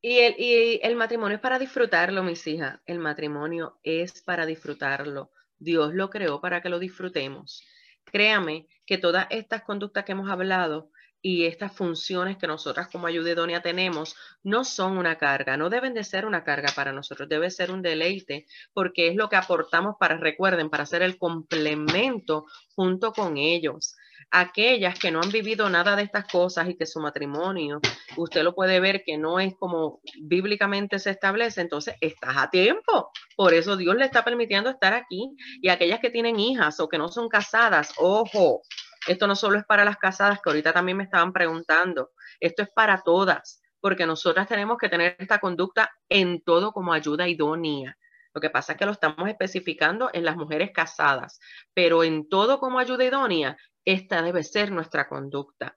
Y 0.00 0.20
el, 0.20 0.36
y 0.38 0.80
el 0.82 0.96
matrimonio 0.96 1.34
es 1.34 1.42
para 1.42 1.58
disfrutarlo, 1.58 2.22
mis 2.22 2.46
hijas. 2.46 2.80
El 2.86 2.98
matrimonio 2.98 3.78
es 3.82 4.22
para 4.22 4.46
disfrutarlo. 4.46 5.30
Dios 5.58 5.92
lo 5.92 6.08
creó 6.08 6.40
para 6.40 6.62
que 6.62 6.70
lo 6.70 6.78
disfrutemos. 6.78 7.62
Créame 8.06 8.68
que 8.86 8.96
todas 8.96 9.26
estas 9.28 9.64
conductas 9.64 10.06
que 10.06 10.12
hemos 10.12 10.30
hablado 10.30 10.90
y 11.26 11.46
estas 11.46 11.72
funciones 11.74 12.36
que 12.36 12.46
nosotras 12.46 12.88
como 12.92 13.06
ayuda 13.06 13.30
idónea 13.30 13.62
tenemos 13.62 14.14
no 14.42 14.62
son 14.62 14.98
una 14.98 15.16
carga, 15.16 15.56
no 15.56 15.70
deben 15.70 15.94
de 15.94 16.04
ser 16.04 16.26
una 16.26 16.44
carga 16.44 16.68
para 16.76 16.92
nosotros, 16.92 17.30
debe 17.30 17.50
ser 17.50 17.70
un 17.70 17.80
deleite 17.80 18.46
porque 18.74 19.08
es 19.08 19.16
lo 19.16 19.30
que 19.30 19.36
aportamos 19.36 19.96
para, 19.98 20.18
recuerden, 20.18 20.68
para 20.68 20.82
hacer 20.82 21.00
el 21.00 21.16
complemento 21.16 22.44
junto 22.76 23.14
con 23.14 23.38
ellos. 23.38 23.96
aquellas 24.30 24.98
que 24.98 25.10
no 25.10 25.20
han 25.22 25.30
vivido 25.30 25.70
nada 25.70 25.96
de 25.96 26.02
estas 26.02 26.26
cosas 26.26 26.68
y 26.68 26.76
que 26.76 26.86
su 26.86 27.00
matrimonio, 27.00 27.80
usted 28.16 28.42
lo 28.42 28.54
puede 28.54 28.80
ver 28.80 29.02
que 29.04 29.16
no 29.16 29.38
es 29.38 29.54
como 29.54 30.00
bíblicamente 30.20 30.98
se 30.98 31.10
establece, 31.10 31.60
entonces 31.60 31.94
estás 32.00 32.36
a 32.36 32.50
tiempo. 32.50 33.10
Por 33.36 33.54
eso 33.54 33.76
Dios 33.76 33.94
le 33.96 34.04
está 34.04 34.24
permitiendo 34.24 34.70
estar 34.70 34.92
aquí. 34.92 35.36
Y 35.62 35.68
aquellas 35.68 36.00
que 36.00 36.10
tienen 36.10 36.40
hijas 36.40 36.80
o 36.80 36.88
que 36.88 36.98
no 36.98 37.08
son 37.08 37.28
casadas, 37.28 37.92
ojo, 37.96 38.62
esto 39.06 39.26
no 39.26 39.36
solo 39.36 39.58
es 39.58 39.64
para 39.64 39.84
las 39.84 39.96
casadas, 39.96 40.40
que 40.42 40.50
ahorita 40.50 40.72
también 40.72 40.96
me 40.96 41.04
estaban 41.04 41.32
preguntando, 41.32 42.10
esto 42.40 42.62
es 42.62 42.68
para 42.70 43.02
todas, 43.02 43.62
porque 43.80 44.06
nosotras 44.06 44.48
tenemos 44.48 44.78
que 44.78 44.88
tener 44.88 45.16
esta 45.18 45.38
conducta 45.38 45.90
en 46.08 46.42
todo 46.42 46.72
como 46.72 46.92
ayuda 46.92 47.28
idónea. 47.28 47.96
Lo 48.32 48.40
que 48.40 48.50
pasa 48.50 48.72
es 48.72 48.78
que 48.78 48.86
lo 48.86 48.92
estamos 48.92 49.28
especificando 49.28 50.10
en 50.12 50.24
las 50.24 50.36
mujeres 50.36 50.70
casadas, 50.72 51.38
pero 51.72 52.02
en 52.02 52.28
todo 52.28 52.58
como 52.58 52.78
ayuda 52.78 53.04
idónea 53.04 53.56
esta 53.84 54.22
debe 54.22 54.42
ser 54.42 54.72
nuestra 54.72 55.08
conducta. 55.08 55.76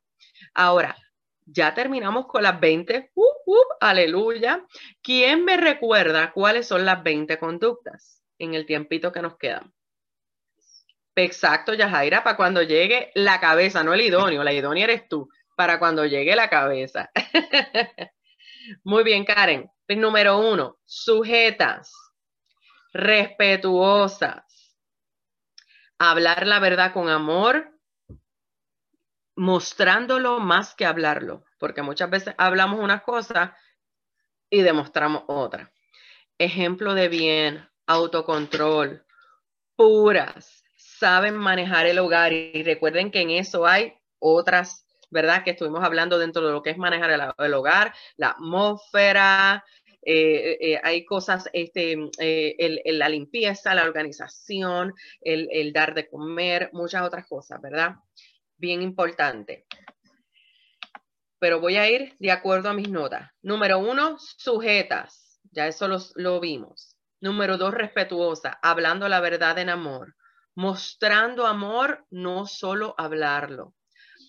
Ahora, 0.54 0.96
ya 1.46 1.74
terminamos 1.74 2.28
con 2.28 2.44
las 2.44 2.60
20. 2.60 3.12
Uh, 3.14 3.24
uh, 3.24 3.56
aleluya. 3.80 4.66
¿Quién 5.02 5.46
me 5.46 5.58
recuerda 5.58 6.32
cuáles 6.34 6.68
son 6.68 6.86
las 6.86 7.04
20 7.04 7.38
conductas 7.40 8.24
en 8.40 8.54
el 8.54 8.66
tiempito 8.66 9.12
que 9.12 9.22
nos 9.22 9.38
queda? 9.38 9.70
Exacto, 11.18 11.74
Yajaira, 11.74 12.24
para 12.24 12.38
cuando 12.38 12.62
llegue 12.62 13.12
la 13.16 13.40
cabeza, 13.40 13.84
no 13.84 13.92
el 13.96 14.02
idóneo, 14.02 14.44
la 14.44 14.54
idónea 14.54 14.84
eres 14.84 15.10
tú, 15.10 15.28
para 15.56 15.80
cuando 15.80 16.06
llegue 16.06 16.36
la 16.36 16.48
cabeza. 16.48 17.10
Muy 18.84 19.04
bien, 19.04 19.26
Karen. 19.26 19.70
Número 19.90 20.38
uno, 20.38 20.78
sujetas, 20.86 21.92
respetuosas, 22.94 24.78
hablar 25.98 26.46
la 26.46 26.60
verdad 26.60 26.94
con 26.94 27.10
amor, 27.10 27.72
mostrándolo 29.36 30.40
más 30.40 30.76
que 30.76 30.86
hablarlo, 30.86 31.46
porque 31.58 31.82
muchas 31.82 32.12
veces 32.12 32.36
hablamos 32.38 32.80
una 32.80 33.02
cosa 33.02 33.58
y 34.52 34.62
demostramos 34.62 35.24
otra. 35.28 35.72
Ejemplo 36.38 36.94
de 36.94 37.10
bien, 37.10 37.70
autocontrol, 37.88 39.06
puras, 39.76 40.64
saben 41.00 41.36
manejar 41.36 41.86
el 41.86 42.00
hogar 42.00 42.34
y 42.34 42.64
recuerden 42.64 43.12
que 43.12 43.22
en 43.22 43.32
eso 43.32 43.66
hay 43.66 43.94
otras, 44.20 44.86
¿verdad? 45.10 45.44
Que 45.44 45.52
estuvimos 45.52 45.84
hablando 45.84 46.18
dentro 46.20 46.46
de 46.46 46.52
lo 46.52 46.62
que 46.62 46.72
es 46.72 46.78
manejar 46.78 47.34
el, 47.38 47.54
hogar, 47.54 47.94
la 48.16 48.30
atmósfera, 48.32 49.64
eh, 50.02 50.58
eh, 50.62 50.80
hay 50.84 51.06
cosas, 51.06 51.50
este, 51.54 51.98
eh, 52.20 52.84
la 52.86 53.10
limpieza, 53.10 53.76
la 53.76 53.84
organización, 53.84 54.94
el, 55.22 55.50
el 55.52 55.74
dar 55.74 55.94
de 55.94 56.08
comer, 56.08 56.70
muchas 56.74 57.04
otras 57.04 57.28
cosas, 57.28 57.62
¿verdad? 57.62 57.96
bien 58.58 58.82
importante. 58.82 59.66
Pero 61.40 61.60
voy 61.60 61.78
a 61.78 61.90
ir 61.90 62.16
de 62.20 62.32
acuerdo 62.32 62.70
a 62.70 62.74
mis 62.74 62.90
notas. 62.90 63.30
Número 63.42 63.80
uno, 63.80 64.18
sujetas. 64.20 65.40
Ya 65.52 65.68
eso 65.68 65.88
lo 66.16 66.40
vimos. 66.40 66.96
Número 67.22 67.58
dos, 67.58 67.74
respetuosa, 67.74 68.60
hablando 68.62 69.08
la 69.08 69.20
verdad 69.20 69.58
en 69.60 69.70
amor. 69.70 70.16
Mostrando 70.58 71.46
amor, 71.46 72.08
no 72.10 72.48
solo 72.48 72.96
hablarlo. 72.98 73.76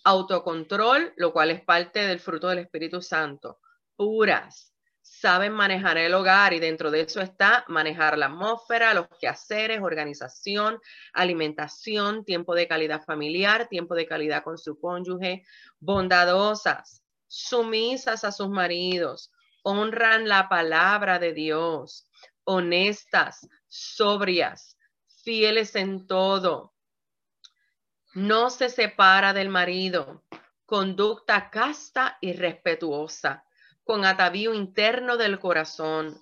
Autocontrol, 0.03 1.11
lo 1.17 1.33
cual 1.33 1.49
es 1.49 1.63
parte 1.63 2.05
del 2.05 2.19
fruto 2.19 2.49
del 2.49 2.59
Espíritu 2.59 3.01
Santo. 3.01 3.57
Puras, 3.95 4.71
saben 5.01 5.53
manejar 5.53 5.97
el 5.97 6.13
hogar 6.13 6.53
y 6.53 6.59
dentro 6.59 6.91
de 6.91 7.01
eso 7.01 7.19
está 7.19 7.65
manejar 7.67 8.15
la 8.15 8.27
atmósfera, 8.27 8.93
los 8.93 9.07
quehaceres, 9.19 9.81
organización, 9.81 10.79
alimentación, 11.13 12.23
tiempo 12.23 12.53
de 12.53 12.67
calidad 12.67 13.03
familiar, 13.03 13.67
tiempo 13.67 13.95
de 13.95 14.05
calidad 14.05 14.43
con 14.43 14.59
su 14.59 14.79
cónyuge, 14.79 15.43
bondadosas, 15.79 17.03
sumisas 17.25 18.23
a 18.23 18.31
sus 18.31 18.49
maridos, 18.49 19.31
honran 19.63 20.27
la 20.27 20.47
palabra 20.47 21.17
de 21.17 21.33
Dios, 21.33 22.07
honestas, 22.43 23.49
sobrias, 23.67 24.75
fieles 25.23 25.75
en 25.75 26.07
todo. 26.07 26.73
No 28.13 28.49
se 28.49 28.69
separa 28.69 29.33
del 29.33 29.49
marido, 29.49 30.23
conducta 30.65 31.49
casta 31.49 32.17
y 32.21 32.33
respetuosa 32.33 33.45
con 33.83 34.05
atavío 34.05 34.53
interno 34.53 35.17
del 35.17 35.39
corazón, 35.39 36.21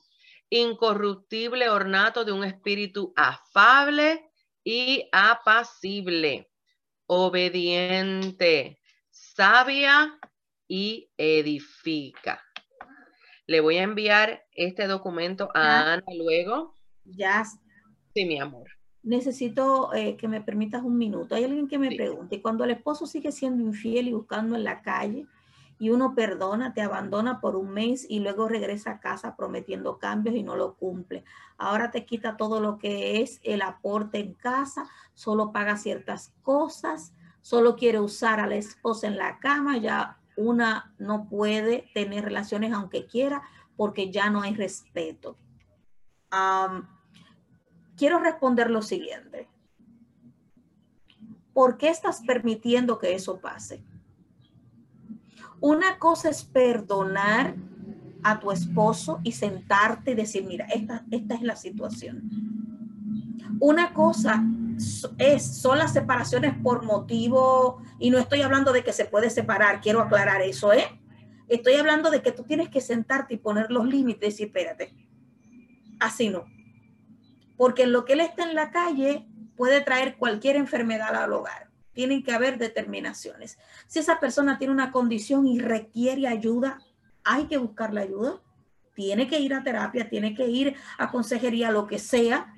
incorruptible 0.50 1.70
ornato 1.70 2.24
de 2.24 2.32
un 2.32 2.46
espíritu 2.46 3.14
afable 3.18 4.32
y 4.64 5.10
apacible, 5.12 6.50
obediente, 7.08 8.80
sabia 9.10 10.18
y 10.68 11.12
edifica. 11.18 12.42
Le 13.48 13.60
voy 13.60 13.78
a 13.78 13.84
enviar 13.84 14.46
este 14.52 14.88
documento 14.88 15.50
a 15.54 15.94
Ana 15.94 16.04
luego. 16.18 16.76
Ya. 17.04 17.44
Sí, 18.14 18.26
mi 18.26 18.40
amor. 18.40 18.77
Necesito 19.08 19.94
eh, 19.94 20.18
que 20.18 20.28
me 20.28 20.42
permitas 20.42 20.84
un 20.84 20.98
minuto. 20.98 21.34
Hay 21.34 21.46
alguien 21.46 21.70
que 21.70 21.80
me 21.80 21.96
pregunte, 21.96 22.42
cuando 22.42 22.66
el 22.66 22.72
esposo 22.72 23.08
sigue 23.08 23.32
siendo 23.32 23.64
infiel 23.64 24.10
y 24.10 24.14
buscando 24.14 24.58
en 24.58 24.66
la 24.66 24.82
calle, 24.82 25.26
y 25.80 25.92
uno 25.92 26.14
perdona, 26.14 26.74
te 26.74 26.82
abandona 26.82 27.40
por 27.40 27.56
un 27.56 27.70
mes 27.70 28.06
y 28.10 28.20
luego 28.20 28.50
regresa 28.50 28.92
a 28.92 29.00
casa 29.00 29.38
prometiendo 29.38 29.98
cambios 29.98 30.36
y 30.36 30.44
no 30.44 30.58
lo 30.58 30.74
cumple. 30.74 31.24
Ahora 31.58 31.90
te 31.90 32.04
quita 32.06 32.36
todo 32.36 32.60
lo 32.60 32.78
que 32.80 33.22
es 33.22 33.40
el 33.44 33.62
aporte 33.62 34.20
en 34.20 34.34
casa, 34.34 34.90
solo 35.14 35.54
paga 35.54 35.78
ciertas 35.78 36.34
cosas, 36.42 37.14
solo 37.42 37.78
quiere 37.78 38.02
usar 38.02 38.42
a 38.42 38.48
la 38.48 38.56
esposa 38.56 39.08
en 39.08 39.18
la 39.18 39.40
cama, 39.40 39.78
ya 39.78 40.18
una 40.36 40.94
no 40.98 41.30
puede 41.30 41.90
tener 41.94 42.26
relaciones 42.26 42.74
aunque 42.74 43.06
quiera 43.06 43.42
porque 43.78 44.12
ya 44.12 44.30
no 44.30 44.42
hay 44.42 44.54
respeto. 44.54 45.38
Quiero 47.98 48.20
responder 48.20 48.70
lo 48.70 48.82
siguiente. 48.82 49.50
¿Por 51.54 51.78
qué 51.78 51.90
estás 51.90 52.22
permitiendo 52.22 53.00
que 53.00 53.16
eso 53.16 53.40
pase? 53.40 53.84
Una 55.60 55.98
cosa 55.98 56.30
es 56.30 56.44
perdonar 56.44 57.56
a 58.24 58.40
tu 58.40 58.52
esposo 58.52 59.20
y 59.24 59.32
sentarte 59.32 60.12
y 60.12 60.16
decir, 60.16 60.44
mira, 60.46 60.66
esta, 60.66 61.04
es 61.10 61.42
la 61.42 61.56
situación. 61.56 62.30
Una 63.60 63.94
cosa 63.94 64.44
es, 65.18 65.44
son 65.44 65.80
las 65.80 65.94
separaciones 65.94 66.54
por 66.62 66.86
motivo, 66.86 67.82
y 67.98 68.12
no 68.12 68.20
estoy 68.20 68.42
hablando 68.42 68.72
de 68.72 68.84
que 68.84 68.94
se 68.94 69.06
puede 69.06 69.32
separar, 69.32 69.82
quiero 69.82 70.02
aclarar 70.02 70.42
eso, 70.42 70.72
¿eh? 70.74 70.86
Estoy 71.48 71.74
hablando 71.76 72.12
de 72.12 72.22
que 72.22 72.32
tú 72.32 72.44
tienes 72.44 72.70
que 72.70 72.82
sentarte 72.82 73.36
y 73.36 73.38
poner 73.38 73.72
los 73.72 73.88
límites 73.88 74.40
y 74.40 74.44
espérate, 74.44 74.94
así 76.00 76.30
no. 76.30 76.46
Porque 77.58 77.86
lo 77.86 78.06
que 78.06 78.14
él 78.14 78.22
está 78.22 78.44
en 78.44 78.56
la 78.56 78.72
calle 78.72 79.28
puede 79.56 79.82
traer 79.82 80.18
cualquier 80.18 80.56
enfermedad 80.56 81.16
al 81.16 81.34
hogar 81.34 81.68
tienen 81.98 82.22
que 82.22 82.32
haber 82.32 82.60
determinaciones. 82.60 83.58
Si 83.88 83.98
esa 83.98 84.20
persona 84.20 84.60
tiene 84.60 84.72
una 84.72 84.92
condición 84.92 85.48
y 85.48 85.58
requiere 85.58 86.28
ayuda, 86.28 86.80
hay 87.24 87.46
que 87.46 87.58
buscar 87.58 87.92
la 87.92 88.02
ayuda. 88.02 88.40
Tiene 88.94 89.28
que 89.28 89.40
ir 89.40 89.56
a 89.56 89.64
terapia, 89.64 90.08
tiene 90.08 90.36
que 90.36 90.46
ir 90.46 90.76
a 91.00 91.10
consejería, 91.10 91.72
lo 91.72 91.88
que 91.88 91.98
sea, 91.98 92.54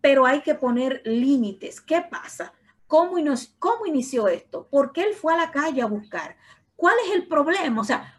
pero 0.00 0.24
hay 0.24 0.42
que 0.42 0.54
poner 0.54 1.02
límites. 1.04 1.80
¿Qué 1.80 2.00
pasa? 2.00 2.52
¿Cómo, 2.86 3.16
¿Cómo 3.58 3.86
inició 3.86 4.28
esto? 4.28 4.68
¿Por 4.70 4.92
qué 4.92 5.02
él 5.02 5.14
fue 5.14 5.34
a 5.34 5.38
la 5.38 5.50
calle 5.50 5.82
a 5.82 5.86
buscar? 5.86 6.36
¿Cuál 6.76 6.94
es 7.06 7.16
el 7.16 7.26
problema? 7.26 7.80
O 7.80 7.84
sea, 7.84 8.16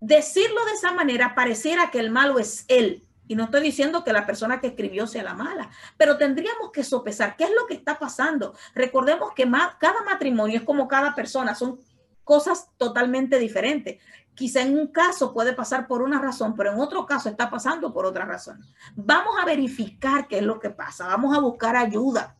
decirlo 0.00 0.62
de 0.66 0.72
esa 0.72 0.92
manera 0.92 1.34
pareciera 1.34 1.90
que 1.90 1.98
el 1.98 2.10
malo 2.10 2.38
es 2.38 2.66
él 2.68 3.08
y 3.28 3.34
no 3.34 3.44
estoy 3.44 3.62
diciendo 3.62 4.04
que 4.04 4.12
la 4.12 4.26
persona 4.26 4.60
que 4.60 4.68
escribió 4.68 5.06
sea 5.06 5.22
la 5.22 5.34
mala, 5.34 5.70
pero 5.96 6.18
tendríamos 6.18 6.70
que 6.72 6.84
sopesar 6.84 7.36
qué 7.36 7.44
es 7.44 7.50
lo 7.50 7.66
que 7.66 7.74
está 7.74 7.98
pasando. 7.98 8.54
Recordemos 8.74 9.32
que 9.34 9.50
cada 9.78 10.02
matrimonio 10.04 10.58
es 10.58 10.64
como 10.64 10.88
cada 10.88 11.14
persona, 11.14 11.54
son 11.54 11.80
cosas 12.24 12.68
totalmente 12.76 13.38
diferentes. 13.38 14.02
Quizá 14.34 14.62
en 14.62 14.78
un 14.78 14.88
caso 14.88 15.32
puede 15.32 15.52
pasar 15.52 15.86
por 15.86 16.02
una 16.02 16.20
razón, 16.20 16.54
pero 16.56 16.72
en 16.72 16.80
otro 16.80 17.04
caso 17.06 17.28
está 17.28 17.50
pasando 17.50 17.92
por 17.92 18.06
otra 18.06 18.24
razón. 18.24 18.64
Vamos 18.94 19.34
a 19.40 19.44
verificar 19.44 20.26
qué 20.26 20.38
es 20.38 20.42
lo 20.42 20.58
que 20.58 20.70
pasa, 20.70 21.06
vamos 21.06 21.36
a 21.36 21.40
buscar 21.40 21.76
ayuda. 21.76 22.36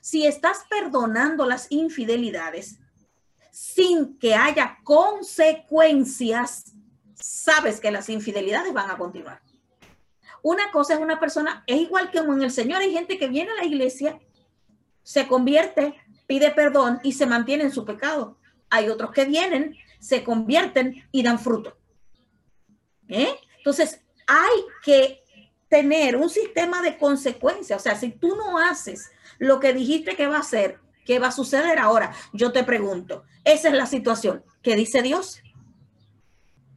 Si 0.00 0.26
estás 0.26 0.64
perdonando 0.68 1.46
las 1.46 1.70
infidelidades 1.70 2.78
sin 3.50 4.18
que 4.18 4.34
haya 4.34 4.78
consecuencias, 4.84 6.72
sabes 7.14 7.80
que 7.80 7.90
las 7.90 8.08
infidelidades 8.08 8.72
van 8.72 8.90
a 8.90 8.96
continuar. 8.96 9.42
Una 10.42 10.70
cosa 10.70 10.94
es 10.94 11.00
una 11.00 11.20
persona, 11.20 11.64
es 11.66 11.80
igual 11.80 12.10
que 12.10 12.18
en 12.18 12.42
el 12.42 12.50
Señor, 12.50 12.80
hay 12.80 12.92
gente 12.92 13.18
que 13.18 13.28
viene 13.28 13.50
a 13.50 13.56
la 13.56 13.64
iglesia, 13.64 14.18
se 15.02 15.26
convierte, 15.26 15.94
pide 16.26 16.50
perdón 16.50 17.00
y 17.02 17.12
se 17.12 17.26
mantiene 17.26 17.64
en 17.64 17.72
su 17.72 17.84
pecado. 17.84 18.38
Hay 18.68 18.88
otros 18.88 19.10
que 19.10 19.24
vienen, 19.24 19.76
se 19.98 20.22
convierten 20.24 21.06
y 21.10 21.22
dan 21.22 21.38
fruto. 21.38 21.76
¿Eh? 23.08 23.34
Entonces, 23.58 24.00
hay 24.26 24.64
que 24.84 25.22
tener 25.68 26.16
un 26.16 26.30
sistema 26.30 26.80
de 26.82 26.96
consecuencias. 26.96 27.80
O 27.80 27.82
sea, 27.82 27.96
si 27.96 28.10
tú 28.10 28.36
no 28.36 28.58
haces 28.58 29.10
lo 29.38 29.58
que 29.58 29.72
dijiste 29.72 30.14
que 30.14 30.26
va 30.26 30.36
a 30.36 30.40
hacer, 30.40 30.78
¿Qué 31.10 31.18
va 31.18 31.26
a 31.26 31.32
suceder 31.32 31.80
ahora? 31.80 32.14
Yo 32.32 32.52
te 32.52 32.62
pregunto, 32.62 33.24
esa 33.44 33.68
es 33.68 33.74
la 33.74 33.86
situación. 33.86 34.44
¿Qué 34.62 34.76
dice 34.76 35.02
Dios? 35.02 35.42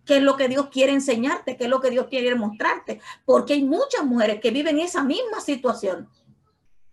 ¿Qué 0.05 0.17
es 0.17 0.23
lo 0.23 0.35
que 0.35 0.47
Dios 0.47 0.67
quiere 0.69 0.91
enseñarte? 0.91 1.57
¿Qué 1.57 1.65
es 1.65 1.69
lo 1.69 1.79
que 1.79 1.89
Dios 1.89 2.07
quiere 2.09 2.35
mostrarte? 2.35 2.99
Porque 3.25 3.53
hay 3.53 3.63
muchas 3.63 4.05
mujeres 4.05 4.39
que 4.41 4.51
viven 4.51 4.79
esa 4.79 5.03
misma 5.03 5.39
situación 5.39 6.09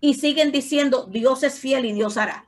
y 0.01 0.15
siguen 0.15 0.53
diciendo, 0.53 1.07
Dios 1.11 1.43
es 1.43 1.59
fiel 1.59 1.85
y 1.85 1.93
Dios 1.93 2.17
hará. 2.17 2.47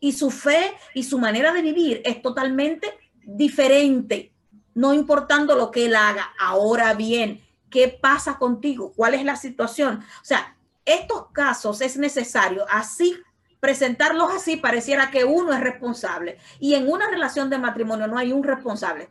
Y 0.00 0.12
su 0.12 0.30
fe 0.30 0.74
y 0.94 1.04
su 1.04 1.18
manera 1.18 1.52
de 1.52 1.62
vivir 1.62 2.02
es 2.04 2.22
totalmente 2.22 2.92
diferente, 3.22 4.32
no 4.74 4.94
importando 4.94 5.54
lo 5.56 5.70
que 5.70 5.86
él 5.86 5.96
haga. 5.96 6.32
Ahora 6.38 6.94
bien, 6.94 7.42
¿qué 7.70 7.88
pasa 7.88 8.38
contigo? 8.38 8.92
¿Cuál 8.94 9.14
es 9.14 9.24
la 9.24 9.36
situación? 9.36 10.04
O 10.20 10.24
sea, 10.24 10.56
estos 10.84 11.30
casos 11.32 11.80
es 11.80 11.96
necesario 11.96 12.64
así 12.70 13.16
presentarlos 13.60 14.30
así 14.32 14.56
pareciera 14.56 15.10
que 15.10 15.24
uno 15.24 15.52
es 15.52 15.60
responsable 15.60 16.38
y 16.60 16.74
en 16.74 16.88
una 16.88 17.08
relación 17.10 17.50
de 17.50 17.58
matrimonio 17.58 18.06
no 18.06 18.18
hay 18.18 18.32
un 18.32 18.44
responsable. 18.44 19.10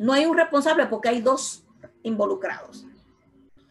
No 0.00 0.14
hay 0.14 0.24
un 0.24 0.34
responsable 0.34 0.86
porque 0.86 1.10
hay 1.10 1.20
dos 1.20 1.62
involucrados. 2.02 2.86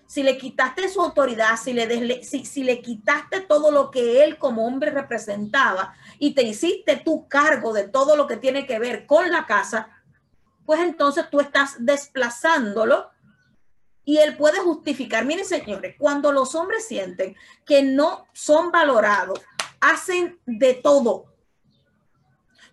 Si 0.05 0.21
le 0.21 0.37
quitaste 0.37 0.87
su 0.87 1.01
autoridad, 1.01 1.57
si 1.57 1.73
le, 1.73 2.23
si, 2.23 2.45
si 2.45 2.63
le 2.63 2.83
quitaste 2.83 3.41
todo 3.41 3.71
lo 3.71 3.89
que 3.89 4.23
él 4.23 4.37
como 4.37 4.67
hombre 4.67 4.91
representaba 4.91 5.95
y 6.19 6.35
te 6.35 6.43
hiciste 6.43 6.97
tu 6.97 7.27
cargo 7.27 7.73
de 7.73 7.87
todo 7.87 8.15
lo 8.15 8.27
que 8.27 8.37
tiene 8.37 8.67
que 8.67 8.77
ver 8.77 9.07
con 9.07 9.31
la 9.31 9.47
casa, 9.47 9.89
pues 10.67 10.81
entonces 10.81 11.27
tú 11.31 11.39
estás 11.39 11.77
desplazándolo 11.79 13.09
y 14.05 14.19
él 14.19 14.37
puede 14.37 14.59
justificar. 14.59 15.25
Miren, 15.25 15.45
señores, 15.45 15.95
cuando 15.97 16.31
los 16.31 16.53
hombres 16.53 16.85
sienten 16.87 17.35
que 17.65 17.81
no 17.81 18.27
son 18.33 18.71
valorados, 18.71 19.41
hacen 19.81 20.39
de 20.45 20.75
todo 20.75 21.28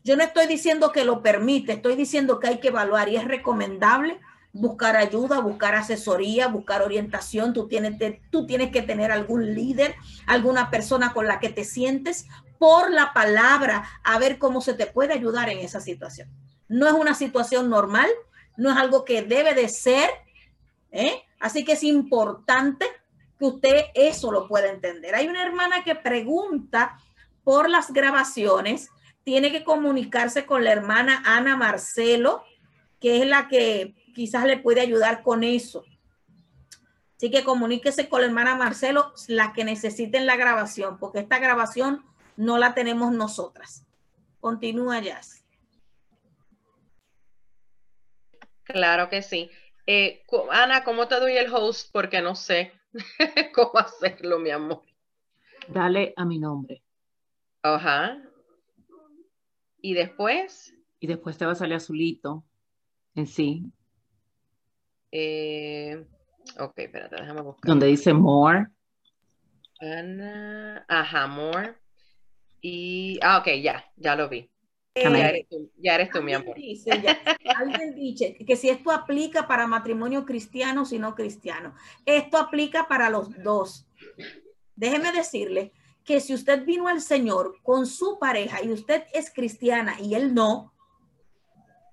yo 0.06 0.14
no 0.14 0.22
estoy 0.22 0.46
diciendo 0.46 0.92
que 0.92 1.04
lo 1.04 1.20
permite, 1.20 1.72
estoy 1.72 1.96
diciendo 1.96 2.38
que 2.38 2.46
hay 2.46 2.60
que 2.60 2.68
evaluar 2.68 3.08
y 3.08 3.16
es 3.16 3.24
recomendable 3.24 4.20
buscar 4.52 4.94
ayuda, 4.94 5.40
buscar 5.40 5.74
asesoría, 5.74 6.46
buscar 6.46 6.82
orientación. 6.82 7.52
Tú 7.52 7.66
tienes, 7.66 7.98
que 8.70 8.82
tener 8.82 9.10
algún 9.10 9.52
líder, 9.52 9.96
alguna 10.28 10.70
persona 10.70 11.12
con 11.12 11.26
la 11.26 11.40
que 11.40 11.48
te 11.48 11.64
sientes 11.64 12.26
por 12.60 12.92
la 12.92 13.12
palabra 13.14 13.84
a 14.04 14.16
ver 14.20 14.38
cómo 14.38 14.60
se 14.60 14.74
te 14.74 14.86
puede 14.86 15.12
ayudar 15.12 15.48
en 15.48 15.58
esa 15.58 15.80
situación. 15.80 16.30
No 16.68 16.86
es 16.86 16.92
una 16.92 17.16
situación 17.16 17.68
normal, 17.68 18.08
no 18.56 18.70
es 18.70 18.76
algo 18.76 19.04
que 19.04 19.22
debe 19.22 19.54
de 19.54 19.68
ser, 19.68 20.08
¿eh? 20.92 21.24
así 21.40 21.64
que 21.64 21.72
es 21.72 21.82
importante 21.82 22.86
que 23.40 23.44
usted 23.44 23.86
eso 23.92 24.30
lo 24.30 24.46
pueda 24.46 24.70
entender. 24.70 25.16
Hay 25.16 25.26
una 25.26 25.42
hermana 25.42 25.82
que 25.82 25.96
pregunta 25.96 26.96
por 27.42 27.68
las 27.68 27.92
grabaciones 27.92 28.88
tiene 29.26 29.50
que 29.50 29.64
comunicarse 29.64 30.46
con 30.46 30.62
la 30.62 30.70
hermana 30.70 31.20
Ana 31.26 31.56
Marcelo, 31.56 32.44
que 33.00 33.20
es 33.20 33.26
la 33.26 33.48
que 33.48 33.96
quizás 34.14 34.44
le 34.44 34.56
puede 34.56 34.80
ayudar 34.80 35.24
con 35.24 35.42
eso. 35.42 35.84
Así 37.16 37.32
que 37.32 37.42
comuníquese 37.42 38.08
con 38.08 38.20
la 38.20 38.28
hermana 38.28 38.54
Marcelo, 38.54 39.12
la 39.26 39.52
que 39.52 39.64
necesiten 39.64 40.26
la 40.26 40.36
grabación, 40.36 41.00
porque 41.00 41.18
esta 41.18 41.40
grabación 41.40 42.04
no 42.36 42.56
la 42.56 42.72
tenemos 42.74 43.10
nosotras. 43.10 43.84
Continúa, 44.38 45.00
Jazz. 45.00 45.44
Claro 48.62 49.10
que 49.10 49.22
sí. 49.22 49.50
Eh, 49.88 50.22
Ana, 50.52 50.84
¿cómo 50.84 51.08
te 51.08 51.18
doy 51.18 51.36
el 51.36 51.52
host? 51.52 51.90
Porque 51.90 52.22
no 52.22 52.36
sé 52.36 52.72
cómo 53.52 53.76
hacerlo, 53.76 54.38
mi 54.38 54.50
amor. 54.50 54.82
Dale 55.66 56.14
a 56.16 56.24
mi 56.24 56.38
nombre. 56.38 56.84
Ajá. 57.64 58.22
Y 59.86 59.94
después. 59.94 60.74
Y 60.98 61.06
después 61.06 61.38
te 61.38 61.46
va 61.46 61.52
a 61.52 61.54
salir 61.54 61.76
azulito 61.76 62.44
en 63.14 63.28
sí. 63.28 63.62
Eh, 65.12 66.04
ok, 66.58 66.72
espérate, 66.76 67.14
déjame 67.14 67.42
buscar. 67.42 67.68
Donde 67.68 67.86
dice 67.86 68.12
more. 68.12 68.66
Ana, 69.78 70.84
ajá, 70.88 71.28
more. 71.28 71.74
Y, 72.60 73.20
ah, 73.22 73.38
ok, 73.38 73.46
ya, 73.62 73.84
ya 73.94 74.16
lo 74.16 74.28
vi. 74.28 74.50
ya, 74.96 75.28
eres 75.28 75.48
tú, 75.48 75.70
ya 75.76 75.94
eres 75.94 76.10
tú, 76.10 76.20
mi 76.20 76.34
amor. 76.34 76.56
Dice, 76.56 76.90
alguien 77.56 77.94
dice 77.94 78.34
que 78.44 78.56
si 78.56 78.68
esto 78.68 78.90
aplica 78.90 79.46
para 79.46 79.68
matrimonio 79.68 80.26
cristiano, 80.26 80.84
si 80.84 80.98
no 80.98 81.14
cristiano. 81.14 81.76
Esto 82.04 82.38
aplica 82.38 82.88
para 82.88 83.08
los 83.08 83.40
dos. 83.44 83.86
Déjeme 84.74 85.12
decirle 85.12 85.72
que 86.06 86.20
si 86.20 86.32
usted 86.32 86.64
vino 86.64 86.86
al 86.86 87.02
Señor 87.02 87.58
con 87.64 87.84
su 87.84 88.18
pareja 88.18 88.62
y 88.62 88.72
usted 88.72 89.02
es 89.12 89.30
cristiana 89.30 90.00
y 90.00 90.14
él 90.14 90.34
no, 90.34 90.72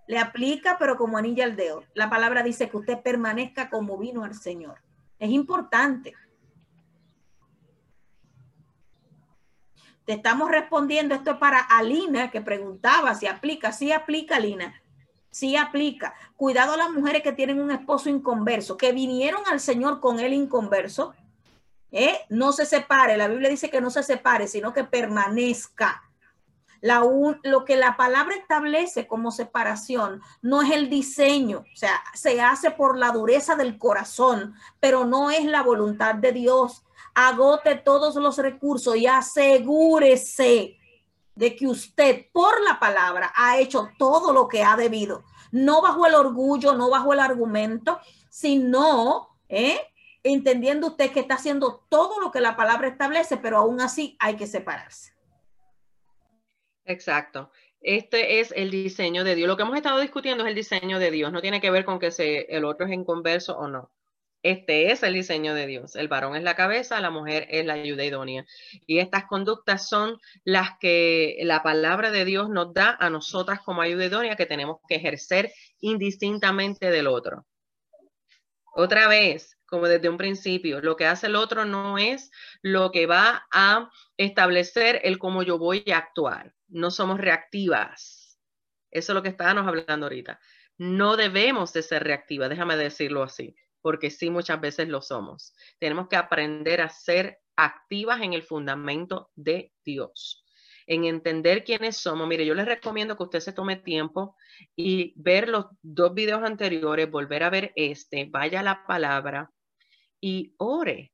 le 0.08 0.20
aplica, 0.20 0.78
pero 0.78 0.98
como 0.98 1.18
anilla 1.18 1.46
al 1.46 1.56
dedo. 1.56 1.84
La 1.96 2.10
palabra 2.10 2.44
dice 2.44 2.70
que 2.70 2.78
usted 2.78 3.02
permanezca 3.02 3.72
como 3.72 3.98
vino 3.98 4.24
al 4.24 4.36
Señor. 4.36 4.82
Es 5.18 5.32
importante. 5.32 6.14
Te 10.06 10.14
estamos 10.14 10.52
respondiendo, 10.52 11.16
esto 11.16 11.32
es 11.32 11.38
para 11.38 11.62
Alina, 11.62 12.30
que 12.30 12.42
preguntaba 12.42 13.16
si 13.16 13.26
aplica. 13.26 13.72
Sí 13.72 13.92
aplica, 13.92 14.36
Alina. 14.36 14.80
Sí 15.32 15.56
aplica. 15.56 16.14
Cuidado 16.36 16.74
a 16.74 16.78
las 16.78 16.92
mujeres 16.92 17.24
que 17.24 17.32
tienen 17.32 17.60
un 17.60 17.72
esposo 17.72 18.10
inconverso, 18.10 18.78
que 18.78 18.92
vinieron 18.92 19.42
al 19.50 19.60
Señor 19.60 20.00
con 20.02 20.20
él 20.20 20.34
inconverso 20.34 21.16
¿eh? 21.94 22.20
no 22.28 22.52
se 22.52 22.66
separe. 22.66 23.16
La 23.16 23.30
Biblia 23.30 23.50
dice 23.50 23.70
que 23.70 23.80
no 23.80 23.90
se 23.90 24.04
separe, 24.04 24.48
sino 24.48 24.74
que 24.74 24.84
permanezca. 24.84 26.04
La 26.82 27.02
lo 27.44 27.64
que 27.64 27.78
la 27.78 27.96
palabra 27.96 28.36
establece 28.36 29.08
como 29.08 29.32
separación 29.32 30.22
no 30.42 30.62
es 30.62 30.72
el 30.72 30.90
diseño, 30.90 31.60
o 31.60 31.78
sea, 31.78 32.04
se 32.14 32.42
hace 32.42 32.72
por 32.72 32.98
la 32.98 33.12
dureza 33.12 33.56
del 33.56 33.78
corazón, 33.78 34.54
pero 34.82 35.06
no 35.06 35.32
es 35.32 35.46
la 35.46 35.62
voluntad 35.62 36.16
de 36.16 36.34
Dios. 36.34 36.84
Agote 37.16 37.76
todos 37.76 38.16
los 38.16 38.38
recursos 38.38 38.98
y 38.98 39.08
asegúrese 39.08 40.78
de 41.36 41.56
que 41.56 41.68
usted 41.68 42.26
por 42.34 42.62
la 42.62 42.78
palabra 42.82 43.32
ha 43.34 43.60
hecho 43.60 43.90
todo 43.98 44.34
lo 44.34 44.50
que 44.50 44.64
ha 44.64 44.76
debido, 44.76 45.24
no 45.52 45.82
bajo 45.82 46.06
el 46.06 46.16
orgullo, 46.16 46.74
no 46.74 46.90
bajo 46.90 47.14
el 47.14 47.22
argumento, 47.22 48.00
sino 48.30 49.30
¿eh? 49.48 49.80
Entendiendo 50.24 50.88
usted 50.88 51.12
que 51.12 51.20
está 51.20 51.36
haciendo 51.36 51.86
todo 51.90 52.20
lo 52.20 52.32
que 52.32 52.42
la 52.42 52.56
palabra 52.56 52.88
establece, 52.88 53.38
pero 53.38 53.58
aún 53.58 53.82
así 53.82 54.18
hay 54.20 54.36
que 54.36 54.48
separarse. 54.48 55.14
Exacto. 56.86 57.52
Este 57.82 58.40
es 58.40 58.54
el 58.56 58.72
diseño 58.72 59.24
de 59.26 59.36
Dios. 59.36 59.48
Lo 59.48 59.58
que 59.58 59.64
hemos 59.64 59.76
estado 59.76 60.00
discutiendo 60.00 60.44
es 60.44 60.50
el 60.50 60.56
diseño 60.56 61.00
de 61.00 61.12
Dios. 61.12 61.32
No 61.32 61.42
tiene 61.42 61.60
que 61.60 61.72
ver 61.72 61.84
con 61.84 62.00
que 62.00 62.12
se, 62.12 62.42
el 62.56 62.64
otro 62.64 62.86
es 62.86 62.94
inconverso 62.94 63.58
o 63.58 63.68
no. 63.68 63.92
Este 64.42 64.92
es 64.92 65.04
el 65.04 65.14
diseño 65.14 65.54
de 65.54 65.68
Dios. 65.68 65.96
El 65.96 66.10
varón 66.10 66.36
es 66.36 66.44
la 66.44 66.56
cabeza, 66.56 67.00
la 67.00 67.10
mujer 67.10 67.48
es 67.50 67.66
la 67.66 67.74
ayuda 67.74 68.04
idónea. 68.04 68.46
Y 68.86 69.00
estas 69.00 69.26
conductas 69.26 69.88
son 69.88 70.20
las 70.44 70.78
que 70.80 71.38
la 71.44 71.64
palabra 71.64 72.12
de 72.12 72.26
Dios 72.26 72.50
nos 72.50 72.74
da 72.74 72.98
a 73.00 73.10
nosotras 73.10 73.62
como 73.62 73.82
ayuda 73.82 74.06
idónea 74.06 74.36
que 74.36 74.46
tenemos 74.46 74.80
que 74.88 74.96
ejercer 74.96 75.54
indistintamente 75.80 76.90
del 76.90 77.08
otro. 77.08 77.46
Otra 78.76 79.08
vez, 79.08 79.58
como 79.74 79.88
desde 79.88 80.08
un 80.08 80.18
principio. 80.18 80.82
Lo 80.82 80.96
que 80.96 81.08
hace 81.08 81.26
el 81.26 81.36
otro 81.36 81.66
no 81.66 81.98
es 81.98 82.30
lo 82.62 82.92
que 82.92 83.08
va 83.08 83.48
a 83.52 83.90
establecer 84.18 85.02
el 85.04 85.18
cómo 85.18 85.42
yo 85.42 85.58
voy 85.58 85.84
a 85.92 85.98
actuar. 85.98 86.54
No 86.68 86.92
somos 86.92 87.20
reactivas. 87.20 88.40
Eso 88.92 89.12
es 89.12 89.16
lo 89.16 89.24
que 89.24 89.30
estábamos 89.30 89.68
hablando 89.68 90.06
ahorita. 90.06 90.40
No 90.78 91.18
debemos 91.18 91.74
de 91.74 91.82
ser 91.82 92.04
reactivas, 92.04 92.52
déjame 92.52 92.78
decirlo 92.78 93.24
así, 93.24 93.56
porque 93.82 94.12
sí 94.12 94.30
muchas 94.30 94.62
veces 94.62 94.90
lo 94.90 95.02
somos. 95.02 95.56
Tenemos 95.80 96.08
que 96.08 96.18
aprender 96.18 96.80
a 96.80 96.90
ser 96.90 97.40
activas 97.56 98.22
en 98.22 98.34
el 98.34 98.44
fundamento 98.44 99.32
de 99.34 99.74
Dios 99.84 100.46
en 100.86 101.06
entender 101.06 101.64
quiénes 101.64 101.96
somos. 101.96 102.28
Mire, 102.28 102.46
yo 102.46 102.56
les 102.56 102.66
recomiendo 102.66 103.16
que 103.16 103.24
usted 103.24 103.40
se 103.40 103.54
tome 103.54 103.78
tiempo 103.78 104.36
y 104.76 105.14
ver 105.16 105.48
los 105.48 105.68
dos 105.82 106.14
videos 106.14 106.44
anteriores, 106.44 107.10
volver 107.10 107.44
a 107.44 107.50
ver 107.50 107.72
este, 107.78 108.28
vaya 108.30 108.62
la 108.62 108.86
palabra, 108.86 109.53
y 110.24 110.56
ore. 110.58 111.12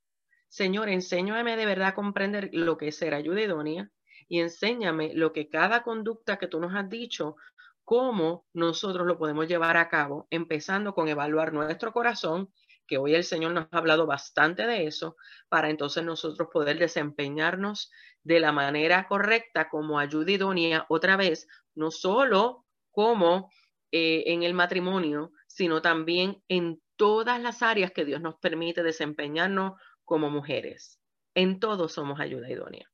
Señor, 0.50 0.88
enséñame 0.88 1.58
de 1.58 1.66
verdad 1.66 1.88
a 1.90 1.96
comprender 1.96 2.52
lo 2.54 2.78
que 2.78 2.90
es 2.90 2.98
ser 2.98 3.16
ayuda 3.16 3.42
idónea 3.42 3.90
y 4.28 4.40
enséñame 4.40 5.16
lo 5.16 5.34
que 5.34 5.50
cada 5.50 5.82
conducta 5.82 6.38
que 6.38 6.46
tú 6.46 6.60
nos 6.60 6.76
has 6.76 6.88
dicho, 6.88 7.36
cómo 7.84 8.46
nosotros 8.54 9.08
lo 9.08 9.18
podemos 9.18 9.48
llevar 9.48 9.78
a 9.78 9.90
cabo, 9.90 10.28
empezando 10.30 10.94
con 10.94 11.08
evaluar 11.08 11.54
nuestro 11.54 11.92
corazón, 11.92 12.54
que 12.86 13.00
hoy 13.00 13.16
el 13.16 13.24
Señor 13.24 13.54
nos 13.54 13.66
ha 13.72 13.80
hablado 13.80 14.06
bastante 14.06 14.68
de 14.68 14.86
eso, 14.86 15.16
para 15.50 15.72
entonces 15.72 16.04
nosotros 16.04 16.50
poder 16.54 16.78
desempeñarnos 16.78 17.90
de 18.24 18.40
la 18.40 18.52
manera 18.52 19.08
correcta 19.08 19.70
como 19.70 19.98
ayuda 19.98 20.34
idónea, 20.34 20.86
otra 20.88 21.18
vez, 21.18 21.48
no 21.74 21.90
solo 21.90 22.68
como 22.92 23.50
eh, 23.92 24.26
en 24.28 24.44
el 24.44 24.54
matrimonio, 24.54 25.32
sino 25.48 25.82
también 25.82 26.44
en 26.48 26.80
todas 27.00 27.42
las 27.42 27.64
áreas 27.64 27.92
que 27.92 28.04
Dios 28.04 28.20
nos 28.20 28.36
permite 28.36 28.84
desempeñarnos 28.84 29.80
como 30.04 30.30
mujeres. 30.30 31.00
En 31.34 31.62
todo 31.62 31.88
somos 31.88 32.20
ayuda 32.20 32.50
idónea. 32.50 32.92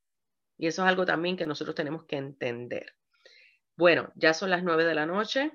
Y 0.60 0.68
eso 0.68 0.84
es 0.84 0.90
algo 0.90 1.06
también 1.08 1.36
que 1.36 1.48
nosotros 1.48 1.76
tenemos 1.76 2.06
que 2.06 2.18
entender. 2.18 2.96
Bueno, 3.76 4.12
ya 4.16 4.36
son 4.36 4.52
las 4.52 4.64
nueve 4.64 4.86
de 4.86 4.94
la 4.94 5.08
noche. 5.08 5.52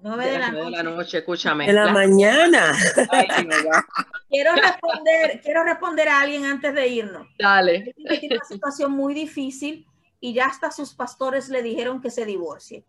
Nueve 0.00 0.24
De 0.24 0.30
de 0.32 0.38
la 0.38 0.50
de 0.50 0.82
noche. 0.82 1.18
escúchame. 1.18 1.68
En 1.68 1.74
la 1.74 1.92
mañana. 1.92 2.72
Ay. 3.10 3.26
Quiero 4.30 4.54
responder, 4.54 5.40
quiero 5.42 5.64
responder 5.64 6.08
a 6.08 6.20
alguien 6.20 6.44
antes 6.44 6.74
de 6.74 6.86
irnos. 6.86 7.26
Dale. 7.38 7.94
Tiene 7.96 8.36
una 8.36 8.44
situación 8.44 8.92
muy 8.92 9.14
difícil 9.14 9.86
y 10.20 10.34
ya 10.34 10.46
hasta 10.46 10.70
sus 10.70 10.94
pastores 10.94 11.48
le 11.48 11.62
dijeron 11.62 12.00
que 12.00 12.10
se 12.10 12.26
divorcie. 12.26 12.84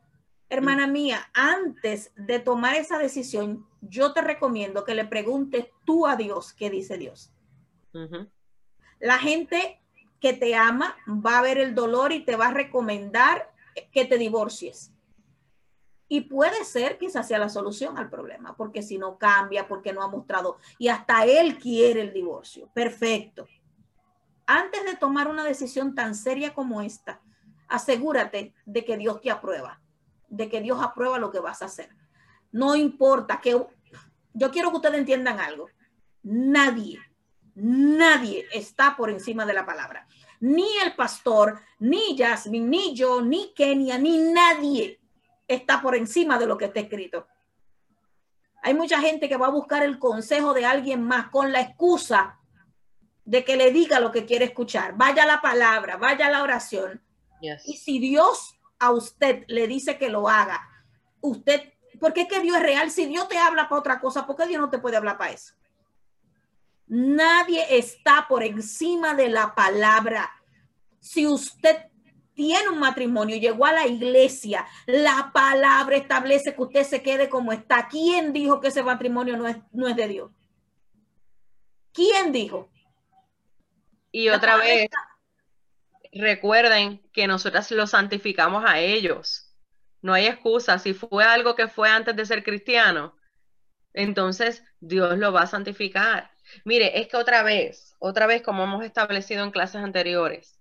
Hermana 0.49 0.87
mía, 0.87 1.29
antes 1.33 2.11
de 2.15 2.39
tomar 2.39 2.75
esa 2.75 2.97
decisión, 2.97 3.67
yo 3.81 4.13
te 4.13 4.21
recomiendo 4.21 4.83
que 4.83 4.95
le 4.95 5.05
preguntes 5.05 5.67
tú 5.85 6.07
a 6.07 6.15
Dios 6.15 6.53
qué 6.53 6.69
dice 6.71 6.97
Dios. 6.97 7.31
La 8.99 9.19
gente 9.19 9.79
que 10.19 10.33
te 10.33 10.55
ama 10.55 10.97
va 11.07 11.37
a 11.37 11.41
ver 11.41 11.59
el 11.59 11.75
dolor 11.75 12.11
y 12.11 12.25
te 12.25 12.35
va 12.35 12.47
a 12.47 12.53
recomendar 12.53 13.53
que 13.91 14.05
te 14.05 14.17
divorcies. 14.17 14.91
Y 16.07 16.21
puede 16.21 16.65
ser 16.65 16.97
que 16.97 17.05
esa 17.05 17.21
sea 17.21 17.37
la 17.37 17.49
solución 17.49 17.99
al 17.99 18.09
problema, 18.09 18.55
porque 18.57 18.81
si 18.81 18.97
no 18.97 19.19
cambia, 19.19 19.67
porque 19.67 19.93
no 19.93 20.01
ha 20.01 20.07
mostrado, 20.07 20.57
y 20.79 20.87
hasta 20.87 21.25
él 21.25 21.59
quiere 21.59 22.01
el 22.01 22.11
divorcio. 22.11 22.67
Perfecto. 22.73 23.47
Antes 24.47 24.83
de 24.83 24.95
tomar 24.95 25.27
una 25.27 25.43
decisión 25.43 25.93
tan 25.93 26.15
seria 26.15 26.55
como 26.55 26.81
esta, 26.81 27.21
asegúrate 27.67 28.55
de 28.65 28.83
que 28.83 28.97
Dios 28.97 29.21
te 29.21 29.29
aprueba, 29.29 29.79
de 30.29 30.49
que 30.49 30.61
Dios 30.61 30.79
aprueba 30.81 31.19
lo 31.19 31.31
que 31.31 31.39
vas 31.39 31.61
a 31.61 31.65
hacer. 31.65 31.89
No 32.51 32.75
importa 32.75 33.39
que 33.41 33.51
yo 34.33 34.51
quiero 34.51 34.69
que 34.69 34.77
ustedes 34.77 34.99
entiendan 34.99 35.39
algo. 35.39 35.67
Nadie, 36.23 36.99
nadie 37.55 38.47
está 38.51 38.95
por 38.95 39.09
encima 39.09 39.45
de 39.45 39.53
la 39.53 39.65
palabra. 39.65 40.07
Ni 40.39 40.67
el 40.83 40.95
pastor, 40.95 41.61
ni 41.79 42.17
Jasmine, 42.17 42.67
ni 42.67 42.95
yo, 42.95 43.21
ni 43.21 43.53
Kenia, 43.53 43.97
ni 43.97 44.17
nadie 44.17 44.99
está 45.47 45.81
por 45.81 45.95
encima 45.95 46.37
de 46.37 46.45
lo 46.45 46.57
que 46.57 46.65
está 46.65 46.79
escrito. 46.79 47.27
Hay 48.61 48.73
mucha 48.73 48.99
gente 48.99 49.29
que 49.29 49.37
va 49.37 49.47
a 49.47 49.51
buscar 49.51 49.83
el 49.83 49.99
consejo 49.99 50.53
de 50.53 50.65
alguien 50.65 51.03
más 51.03 51.29
con 51.29 51.51
la 51.51 51.61
excusa 51.61 52.39
de 53.25 53.43
que 53.45 53.57
le 53.57 53.71
diga 53.71 53.99
lo 53.99 54.11
que 54.11 54.25
quiere 54.25 54.45
escuchar. 54.45 54.95
Vaya 54.95 55.25
la 55.25 55.41
palabra, 55.41 55.97
vaya 55.97 56.29
la 56.29 56.43
oración. 56.43 57.01
Yes. 57.41 57.67
Y 57.67 57.77
si 57.77 57.99
Dios 57.99 58.58
a 58.79 58.91
usted 58.91 59.43
le 59.47 59.67
dice 59.67 59.97
que 59.97 60.09
lo 60.09 60.29
haga, 60.29 60.67
usted, 61.21 61.73
¿por 61.99 62.13
qué 62.13 62.27
que 62.27 62.39
Dios 62.39 62.57
es 62.57 62.63
real? 62.63 62.91
Si 62.91 63.05
Dios 63.05 63.27
te 63.27 63.37
habla 63.37 63.69
para 63.69 63.79
otra 63.79 63.99
cosa, 63.99 64.25
¿por 64.25 64.35
qué 64.35 64.47
Dios 64.47 64.61
no 64.61 64.69
te 64.69 64.79
puede 64.79 64.97
hablar 64.97 65.17
para 65.17 65.31
eso? 65.31 65.53
Nadie 66.87 67.77
está 67.77 68.25
por 68.27 68.43
encima 68.43 69.13
de 69.13 69.29
la 69.29 69.53
palabra. 69.53 70.31
Si 70.99 71.27
usted 71.27 71.77
tiene 72.33 72.69
un 72.69 72.79
matrimonio, 72.79 73.35
llegó 73.35 73.65
a 73.65 73.73
la 73.73 73.85
iglesia, 73.85 74.65
la 74.85 75.29
palabra 75.33 75.97
establece 75.97 76.55
que 76.55 76.61
usted 76.61 76.83
se 76.83 77.03
quede 77.03 77.29
como 77.29 77.51
está. 77.51 77.87
¿Quién 77.87 78.33
dijo 78.33 78.59
que 78.59 78.69
ese 78.69 78.81
matrimonio 78.81 79.37
no 79.37 79.47
es, 79.47 79.57
no 79.71 79.87
es 79.87 79.95
de 79.95 80.07
Dios? 80.07 80.31
¿Quién 81.91 82.31
dijo? 82.31 82.69
Y 84.11 84.29
otra 84.29 84.55
vez, 84.55 84.89
recuerden 86.13 87.01
que 87.13 87.27
nosotras 87.27 87.69
los 87.71 87.91
santificamos 87.91 88.63
a 88.65 88.79
ellos. 88.79 89.53
No 90.01 90.13
hay 90.13 90.27
excusa. 90.27 90.79
Si 90.79 90.93
fue 90.93 91.23
algo 91.23 91.55
que 91.55 91.67
fue 91.67 91.89
antes 91.89 92.15
de 92.15 92.25
ser 92.25 92.43
cristiano, 92.43 93.15
entonces 93.93 94.63
Dios 94.79 95.17
lo 95.17 95.31
va 95.31 95.41
a 95.41 95.47
santificar. 95.47 96.31
Mire, 96.65 96.99
es 96.99 97.07
que 97.07 97.17
otra 97.17 97.43
vez, 97.43 97.95
otra 97.99 98.27
vez, 98.27 98.41
como 98.41 98.63
hemos 98.63 98.83
establecido 98.83 99.43
en 99.43 99.51
clases 99.51 99.83
anteriores, 99.83 100.59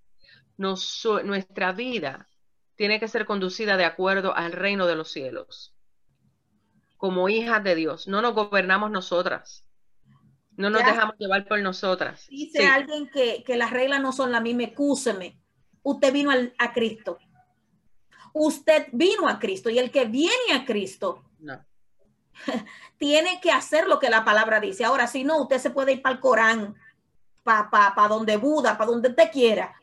nuestra 0.57 1.73
vida 1.73 2.29
tiene 2.75 3.01
que 3.01 3.09
ser 3.09 3.27
conducida 3.27 3.77
de 3.77 3.85
acuerdo 3.85 4.35
al 4.37 4.53
reino 4.53 4.87
de 4.87 4.97
los 4.97 5.11
cielos. 5.11 5.75
Como 6.97 7.29
hijas 7.29 7.63
de 7.63 7.75
Dios, 7.75 8.09
no 8.09 8.23
nos 8.23 8.35
gobernamos 8.35 8.91
nosotras. 8.91 9.68
No 10.59 10.69
nos 10.71 10.81
Ya. 10.83 10.89
dejamos 10.89 11.15
llevar 11.19 11.47
por 11.47 11.61
nosotras. 11.61 12.27
Dice 12.29 12.59
Sí. 12.61 12.67
alguien 12.67 13.09
que, 13.11 13.43
que 13.45 13.57
las 13.57 13.71
reglas 13.71 14.01
no 14.03 14.13
son 14.13 14.31
las 14.33 14.43
mismas, 14.43 14.67
excúseme. 14.69 15.39
Usted 15.83 16.13
vino 16.13 16.31
al- 16.31 16.53
a 16.59 16.73
Cristo. 16.73 17.19
Usted 18.35 18.89
vino 18.93 19.27
a 19.29 19.39
Cristo 19.39 19.71
y 19.71 19.79
el 19.79 19.91
que 19.91 20.05
viene 20.05 20.53
a 20.55 20.65
Cristo 20.65 21.25
No. 21.39 21.65
tiene 22.99 23.41
que 23.41 23.51
hacer 23.51 23.87
lo 23.87 23.99
que 23.99 24.11
la 24.11 24.25
palabra 24.25 24.61
dice. 24.61 24.85
Ahora, 24.85 25.07
si 25.07 25.25
no, 25.25 25.41
usted 25.43 25.59
se 25.59 25.71
puede 25.71 25.93
ir 25.93 26.03
para 26.03 26.17
el 26.17 26.21
Corán, 26.21 26.75
para 27.43 27.71
pa, 27.71 27.95
pa 27.95 28.09
donde 28.09 28.37
Buda, 28.37 28.77
para 28.77 28.91
donde 28.91 29.09
usted 29.11 29.31
quiera. 29.33 29.75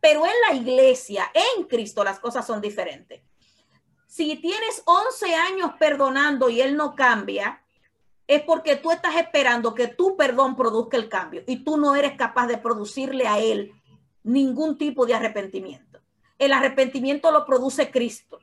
Pero 0.00 0.24
en 0.26 0.32
la 0.48 0.54
iglesia, 0.54 1.30
en 1.56 1.64
Cristo, 1.64 2.02
las 2.04 2.18
cosas 2.18 2.46
son 2.46 2.60
diferentes. 2.60 3.22
Si 4.06 4.36
tienes 4.36 4.82
11 4.86 5.34
años 5.34 5.72
perdonando 5.78 6.48
y 6.48 6.60
Él 6.60 6.76
no 6.76 6.94
cambia, 6.94 7.63
es 8.26 8.42
porque 8.42 8.76
tú 8.76 8.90
estás 8.90 9.16
esperando 9.16 9.74
que 9.74 9.88
tu 9.88 10.16
perdón 10.16 10.56
produzca 10.56 10.96
el 10.96 11.08
cambio 11.08 11.42
y 11.46 11.64
tú 11.64 11.76
no 11.76 11.94
eres 11.94 12.16
capaz 12.16 12.46
de 12.46 12.58
producirle 12.58 13.26
a 13.26 13.38
Él 13.38 13.72
ningún 14.22 14.78
tipo 14.78 15.06
de 15.06 15.14
arrepentimiento. 15.14 16.00
El 16.38 16.52
arrepentimiento 16.52 17.30
lo 17.30 17.44
produce 17.44 17.90
Cristo. 17.90 18.38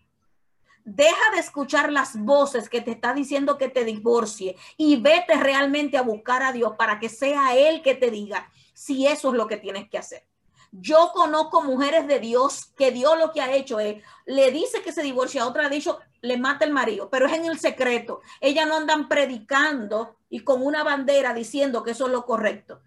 Deja 0.84 1.32
de 1.34 1.40
escuchar 1.40 1.92
las 1.92 2.18
voces 2.18 2.70
que 2.70 2.82
te 2.82 2.92
está 2.92 3.14
diciendo 3.14 3.58
que 3.58 3.70
te 3.70 3.84
divorcie 3.84 4.56
y 4.78 4.96
vete 4.98 5.36
realmente 5.36 5.98
a 5.98 6.02
buscar 6.02 6.42
a 6.42 6.54
Dios 6.54 6.74
para 6.78 7.00
que 7.00 7.10
sea 7.10 7.56
Él 7.56 7.82
que 7.82 7.96
te 7.96 8.10
diga 8.10 8.50
si 8.74 9.06
eso 9.06 9.30
es 9.30 9.36
lo 9.36 9.48
que 9.48 9.58
tienes 9.58 9.90
que 9.90 9.98
hacer. 9.98 10.26
Yo 10.72 11.12
conozco 11.14 11.62
mujeres 11.62 12.08
de 12.08 12.20
Dios 12.20 12.72
que 12.78 12.92
Dios 12.92 13.20
lo 13.20 13.34
que 13.34 13.42
ha 13.42 13.54
hecho 13.54 13.80
es, 13.80 14.02
le 14.26 14.52
dice 14.52 14.82
que 14.82 14.94
se 14.94 15.04
divorcia, 15.04 15.46
otra 15.46 15.66
ha 15.66 15.70
dicho, 15.70 16.00
le 16.22 16.38
mata 16.38 16.64
el 16.64 16.72
marido, 16.72 17.10
pero 17.10 17.26
es 17.26 17.34
en 17.34 17.46
el 17.46 17.60
secreto. 17.60 18.22
Ellas 18.40 18.68
no 18.68 18.78
andan 18.78 19.10
predicando 19.10 20.16
y 20.30 20.40
con 20.40 20.66
una 20.66 20.84
bandera 20.84 21.34
diciendo 21.34 21.84
que 21.84 21.92
eso 21.92 22.06
es 22.06 22.12
lo 22.14 22.26
correcto. 22.26 22.82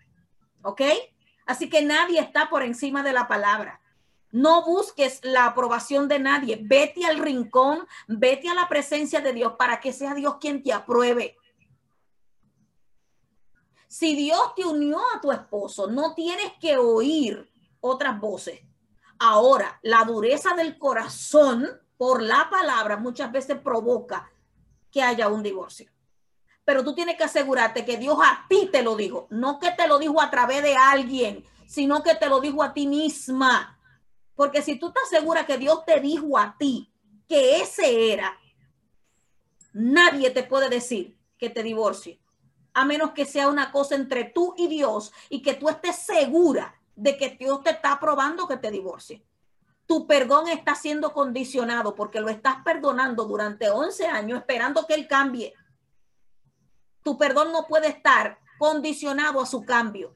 ¿Ok? 0.63 0.81
Así 1.45 1.69
que 1.69 1.83
nadie 1.83 2.21
está 2.21 2.49
por 2.49 2.63
encima 2.63 3.03
de 3.03 3.13
la 3.13 3.29
palabra. 3.29 3.81
No 4.31 4.65
busques 4.65 5.21
la 5.23 5.47
aprobación 5.47 6.09
de 6.09 6.19
nadie. 6.19 6.59
Vete 6.63 7.05
al 7.05 7.19
rincón, 7.19 7.87
vete 8.09 8.49
a 8.49 8.55
la 8.55 8.67
presencia 8.67 9.21
de 9.21 9.35
Dios 9.35 9.55
para 9.59 9.79
que 9.79 9.93
sea 9.93 10.15
Dios 10.15 10.37
quien 10.41 10.63
te 10.63 10.73
apruebe. 10.73 11.37
Si 13.87 14.17
Dios 14.17 14.55
te 14.57 14.65
unió 14.65 14.99
a 15.15 15.21
tu 15.21 15.31
esposo, 15.31 15.87
no 15.87 16.15
tienes 16.15 16.53
que 16.59 16.79
oír 16.79 17.54
otras 17.85 18.19
voces. 18.19 18.61
Ahora, 19.19 19.79
la 19.83 20.05
dureza 20.05 20.55
del 20.55 20.79
corazón 20.79 21.69
por 21.99 22.23
la 22.23 22.49
palabra 22.51 22.97
muchas 22.97 23.31
veces 23.31 23.59
provoca 23.59 24.31
que 24.91 25.03
haya 25.03 25.29
un 25.29 25.43
divorcio. 25.43 25.91
Pero 26.65 26.83
tú 26.83 26.95
tienes 26.95 27.17
que 27.17 27.25
asegurarte 27.25 27.85
que 27.85 27.99
Dios 27.99 28.17
a 28.23 28.47
ti 28.49 28.71
te 28.73 28.83
lo 28.83 28.97
dijo, 28.97 29.27
no 29.29 29.59
que 29.59 29.71
te 29.73 29.87
lo 29.87 29.99
dijo 29.99 30.21
a 30.23 30.31
través 30.31 30.63
de 30.63 30.75
alguien, 30.75 31.45
sino 31.67 32.03
que 32.03 32.15
te 32.15 32.29
lo 32.29 32.41
dijo 32.41 32.63
a 32.63 32.73
ti 32.73 32.87
misma. 32.87 33.79
Porque 34.35 34.63
si 34.63 34.79
tú 34.79 34.89
estás 34.89 35.11
segura 35.11 35.45
que 35.45 35.59
Dios 35.59 35.85
te 35.85 36.01
dijo 36.01 36.39
a 36.39 36.57
ti 36.59 36.91
que 37.29 37.61
ese 37.61 38.15
era, 38.15 38.39
nadie 39.75 40.31
te 40.31 40.43
puede 40.43 40.71
decir 40.71 41.19
que 41.37 41.51
te 41.51 41.63
divorcie, 41.63 42.19
a 42.73 42.87
menos 42.87 43.11
que 43.11 43.27
sea 43.27 43.49
una 43.49 43.71
cosa 43.71 43.95
entre 43.95 44.25
tú 44.25 44.55
y 44.57 44.69
Dios 44.69 45.13
y 45.29 45.43
que 45.43 45.53
tú 45.53 45.69
estés 45.69 45.97
segura 45.97 46.81
de 46.97 47.17
que 47.17 47.31
Dios 47.31 47.63
te 47.63 47.71
está 47.71 47.93
aprobando 47.93 48.47
que 48.47 48.57
te 48.57 48.71
divorcie. 48.71 49.25
Tu 49.87 50.07
perdón 50.07 50.49
está 50.49 50.75
siendo 50.75 51.13
condicionado 51.13 51.95
porque 51.95 52.21
lo 52.21 52.29
estás 52.29 52.57
perdonando 52.65 53.25
durante 53.25 53.69
11 53.69 54.07
años 54.07 54.39
esperando 54.39 54.87
que 54.87 54.95
Él 54.95 55.07
cambie. 55.07 55.55
Tu 57.03 57.19
perdón 57.19 57.53
no 57.53 57.67
puede 57.67 57.89
estar 57.89 58.39
condicionado 58.59 59.43
a 59.43 59.47
su 59.47 59.65
cambio. 59.65 60.15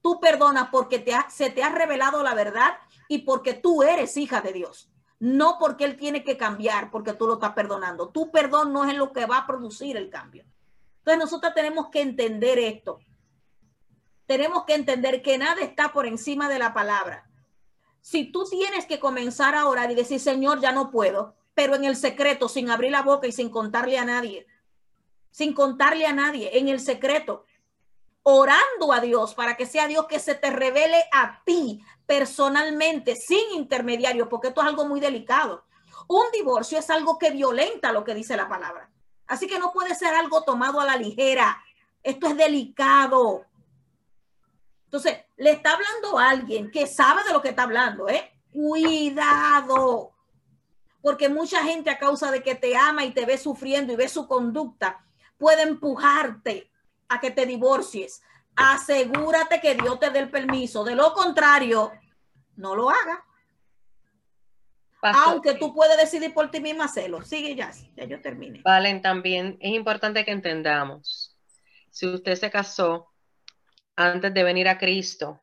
Tú 0.00 0.18
perdonas 0.18 0.68
porque 0.70 1.04
se 1.28 1.50
te 1.50 1.62
ha 1.62 1.68
revelado 1.68 2.22
la 2.22 2.34
verdad 2.34 2.78
y 3.08 3.18
porque 3.18 3.54
tú 3.54 3.82
eres 3.82 4.16
hija 4.16 4.40
de 4.40 4.52
Dios. 4.52 4.90
No 5.20 5.58
porque 5.60 5.84
Él 5.84 5.96
tiene 5.96 6.24
que 6.24 6.36
cambiar 6.36 6.90
porque 6.90 7.12
tú 7.12 7.26
lo 7.26 7.34
estás 7.34 7.52
perdonando. 7.52 8.08
Tu 8.08 8.30
perdón 8.30 8.72
no 8.72 8.84
es 8.84 8.96
lo 8.96 9.12
que 9.12 9.26
va 9.26 9.38
a 9.38 9.46
producir 9.46 9.96
el 9.96 10.10
cambio. 10.10 10.44
Entonces 10.98 11.18
nosotros 11.18 11.54
tenemos 11.54 11.88
que 11.88 12.00
entender 12.00 12.58
esto. 12.58 12.98
Tenemos 14.26 14.64
que 14.64 14.74
entender 14.74 15.22
que 15.22 15.38
nada 15.38 15.60
está 15.60 15.92
por 15.92 16.06
encima 16.06 16.48
de 16.48 16.58
la 16.58 16.72
palabra. 16.72 17.28
Si 18.00 18.24
tú 18.30 18.44
tienes 18.44 18.86
que 18.86 18.98
comenzar 18.98 19.54
a 19.54 19.66
orar 19.66 19.90
y 19.90 19.94
decir, 19.94 20.20
Señor, 20.20 20.60
ya 20.60 20.72
no 20.72 20.90
puedo, 20.90 21.36
pero 21.54 21.74
en 21.74 21.84
el 21.84 21.96
secreto, 21.96 22.48
sin 22.48 22.70
abrir 22.70 22.90
la 22.90 23.02
boca 23.02 23.26
y 23.26 23.32
sin 23.32 23.50
contarle 23.50 23.98
a 23.98 24.04
nadie, 24.04 24.46
sin 25.30 25.54
contarle 25.54 26.06
a 26.06 26.12
nadie, 26.12 26.58
en 26.58 26.68
el 26.68 26.80
secreto, 26.80 27.44
orando 28.22 28.92
a 28.92 29.00
Dios 29.00 29.34
para 29.34 29.56
que 29.56 29.66
sea 29.66 29.86
Dios 29.86 30.06
que 30.06 30.18
se 30.18 30.34
te 30.34 30.50
revele 30.50 31.04
a 31.12 31.42
ti 31.44 31.82
personalmente, 32.06 33.16
sin 33.16 33.52
intermediario, 33.52 34.28
porque 34.28 34.48
esto 34.48 34.60
es 34.60 34.68
algo 34.68 34.86
muy 34.86 35.00
delicado. 35.00 35.64
Un 36.08 36.24
divorcio 36.32 36.78
es 36.78 36.90
algo 36.90 37.18
que 37.18 37.30
violenta 37.30 37.92
lo 37.92 38.04
que 38.04 38.14
dice 38.14 38.36
la 38.36 38.48
palabra. 38.48 38.90
Así 39.26 39.46
que 39.46 39.58
no 39.58 39.72
puede 39.72 39.94
ser 39.94 40.14
algo 40.14 40.42
tomado 40.44 40.80
a 40.80 40.84
la 40.84 40.96
ligera. 40.96 41.62
Esto 42.02 42.26
es 42.26 42.36
delicado. 42.36 43.46
Entonces, 44.92 45.24
le 45.38 45.52
está 45.52 45.72
hablando 45.72 46.18
a 46.18 46.28
alguien 46.28 46.70
que 46.70 46.86
sabe 46.86 47.24
de 47.24 47.32
lo 47.32 47.40
que 47.40 47.48
está 47.48 47.62
hablando, 47.62 48.10
¿eh? 48.10 48.30
Cuidado. 48.52 50.12
Porque 51.00 51.30
mucha 51.30 51.64
gente 51.64 51.88
a 51.88 51.98
causa 51.98 52.30
de 52.30 52.42
que 52.42 52.56
te 52.56 52.76
ama 52.76 53.02
y 53.06 53.12
te 53.12 53.24
ve 53.24 53.38
sufriendo 53.38 53.94
y 53.94 53.96
ve 53.96 54.06
su 54.10 54.28
conducta, 54.28 55.02
puede 55.38 55.62
empujarte 55.62 56.70
a 57.08 57.20
que 57.20 57.30
te 57.30 57.46
divorcies. 57.46 58.20
Asegúrate 58.54 59.62
que 59.62 59.76
Dios 59.76 59.98
te 59.98 60.10
dé 60.10 60.18
el 60.18 60.30
permiso. 60.30 60.84
De 60.84 60.94
lo 60.94 61.14
contrario, 61.14 61.90
no 62.56 62.76
lo 62.76 62.90
haga. 62.90 63.24
Aunque 65.00 65.54
tú 65.54 65.72
puedes 65.72 65.96
decidir 65.96 66.34
por 66.34 66.50
ti 66.50 66.60
misma 66.60 66.84
hacerlo. 66.84 67.22
Sigue 67.22 67.54
ya, 67.54 67.72
ya 67.96 68.04
yo 68.04 68.20
terminé. 68.20 68.60
Valen, 68.62 69.00
también 69.00 69.56
es 69.58 69.72
importante 69.72 70.22
que 70.26 70.32
entendamos. 70.32 71.34
Si 71.90 72.06
usted 72.06 72.34
se 72.34 72.50
casó 72.50 73.11
antes 73.96 74.32
de 74.32 74.44
venir 74.44 74.68
a 74.68 74.78
Cristo, 74.78 75.42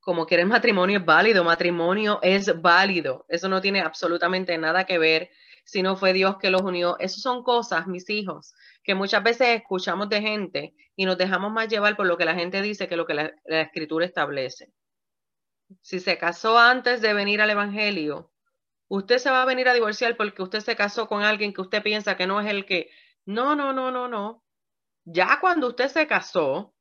como 0.00 0.26
quiere 0.26 0.42
el 0.42 0.48
matrimonio 0.48 0.98
es 0.98 1.04
válido, 1.04 1.44
matrimonio 1.44 2.18
es 2.22 2.60
válido. 2.60 3.26
Eso 3.28 3.48
no 3.48 3.60
tiene 3.60 3.80
absolutamente 3.80 4.56
nada 4.58 4.84
que 4.84 4.98
ver 4.98 5.30
si 5.64 5.82
no 5.82 5.96
fue 5.96 6.12
Dios 6.12 6.36
que 6.38 6.50
los 6.50 6.62
unió. 6.62 6.98
Esas 6.98 7.20
son 7.20 7.42
cosas, 7.42 7.86
mis 7.86 8.08
hijos, 8.08 8.54
que 8.82 8.94
muchas 8.94 9.22
veces 9.22 9.48
escuchamos 9.48 10.08
de 10.08 10.22
gente 10.22 10.74
y 10.96 11.04
nos 11.04 11.18
dejamos 11.18 11.52
más 11.52 11.68
llevar 11.68 11.96
por 11.96 12.06
lo 12.06 12.16
que 12.16 12.24
la 12.24 12.34
gente 12.34 12.62
dice 12.62 12.88
que 12.88 12.96
lo 12.96 13.06
que 13.06 13.14
la 13.14 13.60
escritura 13.60 14.06
establece. 14.06 14.72
Si 15.82 16.00
se 16.00 16.18
casó 16.18 16.58
antes 16.58 17.00
de 17.00 17.12
venir 17.12 17.40
al 17.40 17.50
Evangelio, 17.50 18.32
usted 18.88 19.18
se 19.18 19.30
va 19.30 19.42
a 19.42 19.46
venir 19.46 19.68
a 19.68 19.74
divorciar 19.74 20.16
porque 20.16 20.42
usted 20.42 20.60
se 20.60 20.76
casó 20.76 21.06
con 21.06 21.22
alguien 21.22 21.52
que 21.52 21.60
usted 21.60 21.82
piensa 21.82 22.16
que 22.16 22.26
no 22.26 22.40
es 22.40 22.48
el 22.48 22.66
que... 22.66 22.90
No, 23.26 23.54
no, 23.54 23.72
no, 23.72 23.90
no, 23.90 24.08
no. 24.08 24.42
Ya 25.04 25.38
cuando 25.40 25.68
usted 25.68 25.88
se 25.88 26.06
casó, 26.06 26.74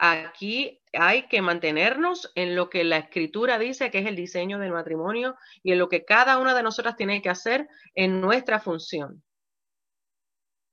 aquí 0.00 0.82
hay 0.92 1.28
que 1.28 1.42
mantenernos 1.42 2.32
en 2.34 2.56
lo 2.56 2.70
que 2.70 2.82
la 2.84 2.96
escritura 2.98 3.58
dice 3.58 3.90
que 3.90 3.98
es 3.98 4.06
el 4.06 4.16
diseño 4.16 4.58
del 4.58 4.72
matrimonio 4.72 5.36
y 5.62 5.72
en 5.72 5.78
lo 5.78 5.88
que 5.88 6.04
cada 6.04 6.38
una 6.38 6.54
de 6.54 6.62
nosotras 6.62 6.96
tiene 6.96 7.22
que 7.22 7.30
hacer 7.30 7.68
en 7.94 8.20
nuestra 8.20 8.58
función. 8.58 9.22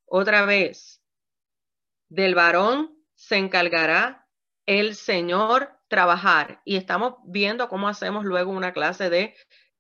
Otra 0.06 0.46
vez, 0.46 1.02
del 2.10 2.34
varón 2.34 2.98
se 3.16 3.38
encargará 3.38 4.26
el 4.66 4.96
Señor 4.96 5.70
trabajar 5.90 6.62
y 6.66 6.78
estamos 6.78 7.16
viendo 7.26 7.68
cómo 7.70 7.88
hacemos 7.88 8.26
luego 8.26 8.52
una 8.52 8.74
clase 8.74 9.10
de 9.10 9.36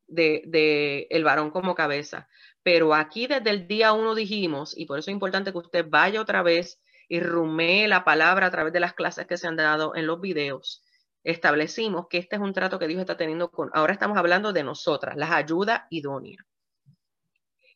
de, 0.07 1.07
el 1.09 1.23
varón 1.23 1.51
como 1.51 1.75
cabeza. 1.75 2.27
Pero 2.63 2.93
aquí 2.93 3.27
desde 3.27 3.49
el 3.49 3.67
día 3.67 3.93
uno 3.93 4.15
dijimos, 4.15 4.77
y 4.77 4.85
por 4.85 4.99
eso 4.99 5.11
es 5.11 5.13
importante 5.13 5.51
que 5.51 5.57
usted 5.57 5.85
vaya 5.87 6.21
otra 6.21 6.41
vez 6.43 6.81
y 7.07 7.19
rumee 7.19 7.87
la 7.87 8.03
palabra 8.03 8.47
a 8.47 8.51
través 8.51 8.73
de 8.73 8.79
las 8.79 8.93
clases 8.93 9.27
que 9.27 9.37
se 9.37 9.47
han 9.47 9.55
dado 9.55 9.95
en 9.95 10.07
los 10.07 10.19
videos, 10.19 10.83
establecimos 11.23 12.07
que 12.07 12.17
este 12.17 12.35
es 12.35 12.41
un 12.41 12.53
trato 12.53 12.79
que 12.79 12.87
Dios 12.87 13.01
está 13.01 13.17
teniendo 13.17 13.49
con, 13.51 13.69
ahora 13.73 13.93
estamos 13.93 14.17
hablando 14.17 14.53
de 14.53 14.63
nosotras, 14.63 15.15
las 15.17 15.31
ayudas 15.31 15.81
idóneas. 15.89 16.45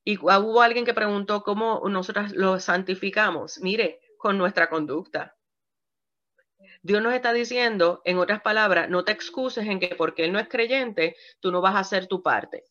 Y 0.04 0.18
hubo 0.18 0.62
alguien 0.62 0.86
que 0.86 0.94
preguntó 0.94 1.44
cómo 1.44 1.82
nosotras 1.88 2.32
lo 2.34 2.60
santificamos. 2.60 3.60
Mire, 3.60 4.02
con 4.18 4.38
nuestra 4.38 4.70
conducta. 4.70 5.36
Dios 6.82 7.04
nos 7.04 7.14
está 7.14 7.34
diciendo, 7.34 8.02
en 8.06 8.18
otras 8.18 8.42
palabras, 8.42 8.90
no 8.90 9.04
te 9.04 9.12
excuses 9.12 9.68
en 9.68 9.80
que 9.80 9.96
porque 9.96 10.26
Él 10.26 10.32
no 10.32 10.40
es 10.40 10.48
creyente, 10.48 11.16
tú 11.40 11.52
no 11.52 11.62
vas 11.62 11.76
a 11.76 11.80
hacer 11.80 12.08
tu 12.08 12.24
parte. 12.24 12.66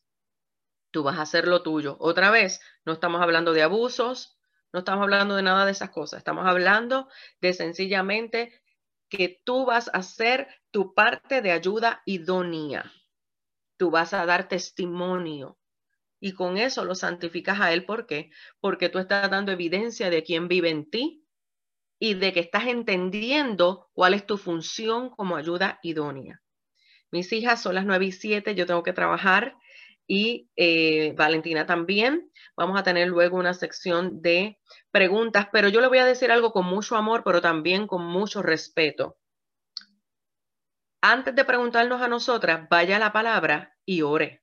Tú 0.91 1.05
vas 1.05 1.19
a 1.19 1.23
hacer 1.23 1.47
lo 1.47 1.63
tuyo. 1.63 1.97
Otra 2.01 2.31
vez, 2.31 2.61
no 2.85 2.95
estamos 2.95 3.21
hablando 3.21 3.53
de 3.53 3.63
abusos, 3.63 4.40
no 4.73 4.81
estamos 4.81 5.03
hablando 5.03 5.37
de 5.37 5.43
nada 5.43 5.65
de 5.65 5.73
esas 5.73 5.91
cosas. 5.91 6.19
Estamos 6.19 6.47
hablando 6.47 7.09
de 7.41 7.53
sencillamente 7.53 8.53
que 9.09 9.41
tú 9.45 9.67
vas 9.67 9.89
a 9.89 9.99
hacer 9.99 10.49
tu 10.71 10.95
parte 10.95 11.43
de 11.43 11.51
ayuda 11.51 12.03
idónea. 12.07 12.93
Tú 13.77 13.91
vas 13.91 14.15
a 14.15 14.25
dar 14.27 14.49
testimonio. 14.49 15.59
Y 16.21 16.33
con 16.33 16.59
eso 16.59 16.85
lo 16.85 16.95
santificas 16.95 17.61
a 17.61 17.73
Él. 17.73 17.85
¿Por 17.85 18.07
qué? 18.07 18.31
Porque 18.61 18.89
tú 18.89 18.99
estás 18.99 19.31
dando 19.31 19.53
evidencia 19.53 20.11
de 20.11 20.23
quién 20.23 20.49
vive 20.49 20.71
en 20.71 20.89
ti 20.89 21.25
y 21.99 22.15
de 22.15 22.33
que 22.33 22.41
estás 22.41 22.67
entendiendo 22.67 23.91
cuál 23.93 24.15
es 24.15 24.27
tu 24.27 24.39
función 24.39 25.11
como 25.11 25.37
ayuda 25.37 25.81
idónea. 25.83 26.43
Mis 27.11 27.33
hijas 27.33 27.63
son 27.63 27.75
las 27.75 27.85
9 27.85 28.07
y 28.07 28.13
7, 28.13 28.55
yo 28.55 28.67
tengo 28.67 28.83
que 28.83 28.93
trabajar 28.93 29.57
y 30.11 30.51
eh, 30.57 31.15
Valentina 31.17 31.67
también. 31.67 32.33
Vamos 32.57 32.77
a 32.77 32.83
tener 32.83 33.07
luego 33.07 33.37
una 33.37 33.55
sección 33.55 34.21
de 34.21 34.59
preguntas, 34.91 35.47
pero 35.53 35.69
yo 35.69 35.81
le 35.81 35.87
voy 35.87 35.99
a 35.99 36.05
decir 36.05 36.33
algo 36.33 36.51
con 36.51 36.67
mucho 36.67 36.97
amor, 36.97 37.23
pero 37.25 37.41
también 37.41 37.87
con 37.87 38.05
mucho 38.05 38.43
respeto. 38.43 39.19
Antes 41.01 41.37
de 41.37 41.45
preguntarnos 41.45 42.03
a 42.03 42.09
nosotras, 42.09 42.69
vaya 42.69 42.99
la 42.99 43.13
palabra 43.13 43.77
y 43.85 44.03
ore. 44.03 44.43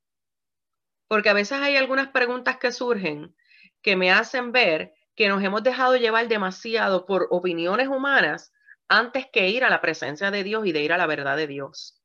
Porque 1.09 1.28
a 1.28 1.34
veces 1.34 1.59
hay 1.59 1.76
algunas 1.76 2.07
preguntas 2.11 2.55
que 2.59 2.72
surgen 2.72 3.36
que 3.82 3.97
me 3.97 4.09
hacen 4.09 4.53
ver 4.53 4.93
que 5.18 5.28
nos 5.28 5.43
hemos 5.43 5.63
dejado 5.63 5.97
llevar 5.97 6.30
demasiado 6.30 7.05
por 7.05 7.28
opiniones 7.30 7.89
humanas 7.89 8.53
antes 8.88 9.26
que 9.34 9.49
ir 9.49 9.65
a 9.65 9.70
la 9.70 9.82
presencia 9.82 10.32
de 10.32 10.45
Dios 10.45 10.65
y 10.65 10.72
de 10.72 10.82
ir 10.82 10.93
a 10.93 10.97
la 10.97 11.07
verdad 11.07 11.36
de 11.36 11.47
Dios. 11.47 12.01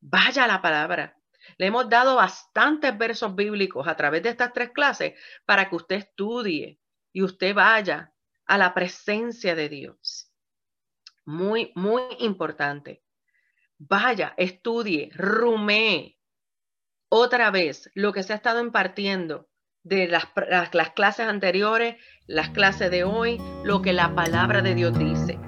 Vaya 0.00 0.46
la 0.46 0.62
palabra. 0.62 1.18
Le 1.58 1.66
hemos 1.66 1.88
dado 1.88 2.16
bastantes 2.16 2.96
versos 2.96 3.34
bíblicos 3.34 3.86
a 3.86 3.96
través 3.96 4.22
de 4.22 4.30
estas 4.30 4.52
tres 4.52 4.70
clases 4.70 5.14
para 5.44 5.68
que 5.68 5.76
usted 5.76 5.96
estudie 5.96 6.78
y 7.12 7.22
usted 7.22 7.54
vaya 7.54 8.12
a 8.46 8.58
la 8.58 8.74
presencia 8.74 9.54
de 9.54 9.68
Dios. 9.68 10.32
Muy, 11.24 11.72
muy 11.74 12.02
importante. 12.20 13.02
Vaya, 13.78 14.34
estudie, 14.36 15.10
rumee 15.14 16.18
otra 17.08 17.50
vez 17.50 17.90
lo 17.94 18.12
que 18.12 18.22
se 18.22 18.32
ha 18.32 18.36
estado 18.36 18.60
impartiendo 18.60 19.48
de 19.82 20.08
las, 20.08 20.26
las, 20.48 20.90
clases 20.90 21.26
anteriores, 21.26 21.96
las 22.26 22.50
clases 22.50 22.90
de 22.90 23.04
hoy, 23.04 23.40
lo 23.64 23.82
que 23.82 23.92
la 23.92 24.14
palabra 24.14 24.60
de 24.60 24.74
Dios 24.74 24.98
dice. 24.98 25.38